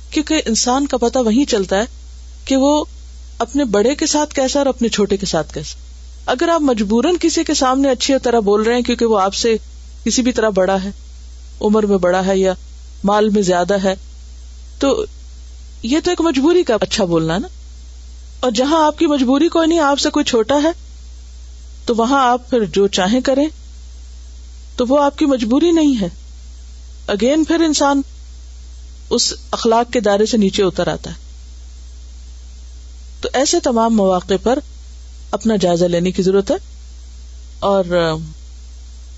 کیونکہ 0.10 0.42
انسان 0.46 0.88
کا 0.88 0.98
پتا 0.98 1.20
وہی 1.20 1.46
چلتا 1.46 1.76
ہے 1.76 1.86
کہ 2.46 2.56
وہ 2.56 2.86
اپنے 3.40 3.64
بڑے 3.64 3.96
کے 3.96 4.06
ساتھ 4.06 4.34
کیسا 4.34 4.60
اور 4.60 4.68
اپنے 4.68 4.88
چھوٹے 4.88 5.18
کے 5.18 5.26
ساتھ 5.26 5.54
کیسا۔ 5.54 5.78
اگر 6.26 6.50
آپ 6.50 6.62
مجبوراً 6.62 7.16
کسی 7.22 7.44
کے 7.44 7.54
سامنے 7.54 7.90
اچھی 7.90 8.14
طرح 8.24 8.40
بول 8.40 8.62
رہے 8.62 8.76
ہیں 8.76 8.82
کیونکہ 8.82 9.06
وہ 9.06 9.20
آپ 9.20 9.34
سے 9.34 9.56
کسی 10.04 10.22
بھی 10.22 10.32
طرح 10.32 10.50
بڑا 10.50 10.84
ہے، 10.84 10.90
عمر 11.62 11.84
میں 11.84 11.98
بڑا 11.98 12.26
ہے 12.26 12.38
یا 12.38 12.54
مال 13.04 13.30
میں 13.30 13.42
زیادہ 13.42 13.84
ہے، 13.84 13.96
تو 14.80 15.06
یہ 15.84 16.00
تو 16.04 16.12
ایک 16.12 16.22
مجبوری 16.22 16.64
کا 16.64 16.78
اچھا 16.82 17.06
بولنا 17.06 17.38
نا۔ 17.38 17.48
اور 18.40 18.52
جہاں 18.52 18.86
آپ 18.86 19.00
کی 19.00 19.06
مجبوری 19.06 19.48
کوئی 19.48 19.68
نہیں، 19.68 19.80
آپ 19.80 20.00
سے 20.00 20.10
کوئی 20.10 20.26
چھوٹا 20.26 20.56
ہے، 20.64 20.72
تو 21.86 21.96
وہاں 21.96 22.32
آپ 22.32 22.50
پھر 22.50 22.66
جو 22.66 22.88
چاہیں 22.88 23.22
کریں۔ 23.22 23.48
تو 24.76 24.86
وہ 24.90 25.04
آپ 25.04 25.18
کی 25.18 25.26
مجبوری 25.26 25.72
نہیں 25.72 26.02
ہے۔ 26.02 26.08
اگین 27.08 27.44
پھر 27.44 27.56
انسان 27.56 28.02
اس 29.10 29.34
اخلاق 29.52 29.94
کے 29.94 30.00
دائرے 30.00 30.26
سے 30.26 30.38
نیچے 30.38 30.64
اتر 30.64 30.88
آتا 30.88 31.12
ہے۔ 31.12 31.16
تو 33.22 33.30
ایسے 33.34 33.60
تمام 33.60 33.96
مواقع 33.96 34.34
پر 34.44 34.60
اپنا 35.32 35.56
جائزہ 35.56 35.86
لینے 35.86 36.12
کی 36.12 36.24
ضرورت 36.24 36.52
ہے۔ 36.52 36.56
اور 37.60 37.86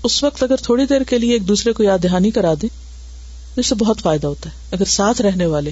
اس 0.02 0.24
وقت 0.24 0.42
اگر 0.42 0.56
تھوڑی 0.56 0.86
دیر 0.86 1.00
کے 1.00 1.18
لیے 1.18 1.32
ایک 1.32 1.48
دوسرے 1.48 1.72
کو 1.72 1.82
یاد 1.82 1.98
دہانی 2.02 2.30
کرا 2.30 2.54
دیں، 2.62 2.68
اس 3.56 3.66
سے 3.66 3.74
بہت 3.74 3.98
فائدہ 3.98 4.26
ہوتا 4.26 4.50
ہے۔ 4.50 4.54
اگر 4.72 4.84
ساتھ 4.84 5.22
رہنے 5.22 5.46
والے 5.46 5.70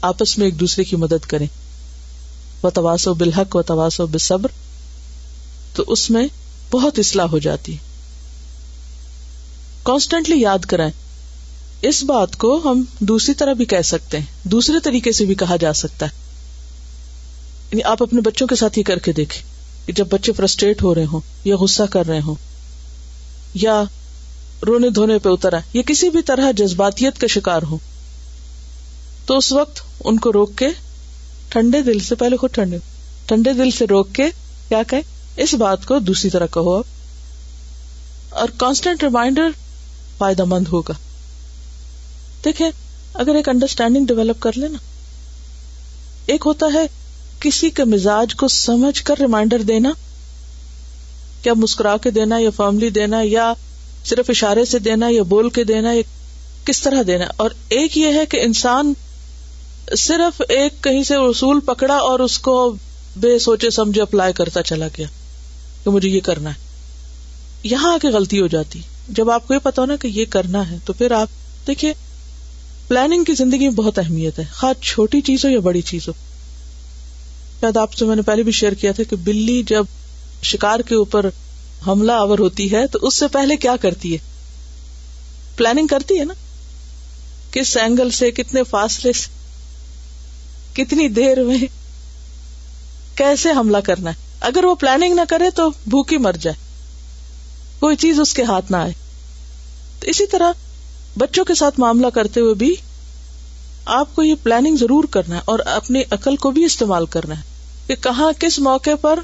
آپس 0.00 0.38
میں 0.38 0.46
ایک 0.46 0.60
دوسرے 0.60 0.84
کی 0.84 0.96
مدد 0.96 1.26
کریں۔ 1.26 1.46
و 2.62 2.70
تواس 2.70 3.08
و 3.08 3.14
بالحق 3.14 3.56
و 3.56 3.62
تواس 3.62 4.00
و 4.00 4.06
بصبر 4.06 4.48
تو 5.74 5.84
اس 5.86 6.10
میں 6.10 6.26
بہت 6.70 6.98
اصلاح 6.98 7.26
ہو 7.26 7.38
جاتی۔ 7.38 7.76
کانسٹینٹلی 9.82 10.40
یاد 10.40 10.58
کرائیں۔ 10.58 10.92
اس 11.82 12.04
بات 12.04 12.36
کو 12.36 12.60
ہم 12.64 12.82
دوسری 12.98 13.34
طرح 13.34 13.52
بھی 13.52 13.64
کہہ 13.64 13.82
سکتے 13.84 14.18
ہیں۔ 14.18 14.26
دوسرے 14.42 14.74
طریقے 14.84 15.12
سے 15.12 15.24
بھی 15.24 15.34
کہا 15.34 15.56
جا 15.56 15.72
سکتا 15.72 16.06
ہے۔ 16.06 16.10
یعنی 17.72 17.82
آپ 17.82 18.02
اپنے 18.02 18.20
بچوں 18.20 18.46
کے 18.46 18.54
ساتھ 18.54 18.78
ہی 18.78 18.82
کر 18.82 18.98
کے 18.98 19.12
دیکھیں 19.12 19.42
کہ 19.86 19.92
جب 19.92 20.06
بچے 20.10 20.32
فرسٹریٹ 20.32 20.82
ہو 20.82 20.94
رہے 20.94 21.04
ہوں 21.04 21.20
یا 21.44 21.56
غصہ 21.56 21.82
کر 21.82 22.06
رہے 22.06 22.20
ہوں 22.20 22.34
یا 23.54 23.84
رونے 24.66 24.90
دھونے 24.90 25.18
پہ 25.18 25.28
اترا 25.28 25.58
یا 25.72 25.82
کسی 25.86 26.10
بھی 26.10 26.22
طرح 26.22 26.50
جذباتیت 26.50 27.18
کا 27.18 27.26
شکار 27.26 27.62
ہو 27.62 27.78
تو 29.26 29.36
اس 29.36 29.52
وقت 29.52 29.80
ان 30.04 30.18
کو 30.18 30.32
روک 30.32 30.56
کے 30.56 30.68
ٹھنڈے 31.48 31.82
دل 31.82 31.98
سے 31.98 32.14
پہلے 32.14 32.36
خود 32.36 32.50
ٹھنڈے 32.52 32.78
ٹھنڈے 33.26 33.52
دل 33.52 33.70
سے 33.70 33.86
روک 33.86 34.12
کے 34.12 34.30
کیا 34.68 34.82
کہ 34.82 35.00
اس 35.36 35.54
بات 35.54 35.86
کو 35.86 35.98
دوسری 35.98 36.30
طرح 36.30 36.46
کہو 36.46 36.82
اور 38.30 38.48
کانسٹینٹ 38.56 39.02
ریمائنڈر 39.02 39.48
فائدہ 40.18 40.44
مند 40.44 40.68
ہوگا۔ 40.72 40.92
دیکھیں، 42.44 42.70
اگر 43.14 43.34
ایک 43.34 43.48
انڈرسٹینڈنگ 43.48 44.06
ڈیولپ 44.06 44.42
کر 44.42 44.50
لینا 44.54 44.78
ایک 46.26 46.42
ہوتا 46.46 46.66
ہے 46.74 46.86
کسی 47.40 47.70
کے 47.70 47.84
مزاج 47.84 48.34
کو 48.34 48.48
سمجھ 48.48 49.02
کر 49.02 49.14
ریمائنڈر 49.20 49.62
دینا 49.62 49.92
کیا 51.42 51.54
مسکرا 51.54 51.96
کے 51.96 52.10
دینا، 52.10 52.38
یا 52.38 52.50
فارملی 52.56 52.90
دینا، 52.90 53.20
یا 53.24 53.52
صرف 54.04 54.30
اشارے 54.30 54.64
سے 54.64 54.78
دینا، 54.78 55.06
یا 55.10 55.22
بول 55.22 55.50
کے 55.50 55.64
دینا، 55.64 55.92
یا 55.92 56.02
کس 56.64 56.82
طرح 56.82 57.02
دینا۔ 57.06 57.24
اور 57.36 57.50
ایک 57.68 57.98
یہ 57.98 58.06
ہے 58.06 58.26
کہ 58.26 58.40
انسان 58.42 58.92
صرف 59.98 60.42
ایک 60.48 60.84
کہیں 60.84 61.02
سے 61.02 61.14
اصول 61.14 61.60
پکڑا 61.60 61.96
اور 61.96 62.20
اس 62.20 62.38
کو 62.38 62.76
بے 63.16 63.38
سوچے 63.38 63.70
سمجھے 63.70 64.02
اپلائی 64.02 64.32
کرتا 64.32 64.62
چلا 64.62 64.88
گیا 64.98 65.06
کہ 65.84 65.90
مجھے 65.90 66.08
یہ 66.08 66.20
کرنا 66.20 66.50
ہے۔ 66.50 66.54
یہاں 67.62 67.94
آ 67.94 67.96
کے 68.02 68.08
غلطی 68.08 68.40
ہو 68.40 68.46
جاتی۔ 68.46 68.80
جب 69.08 69.30
آپ 69.30 69.48
کو 69.48 69.54
یہ 69.54 69.58
پتا 69.58 69.82
ہو 69.82 69.86
نا 69.86 69.96
کہ 69.96 70.08
یہ 70.08 70.24
کرنا 70.30 70.70
ہے، 70.70 70.76
تو 70.84 70.92
پھر 70.92 71.10
آپ 71.10 71.28
دیکھیے 71.66 71.92
پلاننگ 72.88 73.24
کی 73.24 73.32
زندگی 73.34 73.58
میں 73.58 73.76
بہت 73.76 73.98
اہمیت 73.98 74.38
ہے۔ 74.38 74.44
خاص 74.52 74.84
چھوٹی 74.84 75.20
چیز 75.20 75.44
ہو 75.44 75.50
یا 75.50 75.60
بڑی 75.60 75.82
چیز 75.82 76.08
ہو۔ 76.08 76.12
شاید 77.60 77.76
آپ 77.76 77.94
سے 77.94 78.04
میں 78.04 78.16
نے 78.16 78.22
پہلے 78.22 78.42
بھی 78.42 78.52
شیئر 78.52 78.72
کیا 78.72 78.92
تھا 78.92 79.02
کہ 79.10 79.16
بلی 79.16 79.62
جب 79.62 79.84
شکار 80.42 80.80
کے 80.80 80.94
اوپر 80.94 81.26
حملہ 81.86 82.12
آور 82.12 82.38
ہوتی 82.38 82.72
ہے، 82.72 82.86
تو 82.86 82.98
اس 83.02 83.14
سے 83.14 83.28
پہلے 83.28 83.56
کیا 83.56 83.76
کرتی 83.80 84.12
ہے؟ 84.12 84.18
پلاننگ 85.56 85.86
کرتی 85.86 86.18
ہے 86.18 86.24
نا؟ 86.24 86.34
کس 87.50 87.76
اینگل 87.76 88.10
سے، 88.10 88.30
کتنے 88.30 88.62
فاصلے 88.62 89.12
سے؟ 89.12 89.35
کتنی 90.76 91.08
دیر 91.08 91.44
میں 91.44 91.58
کیسے 93.16 93.50
حملہ 93.50 93.76
کرنا 93.84 94.10
ہے؟ 94.10 94.14
اگر 94.40 94.64
وہ 94.64 94.74
پلاننگ 94.74 95.14
نہ 95.14 95.20
کرے 95.28 95.50
تو 95.50 95.70
بھوکی 95.70 96.16
مر 96.16 96.32
جائے۔ 96.32 96.56
کوئی 97.80 97.96
چیز 97.96 98.20
اس 98.20 98.34
کے 98.34 98.42
ہاتھ 98.42 98.72
نہ 98.72 98.76
آئے۔ 98.76 98.92
تو 100.00 100.06
اسی 100.06 100.26
طرح 100.26 100.52
بچوں 101.18 101.44
کے 101.44 101.54
ساتھ 101.54 101.80
معاملہ 101.80 102.06
کرتے 102.06 102.40
ہوئے 102.40 102.54
بھی 102.54 102.74
آپ 103.84 104.16
کو 104.16 104.22
یہ 104.22 104.34
پلاننگ 104.42 104.76
ضرور 104.76 105.04
کرنا 105.04 105.36
ہے 105.36 105.40
اور 105.44 105.58
اپنی 105.58 106.02
عقل 106.10 106.36
کو 106.36 106.50
بھی 106.50 106.64
استعمال 106.64 107.06
کرنا 107.06 107.36
ہے 107.36 107.42
کہ 107.86 107.94
کہاں 107.94 108.32
کس 108.38 108.58
موقع 108.58 108.94
پر 109.00 109.18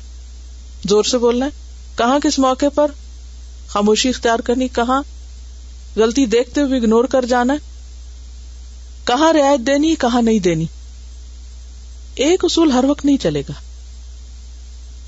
زور 0.88 1.04
سے 1.04 1.18
بولنا 1.18 1.46
ہے، 1.46 1.50
کہاں 1.96 2.18
کس 2.18 2.38
موقع 2.38 2.66
پر 2.74 2.90
خاموشی 3.68 4.08
اختیار 4.08 4.38
کرنی 4.38 4.68
کہاں 4.68 5.02
غلطی 5.96 6.26
دیکھتے 6.26 6.60
ہوئے 6.60 6.78
اگنور 6.78 7.04
کر 7.04 7.24
جانا 7.24 7.52
ہے، 7.52 7.58
کہاں 9.04 9.32
رعایت 9.32 9.60
دینی 9.66 9.94
کہاں 9.94 10.22
نہیں 10.22 10.38
دینی۔ 10.38 10.66
ایک 12.14 12.44
اصول 12.44 12.70
ہر 12.70 12.84
وقت 12.84 13.04
نہیں 13.04 13.16
چلے 13.16 13.40
گا۔ 13.40 13.52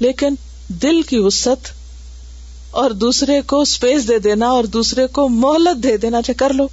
لیکن 0.00 0.34
دل 0.68 1.02
کی 1.02 1.18
وسط 1.18 1.68
اور 2.70 2.90
دوسرے 2.90 3.40
کو 3.46 3.61
اسپیس 3.61 4.09
دے 4.09 4.18
دینا 4.18 4.48
اور 4.48 4.64
دوسرے 4.64 5.07
کو 5.07 5.28
مہلت 5.28 5.82
دے 5.82 5.96
دینا 5.96 6.22
چاہے 6.22 6.34
کر 6.34 6.52
لو، 6.52 6.68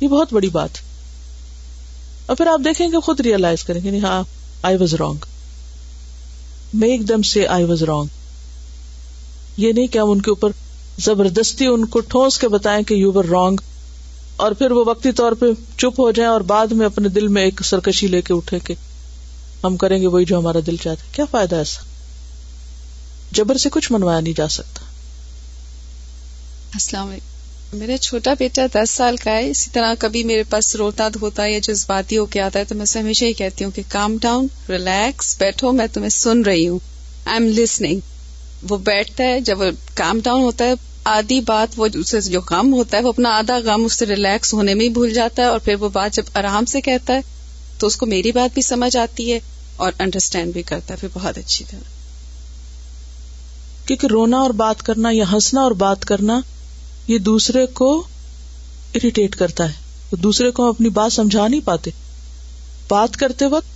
یہ 0.00 0.08
بہت 0.08 0.32
بڑی 0.32 0.48
بات۔ 0.48 0.70
اور 2.26 2.36
پھر 2.36 2.46
آپ 2.46 2.60
دیکھیں 2.64 2.88
گے 2.88 3.00
خود 3.00 3.20
ریئلائز 3.20 3.64
کریں 3.64 3.80
گے 3.82 3.86
یعنی 3.86 4.02
ہاں 4.02 4.22
I 4.62 4.76
was 4.76 4.94
wrong 4.94 5.24
make 6.74 7.08
them 7.08 7.22
سے 7.22 7.46
آئی 7.46 7.64
واز 7.64 7.82
رانگ 7.82 8.06
یہ 9.56 9.72
نہیں 9.72 9.86
کہ 9.86 9.98
ہم 9.98 10.10
ان 10.10 10.20
کے 10.20 10.30
اوپر 10.30 10.50
زبردستی 10.98 11.66
ان 11.66 11.86
کو 11.86 12.00
ٹھونس 12.00 12.38
کے 12.38 12.48
بتائیں 12.48 12.84
کہ 12.84 12.94
یو 12.94 13.12
ور 13.12 13.24
رانگ 13.24 13.56
اور 14.36 14.52
پھر 14.52 14.70
وہ 14.70 14.84
وقتی 14.86 15.12
طور 15.12 15.32
پہ 15.32 15.46
چپ 15.78 16.00
ہو 16.00 16.10
جائیں 16.10 16.30
اور 16.30 16.40
بعد 16.40 16.66
میں 16.66 16.86
اپنے 16.86 17.08
دل 17.08 17.28
میں 17.28 17.42
ایک 17.42 17.60
سرکشی 17.64 18.06
لے 18.06 18.22
کے 18.22 18.34
اٹھے 18.34 18.58
کہ 18.58 18.74
ہم 19.64 19.76
کریں 19.76 20.02
گے 20.02 20.06
وہی 20.06 20.24
جو 20.24 20.38
ہمارا 20.38 20.58
دل 20.66 20.76
چاہتا 20.76 21.04
ہے۔ 21.04 21.08
کیا 21.12 21.24
فائدہ 21.30 21.56
ایسا 21.56 21.84
جبر 23.32 23.56
سے 23.56 23.68
کچھ 23.72 23.92
منوایا 23.92 24.20
نہیں 24.20 24.34
جا 24.36 24.48
سکتا۔ 24.48 24.84
السلام 26.74 27.08
علیکم۔ 27.08 27.76
میرا 27.78 27.98
چھوٹا 27.98 28.34
بیٹا 28.38 28.62
دس 28.74 28.90
سال 28.90 29.16
کا 29.16 29.30
ہے۔ 29.30 29.50
اسی 29.50 29.70
طرح 29.72 29.94
کبھی 29.98 30.24
میرے 30.24 30.42
پاس 30.42 30.76
روتا 30.76 31.08
ہوتا 31.22 31.42
ہے 31.42 31.52
یا 31.52 31.58
جذباتی 31.58 32.16
ہو 32.16 32.26
کے 32.26 32.40
آتا 32.40 32.58
ہے 32.58 32.64
تو 32.64 32.74
میں 32.74 32.82
اسے 32.82 32.98
ہمیشہ 32.98 33.24
ہی 33.24 33.32
کہتی 33.32 33.64
ہوں 33.64 33.70
کہ 33.70 33.82
کام 33.88 34.16
ڈاؤن 34.20 34.46
ریلیکس 34.68 35.36
بیٹھو، 35.38 35.72
میں 35.72 35.86
تمہیں 35.92 36.08
سن 36.08 36.42
رہی 36.42 36.68
ہوں۔ 36.68 36.78
آئی 37.26 37.42
ایم 37.42 37.52
لسنگ 37.52 38.00
وہ 38.68 38.76
بیٹھتا 38.76 39.24
ہے، 39.24 39.40
جب 39.40 39.58
کام 39.94 40.20
ڈاؤن 40.24 40.42
ہوتا 40.42 40.64
ہے، 40.64 40.72
آدھی 41.04 41.40
بات 41.40 41.68
وہ 41.76 41.88
اسے 41.94 42.20
جو 42.20 42.40
غم 42.40 42.72
ہوتا 42.72 42.96
ہے، 42.96 43.02
وہ 43.02 43.08
اپنا 43.08 43.30
آدھا 43.30 43.58
غم 43.58 43.84
اس 43.84 43.92
سے 43.92 44.06
ریلیکس 44.06 44.54
ہونے 44.54 44.74
میں 44.74 44.84
ہی 44.84 44.90
بھول 44.90 45.10
جاتا 45.14 45.42
ہے 45.42 45.46
اور 45.46 45.58
پھر 45.58 45.74
وہ 45.74 45.88
بات 45.88 46.12
جب 46.12 46.22
آرام 46.34 46.64
سے 46.64 46.80
کہتا 46.80 47.14
ہے 47.14 47.20
تو 47.78 47.86
اس 47.86 47.96
کو 47.96 48.06
میری 48.06 48.32
بات 48.32 48.54
بھی 48.54 48.62
سمجھ 48.62 48.96
آتی 48.96 49.32
ہے 49.32 49.40
اور 49.76 49.92
انڈرسٹینڈ 49.98 50.52
بھی 50.52 50.62
کرتا 50.62 50.94
ہے، 50.94 50.98
پھر 50.98 51.08
بہت 51.12 51.38
اچھی 51.38 51.64
طرح۔ 51.70 51.80
کیونکہ 53.86 54.06
رونا 54.06 54.38
اور 54.38 54.50
بات 54.50 54.82
کرنا 54.82 55.08
یا 55.12 55.24
ہنسنا 55.32 55.60
اور 55.60 55.70
بات 55.70 56.04
کرنا 56.04 56.40
یہ 57.08 57.18
دوسرے 57.18 57.66
کو 57.66 58.02
اریٹیٹ 58.94 59.36
کرتا 59.36 59.64
ہے۔ 59.64 59.88
دوسرے 60.16 60.50
کو 60.50 60.64
ہم 60.64 60.68
اپنی 60.68 60.88
بات 60.88 61.12
سمجھا 61.12 61.48
نہیں 61.48 61.60
پاتے۔ 61.64 61.90
بات 62.88 63.16
کرتے 63.16 63.46
وقت 63.46 63.66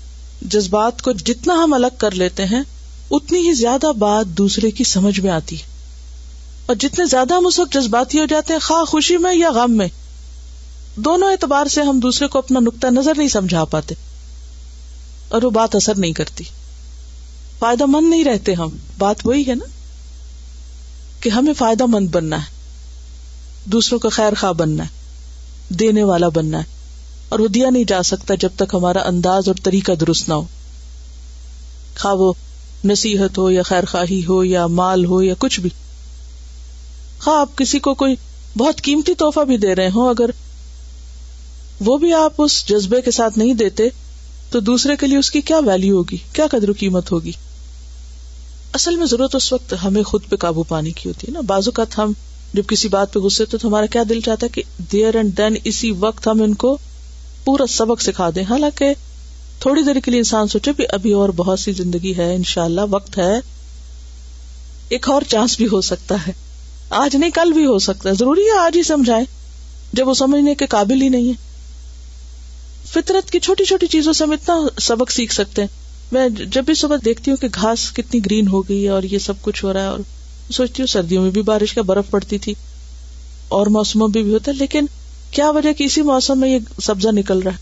جذبات 0.42 1.02
کو 1.02 1.12
جتنا 1.12 1.54
ہم 1.54 1.72
الگ 1.72 1.86
کر 1.98 2.10
لیتے 2.10 2.44
ہیں، 2.44 2.62
اتنی 3.10 3.48
ہی 3.48 3.52
زیادہ 3.52 3.92
بات 3.98 4.26
دوسرے 4.26 4.70
کی 4.70 4.84
سمجھ 4.84 5.20
میں 5.20 5.30
آتی 5.30 5.56
ہے۔ 5.56 5.62
اور 6.66 6.76
جتنے 6.76 7.04
زیادہ 7.04 7.34
ہم 7.34 7.46
اس 7.46 7.58
وقت 7.58 7.74
جذباتی 7.74 8.18
ہو 8.18 8.24
جاتے 8.24 8.52
ہیں، 8.52 8.60
خواہ 8.60 8.84
خوشی 8.84 9.16
میں 9.16 9.34
یا 9.34 9.50
غم 9.50 9.72
میں 9.72 9.88
دونوں 10.96 11.30
اعتبار 11.30 11.66
سے 11.66 11.82
ہم 11.82 12.00
دوسرے 12.00 12.28
کو 12.28 12.38
اپنا 12.38 12.60
نقطۂ 12.60 12.88
نظر 12.88 13.12
نہیں 13.16 13.28
سمجھا 13.28 13.64
پاتے 13.64 13.94
اور 15.28 15.42
وہ 15.42 15.50
بات 15.50 15.74
اثر 15.74 15.94
نہیں 15.94 16.12
کرتی۔ 16.12 16.44
فائدہ 17.58 17.84
مند 17.86 18.10
نہیں 18.10 18.24
رہتے 18.24 18.54
ہم۔ 18.54 18.68
بات 18.98 19.16
وہی 19.24 19.46
ہے 19.48 19.54
نا 19.54 19.64
کہ 21.20 21.28
ہمیں 21.28 21.52
فائدہ 21.52 21.86
مند 21.86 22.08
بننا 22.08 22.36
ہے۔ 22.36 22.50
دوسروں 23.64 23.98
کا 23.98 24.08
خیر 24.08 24.32
خواہ 24.40 24.52
بننا 24.52 24.84
ہے۔ 24.84 24.88
دینے 25.68 26.02
والا 26.02 26.28
بننا 26.28 26.58
ہے۔ 26.58 26.64
اور 27.28 27.38
وہ 27.38 27.48
دیا 27.48 27.70
نہیں 27.70 27.84
جا 27.84 28.02
سکتا 28.02 28.34
جب 28.34 28.48
تک 28.56 28.74
ہمارا 28.74 29.02
انداز 29.02 29.48
اور 29.48 29.56
طریقہ 29.62 29.92
درست 29.92 30.28
نہ 30.28 30.34
ہو۔ 30.34 30.44
خواہ 31.98 32.14
وہ 32.14 32.32
نصیحت 32.84 33.38
ہو 33.38 33.50
یا 33.50 33.62
خیر 33.62 33.84
خواہی 33.84 34.26
ہو 34.28 34.44
یا 34.44 34.66
مال 34.66 35.04
ہو 35.04 35.22
یا 35.22 35.34
کچھ 35.38 35.60
بھی۔ 35.60 35.70
خواہ 37.20 37.40
آپ 37.40 37.58
کسی 37.58 37.78
کو 37.78 37.94
کوئی 37.94 38.14
بہت 38.58 38.82
قیمتی 38.82 39.14
تحفہ 39.14 39.40
بھی 39.40 39.56
دے 39.56 39.74
رہے 39.74 39.90
ہوں، 39.90 40.10
اگر 40.10 40.30
وہ 41.84 41.98
بھی 41.98 42.12
آپ 42.12 42.32
اس 42.38 42.68
جذبے 42.68 43.02
کے 43.02 43.10
ساتھ 43.10 43.38
نہیں 43.38 43.54
دیتے، 43.54 43.88
تو 44.50 44.60
دوسرے 44.60 44.96
کے 44.96 45.06
لیے 45.06 45.18
اس 45.18 45.30
کی 45.30 45.40
کیا 45.40 45.58
ویلو 45.58 45.96
ہوگی؟ 45.96 46.16
کیا 46.32 46.46
قدر 46.50 46.68
و 46.68 46.72
قیمت 46.78 47.12
ہوگی؟ 47.12 47.32
اصل 48.72 48.96
میں 48.96 49.06
ضرورت 49.06 49.34
اس 49.34 49.52
وقت 49.52 49.74
ہمیں 49.84 50.02
خود 50.02 50.22
پہ 50.28 50.36
قابو 50.36 50.62
پانے 50.62 50.90
کی 50.90 51.08
ہوتی 51.08 51.26
ہے 51.26 51.32
نا۔ 51.32 51.40
بازو 51.40 51.70
کا 51.70 51.84
ہم 51.98 52.12
جب 52.54 52.62
کسی 52.68 52.88
بات 52.88 53.12
پہ 53.12 53.18
غصے 53.18 53.44
تو 53.44 53.58
ہمارا 53.64 53.86
کیا 53.86 54.02
دل 54.08 54.20
چاہتا 54.20 54.46
ہے 54.46 54.48
کہ 54.48 54.62
دیر 54.92 55.16
اینڈ 55.16 55.38
دین 55.38 55.56
اسی 55.64 55.90
وقت 55.90 56.26
ہم 56.26 56.42
ان 56.42 56.54
کو 56.54 56.78
پورا 57.44 57.66
سبق 57.66 58.02
سکھا 58.02 58.30
دیں۔ 58.34 58.44
حالانکہ 58.50 58.94
تھوڑی 59.58 59.82
دیر 59.82 60.00
کے 60.00 60.10
لیے 60.10 60.20
انسان 60.20 60.48
سوچے 60.48 60.72
بھی 60.72 60.84
ابھی 60.88 61.12
اور 61.12 61.28
بہت 61.28 61.60
سی 61.60 61.72
زندگی 61.72 62.16
ہے 62.16 62.34
ان 62.34 62.42
شاء 62.42 62.64
اللہ 62.64 62.80
وقت 62.90 63.18
ہے۔ 63.18 63.40
ایک 64.88 65.08
اور 65.08 65.22
چانس 65.28 65.56
بھی 65.56 65.68
ہو 65.72 65.80
سکتا 65.80 66.14
ہے۔ 66.26 66.32
آج 66.90 67.16
نہیں، 67.16 67.30
کل 67.30 67.52
بھی 67.52 67.66
ہو 67.66 67.78
سکتا 67.78 68.10
ہے۔ 68.10 68.14
ضروری 68.14 68.42
ہے 68.42 68.58
آج 68.58 68.76
ہی 68.76 68.82
سمجھائے 68.82 69.24
جب 69.92 70.08
وہ 70.08 70.14
سمجھنے 70.14 70.54
کے 70.54 70.66
قابل 70.66 71.02
ہی 71.02 71.08
نہیں 71.08 71.28
ہے 71.28 71.51
فطرت 72.90 73.30
کی 73.30 73.40
چھوٹی 73.40 73.64
چھوٹی 73.64 73.86
چیزوں 73.86 74.12
سے 74.12 74.24
ہم 74.24 74.30
اتنا 74.30 74.54
سبق 74.80 75.10
سیکھ 75.10 75.34
سکتے 75.34 75.62
ہیں۔ 75.62 75.68
میں 76.12 76.28
جب 76.28 76.64
بھی 76.64 76.74
صبح 76.74 76.96
دیکھتی 77.04 77.30
ہوں 77.30 77.38
کہ 77.38 77.48
گھاس 77.54 77.92
کتنی 77.92 78.24
گرین 78.24 78.48
ہو 78.48 78.62
گئی 78.62 78.84
ہے 78.84 78.88
اور 78.88 79.02
یہ 79.02 79.18
سب 79.18 79.34
کچھ 79.42 79.64
ہو 79.64 79.72
رہا 79.72 79.82
ہے 79.82 79.86
اور 79.86 79.98
سوچتی 80.50 80.82
ہوں 80.82 80.86
سردیوں 80.86 81.22
میں 81.22 81.30
بھی 81.30 81.42
بارش 81.42 81.74
کا 81.74 81.82
برف 81.82 82.10
پڑتی 82.10 82.38
تھی 82.38 82.54
اور 83.48 83.66
موسموں 83.66 84.08
میں 84.14 84.22
بھی 84.22 84.34
ہوتا 84.34 84.50
ہے، 84.50 84.56
لیکن 84.56 84.86
کیا 85.30 85.50
وجہ 85.50 85.72
کہ 85.72 85.84
اسی 85.84 86.02
موسم 86.02 86.40
میں 86.40 86.48
یہ 86.48 86.58
سبزہ 86.82 87.08
نکل 87.08 87.38
رہا 87.38 87.52
ہے؟ 87.52 87.56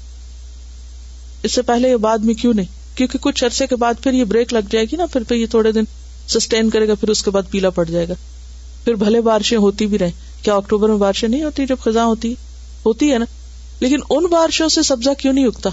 اس 1.42 1.52
سے 1.52 1.62
پہلے 1.62 1.90
یہ 1.90 1.96
بعد 1.96 2.18
میں 2.18 2.34
کیوں 2.34 2.54
نہیں؟ 2.54 2.96
کیونکہ 2.96 3.18
کچھ 3.18 3.44
عرصے 3.44 3.66
کے 3.66 3.76
بعد 3.76 3.94
پھر 4.02 4.12
یہ 4.12 4.24
بریک 4.24 4.54
لگ 4.54 4.68
جائے 4.70 4.84
گی 4.84 4.96
نا، 4.96 5.06
پھر 5.06 5.22
پھر 5.22 5.36
یہ 5.36 5.46
تھوڑے 5.46 5.72
دن 5.72 5.84
سسٹین 6.28 6.70
کرے 6.70 6.88
گا، 6.88 6.94
پھر 6.94 7.10
اس 7.10 7.22
کے 7.22 7.30
بعد 7.30 7.42
پیلا 7.50 7.70
پڑ 7.70 7.84
جائے 7.84 8.08
گا۔ 8.08 8.14
پھر 8.84 8.94
بھلے 8.94 9.20
بارشیں 9.20 9.58
ہوتی 9.58 9.86
بھی 9.86 9.98
رہے 9.98 10.10
کیا 10.42 10.54
اکتوبر 10.54 10.88
میں 10.88 10.96
بارشیں 10.96 11.28
نہیں 11.28 11.42
ہوتی؟ 11.42 11.66
جب 11.66 11.76
خزاں 11.84 12.04
ہوتی 12.04 12.34
ہوتی 12.86 13.12
ہے 13.12 13.18
نا۔ 13.18 13.24
لیکن 13.80 13.98
ان 14.10 14.26
بارشوں 14.26 14.68
سے 14.68 14.82
سبزہ 14.82 15.10
کیوں 15.18 15.32
نہیں 15.32 15.46
اگتا؟ 15.46 15.70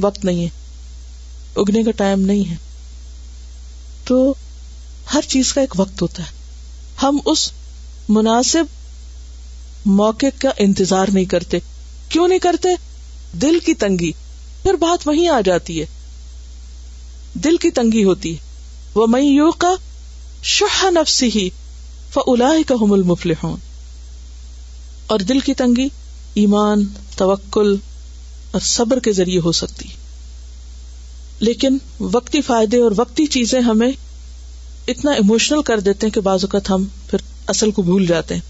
وقت 0.00 0.24
نہیں 0.24 0.42
ہے۔ 0.42 0.48
اگنے 1.56 1.82
کا 1.82 1.90
ٹائم 1.90 2.20
نہیں 2.20 2.50
ہے۔ 2.50 2.56
تو 4.04 4.34
ہر 5.14 5.20
چیز 5.28 5.52
کا 5.52 5.60
ایک 5.60 5.74
وقت 5.76 6.02
ہوتا 6.02 6.22
ہے۔ 6.22 6.30
ہم 7.02 7.18
اس 7.24 7.50
مناسب 8.08 8.64
موقع 9.86 10.26
کا 10.38 10.50
انتظار 10.58 11.06
نہیں 11.12 11.24
کرتے۔ 11.24 11.58
کیوں 12.08 12.28
نہیں 12.28 12.38
کرتے؟ 12.38 12.68
دل 13.32 13.58
کی 13.58 13.74
تنگی۔ 13.74 14.12
پھر 14.62 14.74
بات 14.74 15.08
وہیں 15.08 15.28
آ 15.28 15.40
جاتی 15.44 15.80
ہے۔ 15.80 15.86
دل 17.34 17.56
کی 17.56 17.70
تنگی 17.70 18.04
ہوتی 18.04 18.32
ہے۔ 18.32 18.38
وہ 18.94 19.06
میں 19.06 19.22
یو 19.22 19.50
کا 19.50 19.74
شہ 20.42 20.90
نفسی 20.90 21.30
ہی 21.34 21.50
فلا 22.14 22.52
کا 22.66 22.74
حمل 22.74 23.02
مفل 23.02 23.32
اور 25.06 25.18
دل 25.18 25.40
کی 25.40 25.54
تنگی؟ 25.54 25.88
ایمان، 26.34 26.84
توکل 27.16 27.76
اور 28.50 28.60
صبر 28.60 28.98
کے 28.98 29.12
ذریعے 29.12 29.40
ہو 29.40 29.52
سکتی۔ 29.52 29.88
لیکن 31.40 31.78
وقتی 32.00 32.40
فائدے 32.40 32.76
اور 32.76 32.92
وقتی 32.96 33.26
چیزیں 33.26 33.60
ہمیں 33.60 33.90
اتنا 34.88 35.10
ایموشنل 35.10 35.62
کر 35.62 35.80
دیتے 35.80 36.06
ہیں 36.06 36.14
کہ 36.14 36.20
بعض 36.20 36.44
اوقات 36.44 36.70
ہم 36.70 36.84
پھر 37.10 37.18
اصل 37.46 37.70
کو 37.70 37.82
بھول 37.82 38.06
جاتے 38.06 38.34
ہیں۔ 38.34 38.40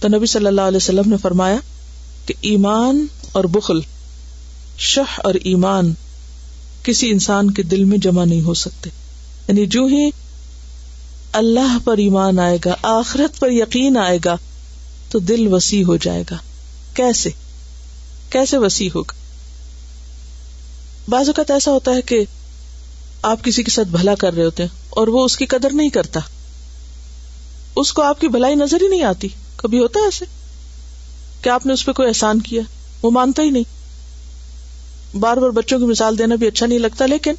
تو 0.00 0.08
نبی 0.08 0.26
صلی 0.26 0.46
اللہ 0.46 0.60
علیہ 0.60 0.76
وسلم 0.76 1.10
نے 1.10 1.16
فرمایا 1.16 1.56
کہ 2.26 2.34
ایمان 2.40 3.06
اور 3.32 3.44
بخل 3.44 3.80
شہ 4.78 5.20
اور 5.24 5.34
ایمان 5.34 5.94
کسی 6.82 7.10
انسان 7.10 7.50
کے 7.50 7.62
دل 7.62 7.84
میں 7.84 7.98
جمع 7.98 8.24
نہیں 8.24 8.40
ہو 8.40 8.54
سکتے۔ 8.54 8.90
یعنی 9.48 9.66
جو 9.66 9.84
ہی 9.84 10.10
اللہ 11.32 11.78
پر 11.84 11.96
ایمان 11.96 12.38
آئے 12.38 12.58
گا، 12.64 12.74
آخرت 12.82 13.40
پر 13.40 13.50
یقین 13.50 13.96
آئے 13.96 14.18
گا 14.24 14.36
تو 15.14 15.20
دل 15.20 15.52
وسیع 15.52 15.84
ہو 15.84 15.96
جائے 15.96 16.24
گا۔ 16.30 16.36
کیسے؟ 16.94 17.30
کیسے 18.30 18.58
وسیع 18.58 18.88
ہوگا؟ 18.94 19.12
بعض 21.08 21.26
اوقات 21.26 21.50
ایسا 21.50 21.70
ہوتا 21.70 21.90
ہے 21.90 22.02
کہ 22.02 22.24
آپ 23.22 23.44
کسی 23.44 23.62
کے 23.62 23.70
ساتھ 23.70 23.88
بھلا 23.88 24.14
کر 24.14 24.34
رہے 24.34 24.44
ہوتے 24.44 24.62
ہیں 24.62 24.70
اور 24.90 25.08
وہ 25.08 25.24
اس 25.24 25.36
کی 25.36 25.46
قدر 25.46 25.70
نہیں 25.72 25.88
کرتا۔ 25.88 26.20
اس 27.76 27.92
کو 27.92 28.02
آپ 28.02 28.20
کی 28.20 28.28
بھلائی 28.28 28.54
نظر 28.54 28.82
ہی 28.82 28.88
نہیں 28.88 29.02
آتی۔ 29.02 29.28
کبھی 29.56 29.78
ہوتا 29.78 30.00
ہے 30.00 30.04
ایسے؟ 30.04 30.24
کہ 31.42 31.48
آپ 31.48 31.66
نے 31.66 31.72
اس 31.72 31.86
پہ 31.86 31.92
کوئی 31.92 32.08
احسان 32.08 32.40
کیا؟ 32.40 32.62
وہ 33.02 33.10
مانتا 33.10 33.42
ہی 33.42 33.50
نہیں۔ 33.50 33.96
بار 35.16 35.36
بار 35.36 35.50
بچوں 35.50 35.78
کی 35.78 35.84
مثال 35.84 36.18
دینا 36.18 36.34
بھی 36.34 36.46
اچھا 36.46 36.66
نہیں 36.66 36.78
لگتا، 36.78 37.06
لیکن 37.06 37.34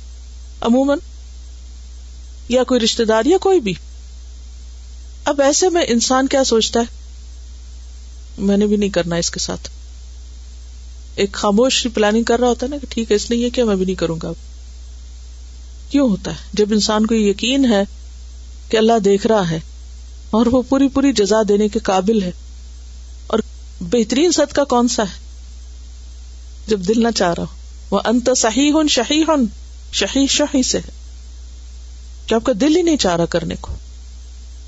عموماً 0.61 0.97
یا 2.49 2.63
کوئی 2.63 2.79
رشتے 2.79 3.05
دار 3.05 3.25
یا 3.25 3.37
کوئی 3.37 3.59
بھی۔ 3.59 3.73
اب 5.25 5.41
ایسے 5.41 5.69
میں 5.69 5.85
انسان 5.87 6.27
کیا 6.27 6.43
سوچتا 6.43 6.79
ہے؟ 6.79 7.04
میں 8.37 8.57
نے 8.57 8.67
بھی 8.67 8.77
نہیں 8.77 8.89
کرنا 8.89 9.15
اس 9.15 9.29
کے 9.31 9.39
ساتھ۔ 9.39 9.69
ایک 11.15 11.31
خاموش 11.31 11.85
پلاننگ 11.93 12.23
کر 12.23 12.39
رہا 12.39 12.47
ہوتا 12.47 12.65
ہے 12.65 12.69
نا 12.69 12.77
کہ 12.77 12.87
ٹھیک 12.89 13.11
ہے، 13.11 13.15
اس 13.15 13.29
لیے 13.29 13.45
یہ 13.45 13.49
کیا 13.49 13.65
میں 13.65 13.75
بھی 13.75 13.85
نہیں 13.85 13.95
کروں 13.95 14.17
گا۔ 14.23 14.31
کیوں 15.89 16.09
ہوتا 16.09 16.31
ہے؟ 16.31 16.49
جب 16.53 16.71
انسان 16.71 17.05
کو 17.05 17.15
یقین 17.15 17.65
ہے 17.65 17.83
کہ 18.69 18.77
اللہ 18.77 18.99
دیکھ 19.05 19.27
رہا 19.27 19.49
ہے 19.49 19.59
اور 20.29 20.45
وہ 20.45 20.61
پوری 20.69 20.87
پوری 20.87 21.11
جزا 21.13 21.41
دینے 21.49 21.67
کے 21.67 21.79
قابل 21.79 22.21
ہے، 22.23 22.31
اور 23.27 23.39
بہترین 23.81 24.31
صدقہ 24.31 24.61
کون 24.69 24.87
سا 24.87 25.03
ہے؟ 25.03 25.23
جب 26.67 26.79
دل 26.79 27.03
نہ 27.03 27.11
چاہ 27.15 27.33
رہا 27.33 27.43
ہو۔ 27.43 27.63
وہ 27.91 27.99
انت 28.05 28.29
صحیح 28.37 28.71
ہن 28.71 28.87
شہی 28.87 29.21
ہن 29.21 29.45
شہی 29.93 30.25
شہی 30.27 30.63
سے 30.63 30.79
کہ 32.27 32.33
آپ 32.33 32.43
کا 32.43 32.51
دل 32.61 32.75
ہی 32.75 32.81
نہیں 32.81 32.97
چاہ 32.97 33.15
رہا 33.15 33.25
کرنے 33.25 33.55
کو۔ 33.61 33.73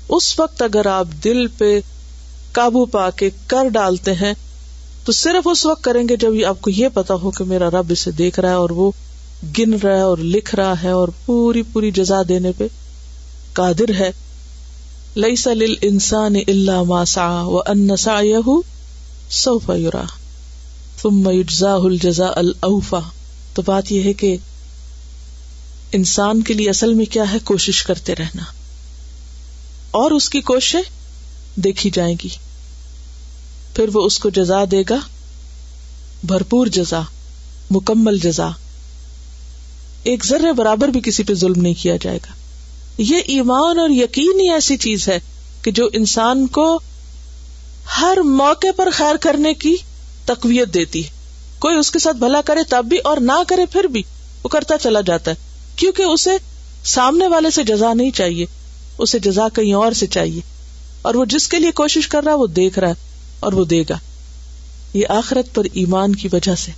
اس 0.08 0.38
وقت 0.40 0.62
اگر 0.62 0.86
آپ 0.86 1.06
دل 1.24 1.46
پہ 1.48 1.78
قابو 2.58 2.84
پا 2.84 3.10
کے 3.10 3.30
کر 3.46 3.68
ڈالتے 3.68 4.14
ہیں، 4.14 4.32
تو 5.04 5.12
صرف 5.12 5.48
اس 5.50 5.66
وقت 5.66 5.84
کریں 5.84 6.08
گے 6.08 6.16
جب 6.16 6.32
آپ 6.48 6.60
کو 6.60 6.70
یہ 6.70 6.88
پتا 6.94 7.14
ہو 7.14 7.30
کہ 7.30 7.44
میرا 7.44 7.70
رب 7.70 7.86
اسے 7.88 8.10
دیکھ 8.10 8.40
رہا 8.40 8.48
ہے 8.48 8.54
اور 8.54 8.70
وہ 8.70 8.90
گن 9.58 9.74
رہا 9.74 9.96
ہے 9.96 10.00
اور 10.00 10.18
لکھ 10.18 10.54
رہا 10.54 10.82
ہے 10.82 10.90
اور 10.90 11.08
پوری 11.26 11.62
پوری 11.62 11.90
جزا 11.90 12.22
دینے 12.28 12.52
پہ 12.58 12.66
قادر 13.52 13.94
ہے۔ 13.98 14.10
لئی 15.16 15.36
سل 15.36 15.74
انسان 15.82 16.36
اللہ 16.48 16.82
ماسا 16.82 17.42
و 17.42 17.58
ان 17.58 17.88
سوفا 19.30 19.74
یورا 19.74 20.02
تم 21.02 21.22
میجزا 21.22 21.74
الجزا 21.74 22.26
الفا 22.36 23.00
تو 23.54 23.62
بات 23.62 23.92
یہ 23.92 24.02
ہے 24.02 24.12
کہ 24.12 24.36
انسان 25.92 26.42
کے 26.42 26.54
لیے 26.54 26.70
اصل 26.70 26.94
میں 26.94 27.06
کیا 27.06 27.32
ہے؟ 27.32 27.38
کوشش 27.44 27.82
کرتے 27.82 28.14
رہنا۔ 28.14 28.42
اور 29.90 30.10
اس 30.10 30.28
کی 30.28 30.40
کوشش 30.40 30.76
دیکھی 31.56 31.90
جائے 31.90 32.14
گی۔ 32.24 32.47
پھر 33.78 33.88
وہ 33.92 34.04
اس 34.04 34.18
کو 34.18 34.30
جزا 34.30 34.64
دے 34.70 34.82
گا۔ 34.90 34.96
بھرپور 36.24 36.66
جزا، 36.66 37.00
مکمل 37.70 38.18
جزا۔ 38.18 38.48
ایک 40.02 40.26
ذرے 40.26 40.52
برابر 40.52 40.88
بھی 40.88 41.00
کسی 41.00 41.22
پہ 41.22 41.34
ظلم 41.34 41.60
نہیں 41.60 41.74
کیا 41.74 41.96
جائے 42.02 42.16
گا۔ 42.16 42.32
یہ 42.98 43.16
ایمان 43.16 43.78
اور 43.78 43.90
یقین 43.90 44.40
ہی 44.40 44.50
ایسی 44.50 44.76
چیز 44.76 45.08
ہے 45.08 45.20
کہ 45.62 45.70
جو 45.70 45.88
انسان 45.92 46.46
کو 46.46 46.80
ہر 48.00 48.18
موقع 48.24 48.66
پر 48.76 48.88
خیر 48.92 49.16
کرنے 49.16 49.54
کی 49.54 49.76
تقویت 50.24 50.74
دیتی 50.74 51.04
ہے۔ 51.04 51.10
کوئی 51.58 51.76
اس 51.76 51.90
کے 51.90 51.98
ساتھ 51.98 52.16
بھلا 52.16 52.40
کرے 52.40 52.60
تب 52.68 52.84
بھی 52.88 52.98
اور 52.98 53.16
نہ 53.16 53.42
کرے 53.48 53.66
پھر 53.66 53.84
بھی 53.84 54.02
وہ 54.42 54.48
کرتا 54.48 54.78
چلا 54.78 55.00
جاتا 55.00 55.30
ہے۔ 55.30 55.36
کیونکہ 55.76 56.02
اسے 56.02 56.30
سامنے 56.84 57.28
والے 57.28 57.50
سے 57.50 57.64
جزا 57.64 57.94
نہیں 57.94 58.10
چاہیے، 58.10 58.46
اسے 58.98 59.18
جزا 59.18 59.48
کہیں 59.54 59.72
اور 59.72 59.92
سے 59.92 60.06
چاہیے۔ 60.06 60.40
اور 61.02 61.14
وہ 61.14 61.24
جس 61.24 61.48
کے 61.48 61.58
لیے 61.58 61.70
کوشش 61.70 62.08
کر 62.08 62.24
رہا 62.24 62.32
ہے، 62.32 62.36
وہ 62.36 62.46
دیکھ 62.46 62.78
رہا 62.78 62.88
ہے۔ 62.88 63.07
اور 63.40 63.52
وہ 63.52 63.64
دے 63.64 63.82
گا۔ 63.82 63.98
یہ 64.94 65.02
آخرت 65.08 65.54
پر 65.54 65.64
ایمان 65.72 66.14
کی 66.14 66.28
وجہ 66.32 66.54
سے۔ 66.54 66.72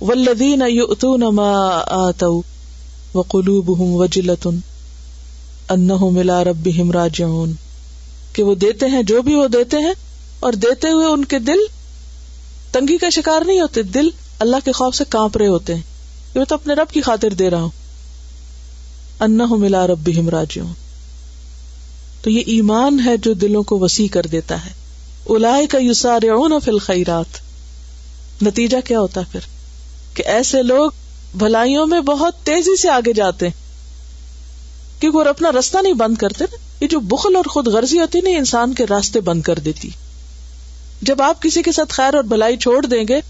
ولدین 0.00 0.62
قلوب 3.28 3.78
ہوں 3.78 3.94
وجلت 3.98 4.46
ان 5.68 5.88
ملا 6.14 6.44
رب 6.44 6.68
راجعون۔ 6.94 7.52
کہ 8.32 8.42
وہ 8.42 8.54
دیتے 8.54 8.86
ہیں 8.86 9.02
جو 9.02 9.22
بھی 9.22 9.34
وہ 9.34 9.48
دیتے 9.48 9.76
ہیں 9.76 9.92
اور 10.40 10.52
دیتے 10.52 10.88
ہوئے 10.88 11.06
ان 11.06 11.24
کے 11.24 11.38
دل 11.38 11.58
تنگی 12.72 12.98
کا 12.98 13.08
شکار 13.08 13.44
نہیں 13.44 13.60
ہوتے، 13.60 13.82
دل 13.82 14.08
اللہ 14.38 14.56
کے 14.64 14.72
خوف 14.72 14.94
سے 14.94 15.04
کانپ 15.08 15.36
رہے 15.36 15.46
ہوتے 15.46 15.74
ہیں۔ 15.74 15.82
کہ 16.32 16.38
میں 16.38 16.46
تو 16.46 16.54
اپنے 16.54 16.74
رب 16.74 16.92
کی 16.92 17.00
خاطر 17.00 17.30
دے 17.30 17.50
رہا 17.50 17.62
ہوں۔ 17.62 17.70
ان 19.20 19.38
ملا 19.50 19.86
رب 19.86 20.10
راجعون۔ 20.28 20.72
تو 22.22 22.30
یہ 22.30 22.42
ایمان 22.46 23.00
ہے 23.04 23.16
جو 23.16 23.34
دلوں 23.34 23.62
کو 23.62 23.78
وسیع 23.78 24.08
کر 24.10 24.22
دیتا 24.32 24.66
ہے۔ 24.66 24.85
الاائے 25.28 25.66
کا 25.66 25.78
یوسار 25.78 26.20
فل 26.64 26.78
خیرات 26.78 27.38
نتیجہ 28.42 28.76
کیا 28.84 29.00
ہوتا 29.00 29.20
ہے 29.20 29.24
پھر؟ 29.32 29.40
کہ 30.14 30.22
ایسے 30.26 30.62
لوگ 30.62 30.90
بھلائیوں 31.34 31.86
میں 31.86 32.00
بہت 32.00 32.34
تیزی 32.44 32.76
سے 32.76 32.90
آگے 32.90 33.12
جاتے 33.12 33.48
ہیں۔ 33.48 33.66
کیونکہ 35.00 35.18
وہ 35.18 35.24
اپنا 35.24 35.52
رستہ 35.52 35.78
نہیں 35.82 35.92
بند 35.92 36.16
کرتے 36.16 36.44
نا۔ 36.44 36.56
یہ 36.80 36.88
جو 36.88 37.00
بخل 37.00 37.36
اور 37.36 37.44
خود 37.44 37.66
غرضی 37.66 38.00
ہوتی 38.00 38.20
نا 38.20 38.30
انسان 38.30 38.74
کے 38.74 38.84
راستے 38.90 39.20
بند 39.20 39.42
کر 39.42 39.58
دیتی۔ 39.58 39.90
جب 41.02 41.22
آپ 41.22 41.42
کسی 41.42 41.62
کے 41.62 41.72
ساتھ 41.72 41.92
خیر 41.92 42.14
اور 42.14 42.24
بھلائی 42.24 42.56
چھوڑ 42.56 42.86
دیں 42.86 43.04
گے، 43.08 43.20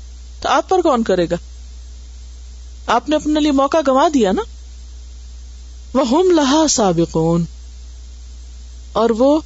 تو 0.40 0.48
آپ 0.48 0.68
پر 0.68 0.80
کون 0.80 1.02
کرے 1.02 1.26
گا؟ 1.30 1.36
آپ 2.86 3.08
نے 3.08 3.16
اپنے 3.16 3.40
لیے 3.40 3.52
موقع 3.52 3.76
گوا 3.86 4.08
دیا 4.14 4.32
نا۔ 4.32 4.42
وہ 5.94 6.08
ہم 6.08 6.30
لہا 6.30 6.68
سابقون۔ 6.70 7.44
اور 8.92 9.10
وہ 9.10 9.40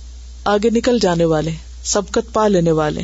آگے 0.45 0.71
نکل 0.71 0.99
جانے 0.99 1.25
والے 1.25 1.51
سبقت 1.85 2.33
پا 2.33 2.49
لینے 2.49 2.73
والے۔ 2.73 3.03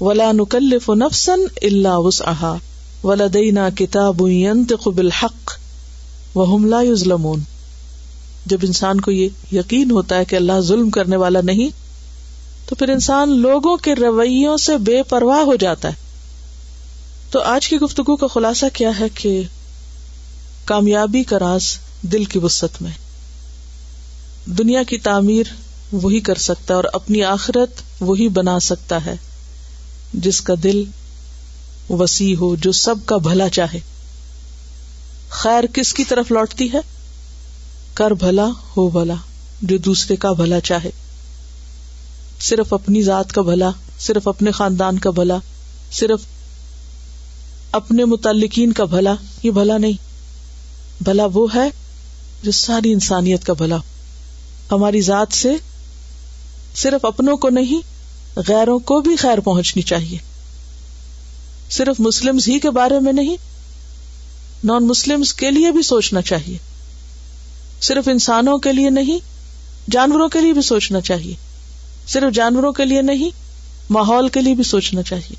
ولا 0.00 0.32
نکلف 0.32 0.90
نفسن 0.90 1.40
اللہ 1.62 1.98
وسعها۔ 1.98 2.56
ولدینا 3.04 3.70
کتاب 3.70 4.28
ينطق 4.28 4.88
بالحق۔ 4.88 5.52
وهم 6.36 6.64
لا 6.64 6.80
يظلمون۔ 6.80 7.40
جب 8.46 8.58
انسان 8.62 9.00
کو 9.00 9.10
یہ 9.10 9.28
یقین 9.52 9.90
ہوتا 9.90 10.16
ہے 10.16 10.24
کہ 10.24 10.36
اللہ 10.36 10.60
ظلم 10.60 10.90
کرنے 10.90 11.16
والا 11.16 11.40
نہیں، 11.40 11.68
تو 12.68 12.74
پھر 12.74 12.88
انسان 12.88 13.38
لوگوں 13.38 13.76
کے 13.76 13.94
رویوں 13.94 14.56
سے 14.56 14.76
بے 14.76 15.02
پرواہ 15.02 15.38
ہو 15.38 15.56
جاتا 15.56 15.88
ہے۔ 15.88 15.94
تو 17.30 17.40
آج 17.40 17.68
کی 17.68 17.76
گفتگو 17.76 18.16
کا 18.16 18.26
خلاصہ 18.26 18.66
کیا 18.72 18.90
ہے 19.00 19.04
کہ 19.14 19.42
کامیابی 20.64 21.22
کا 21.22 21.38
راز 21.38 21.78
دل 22.02 22.24
کی 22.24 22.38
وسط 22.38 22.82
میں۔ 22.82 22.90
دنیا 24.46 24.82
کی 24.82 24.98
تعمیر 24.98 25.44
وہی 25.92 26.20
کر 26.20 26.34
سکتا 26.34 26.74
ہے 26.74 26.76
اور 26.76 26.84
اپنی 26.92 27.22
آخرت 27.22 27.70
وہی 28.00 28.28
بنا 28.28 28.60
سکتا 28.60 29.04
ہے، 29.04 29.16
جس 30.14 30.40
کا 30.40 30.54
دل 30.62 30.84
وسیع 31.90 32.36
ہو، 32.36 32.56
جو 32.56 32.72
سب 32.72 32.94
کا 33.04 33.16
بھلا 33.16 33.48
چاہے۔ 33.48 33.80
خیر 35.28 35.64
کس 35.66 35.94
کی 35.94 36.04
طرف 36.04 36.30
لوٹتی 36.30 36.72
ہے؟ 36.72 36.78
کر 37.94 38.10
بھلا 38.10 38.46
ہو 38.76 38.88
بھلا، 38.88 39.14
جو 39.62 39.78
دوسرے 39.78 40.16
کا 40.16 40.32
بھلا 40.32 40.60
چاہے۔ 40.60 40.90
صرف 42.40 42.72
اپنی 42.72 43.02
ذات 43.02 43.32
کا 43.32 43.42
بھلا، 43.42 43.70
صرف 43.98 44.28
اپنے 44.28 44.50
خاندان 44.50 44.98
کا 44.98 45.10
بھلا، 45.10 45.38
صرف 45.92 46.20
اپنے 47.72 48.04
متعلقین 48.04 48.72
کا 48.72 48.84
بھلا، 48.84 49.14
یہ 49.42 49.50
بھلا 49.50 49.78
نہیں۔ 49.78 50.14
بھلا 51.00 51.26
وہ 51.32 51.46
ہے 51.54 51.70
جو 52.42 52.50
ساری 52.50 52.92
انسانیت 52.92 53.44
کا 53.44 53.52
بھلا 53.52 53.76
ہماری 54.72 55.00
ذات 55.00 55.34
سے 55.34 55.52
صرف 56.74 57.04
اپنوں 57.04 57.36
کو 57.36 57.48
نہیں، 57.48 57.80
غیروں 58.48 58.78
کو 58.78 59.00
بھی 59.00 59.16
خیر 59.16 59.40
پہنچنی 59.40 59.82
چاہیے۔ 59.82 60.18
صرف 61.70 62.00
مسلم 62.00 62.38
ہی 62.48 62.58
کے 62.58 62.70
بارے 62.70 63.00
میں 63.00 63.12
نہیں 63.12 63.36
نان 64.64 64.86
مسلم 64.86 65.22
کے 65.36 65.50
لیے 65.50 65.70
بھی 65.70 65.82
سوچنا 65.82 66.22
چاہیے۔ 66.22 66.58
صرف 67.80 68.08
انسانوں 68.08 68.58
کے 68.58 68.72
لیے 68.72 68.90
نہیں، 68.90 69.18
جانوروں 69.90 70.28
کے 70.28 70.40
لیے 70.40 70.52
بھی 70.52 70.62
سوچنا 70.62 71.00
چاہیے۔ 71.00 71.34
صرف 72.08 72.34
جانوروں 72.34 72.72
کے 72.72 72.84
لیے 72.84 73.02
نہیں، 73.02 73.30
ماحول 73.90 74.28
کے 74.28 74.40
لیے 74.40 74.54
بھی 74.54 74.64
سوچنا 74.64 75.02
چاہیے۔ 75.02 75.34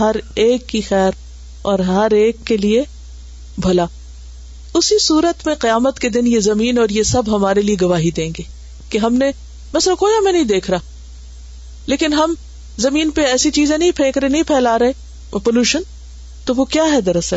ہر 0.00 0.16
ایک 0.34 0.68
کی 0.68 0.80
خیر 0.80 1.10
اور 1.62 1.78
ہر 1.78 2.10
ایک 2.10 2.36
کے 2.44 2.56
لیے 2.56 2.82
بھلا۔ 3.58 3.86
اسی 4.74 4.98
صورت 4.98 5.46
میں 5.46 5.54
قیامت 5.54 5.98
کے 5.98 6.08
دن 6.08 6.26
یہ 6.26 6.40
زمین 6.40 6.78
اور 6.78 6.88
یہ 6.88 7.02
سب 7.02 7.22
ہمارے 7.36 7.62
لیے 7.62 7.76
گواہی 7.80 8.10
دیں 8.10 8.30
گے 8.38 8.42
کہ 8.90 8.98
ہم 8.98 9.14
نے 9.14 9.26
بس 9.76 9.88
کوئی 9.98 10.14
ہمیں 10.18 10.32
نہیں 10.32 10.44
دیکھ 10.44 10.70
رہا۔ 10.70 10.78
لیکن 11.86 12.12
ہم 12.12 12.34
زمین 12.78 13.10
پہ 13.10 13.20
ایسی 13.20 13.50
چیزیں 13.50 13.78
نہیں 13.78 13.90
پھینک 13.90 14.18
رہے، 14.18 14.28
نہیں 14.28 14.42
پھیلا 14.42 14.78
رہے۔ 14.78 14.92
وہ 15.32 15.38
پولوشن 15.38 15.80
تو 16.44 16.54
وہ 16.54 16.64
کیا 16.64 16.84
ہے 16.84 17.00
دراصل؟ 17.00 17.36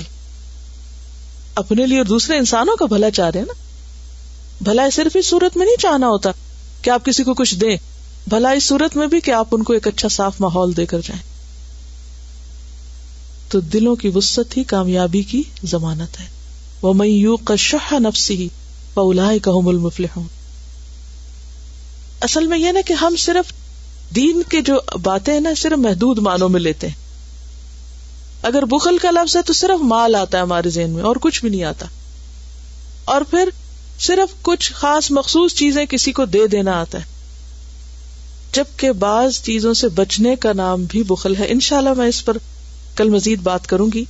اپنے 1.56 1.86
لیے 1.86 1.98
اور 1.98 2.06
دوسرے 2.06 2.38
انسانوں 2.38 2.76
کا 2.76 2.86
بھلا 2.86 3.12
چاہ 3.12 3.30
رہے 3.30 3.42
نا۔ 3.42 3.54
بھلا 4.62 4.90
صرف 4.94 5.16
اس 5.16 5.26
صورت 5.26 5.58
میں 5.58 5.66
نہیں 5.66 5.82
چاہنا 5.82 6.08
ہوتا 6.08 6.32
کہ 6.82 6.90
آپ 6.90 7.06
کسی 7.06 7.24
کو 7.24 7.34
کچھ 7.34 7.56
دیں۔ 7.56 7.78
بھلا 8.28 8.50
اس 8.50 8.64
صورت 8.64 8.98
میں 8.98 9.08
بھی 9.08 9.20
کہ 9.20 9.32
آپ 9.32 9.48
ان 9.52 9.64
کو 9.64 9.74
ایک 9.74 9.88
اچھا 9.88 10.08
صاف 10.08 10.42
ماحول 10.42 10.78
دے 10.78 10.86
کر 10.86 11.00
جائیں۔ 11.04 11.24
تو 13.52 13.60
دلوں 13.60 13.96
کی 13.96 14.12
وسط 14.16 14.58
ہی 14.58 14.64
کامیابی 14.64 15.22
کی 15.22 15.44
ضمانت 15.64 16.20
ہے۔ 16.20 16.26
وہ 16.82 16.94
میں 16.94 17.08
یو 17.08 17.38
کشہ 17.38 17.94
نفسی 17.94 18.50
پولا 18.94 19.38
کہ 19.44 19.50
اصل 22.22 22.48
میں 22.48 22.58
یہ 22.58 22.72
نا 22.72 22.80
کہ 22.86 22.94
ہم 22.94 23.16
صرف 23.20 23.54
دین 24.16 24.42
کے 24.50 24.62
جو 24.62 24.80
باتیں 25.04 25.34
ہیں 25.34 25.40
نا، 25.40 25.50
صرف 25.58 25.78
محدود 25.78 26.18
معنوں 26.18 26.50
میں 26.50 26.60
لیتے 26.60 26.88
ہیں۔ 26.88 26.96
اگر 28.42 28.66
بخل 28.66 28.98
کا 28.98 29.12
لفظ 29.12 29.38
ہے 29.38 29.42
تو 29.42 29.54
صرف 29.54 29.84
مال 29.84 30.16
آتا 30.16 30.38
ہے 30.38 30.44
ہمارے 30.44 30.70
ذہن 30.70 30.90
میں 30.90 31.04
اور 31.04 31.16
کچھ 31.22 31.42
بھی 31.42 31.50
نہیں 31.50 31.64
آتا۔ 31.64 31.86
اور 33.06 33.22
پھر 33.22 33.50
صرف 34.00 34.42
کچھ 34.42 34.74
خاص 34.74 35.12
مخصوص 35.12 35.54
چیزیں 35.54 35.86
کسی 35.86 36.12
کو 36.12 36.26
دے 36.26 36.48
دینا 36.48 36.72
آتا 36.72 36.98
ہے۔ 36.98 37.04
جبکہ 38.54 38.92
بعض 38.92 39.42
چیزوں 39.42 39.74
سے 39.74 39.88
بچنے 39.88 40.36
کا 40.36 40.54
نام 40.54 40.84
بھی 40.84 41.04
بخل 41.04 41.36
ہے۔ 41.36 41.46
انشاءاللہ 41.48 41.94
میں 41.98 42.08
اس 42.08 42.26
پر 42.26 42.38
کل 42.96 43.10
مزید 43.10 43.40
بات 43.40 43.68
کروں 43.68 43.88
گی۔ 43.94 44.06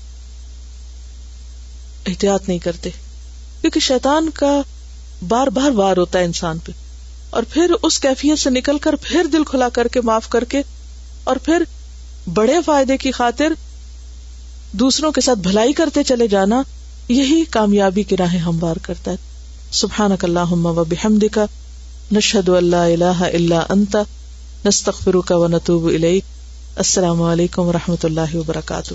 احتیاط 2.06 2.48
نہیں 2.48 2.60
کرتے۔ 2.60 2.90
کیونکہ 3.62 3.80
شیطان 3.80 4.30
کا 4.30 4.62
بار 5.28 5.48
بار 5.48 5.72
وار 5.72 5.98
ہوتا 5.98 6.20
ہے 6.20 6.24
انسان 6.24 6.58
پہ۔ 6.58 6.72
اور 7.30 7.44
پھر 7.44 7.72
اس 7.84 8.00
کیفیت 8.00 8.40
سے 8.40 8.50
نکل 8.50 8.78
کر 8.78 8.96
پھر 8.96 9.26
دل 9.34 9.44
کھلا 9.44 9.70
کر 9.70 9.88
کے 9.88 10.02
معاف 10.02 10.30
کر 10.30 10.44
کے 10.44 10.62
اور 11.24 11.36
پھر 11.36 11.64
بڑے 12.34 12.56
فائدے 12.66 12.98
کی 12.98 13.12
خاطر 13.12 13.54
دوسروں 14.72 15.12
کے 15.12 15.22
ساتھ 15.22 15.40
بھلائی 15.40 15.74
کرتے 15.74 16.04
چلے 16.04 16.28
جانا، 16.28 16.62
یہی 17.08 17.44
کامیابی 17.50 18.04
کی 18.04 18.18
راہیں 18.18 18.40
ہموار 18.40 18.76
کرتا 18.82 19.12
ہے۔ 19.12 19.16
سبحان 19.72 20.12
اللہ 20.22 20.52
و 20.52 20.84
بحمد 20.84 21.24
کا 21.32 21.46
نشد 22.12 22.50
اللہ 22.50 22.76
اللہ 22.76 23.24
اللہ 23.34 23.66
انتا 23.70 24.00
نستغفرک 24.66 25.32
و 25.36 25.48
نتوب 25.48 25.86
السلام 26.76 27.22
علیکم 27.22 27.62
و 27.62 27.74
رحمۃ 27.74 28.04
اللہ 28.04 28.36
وبرکاتہ۔ 28.36 28.94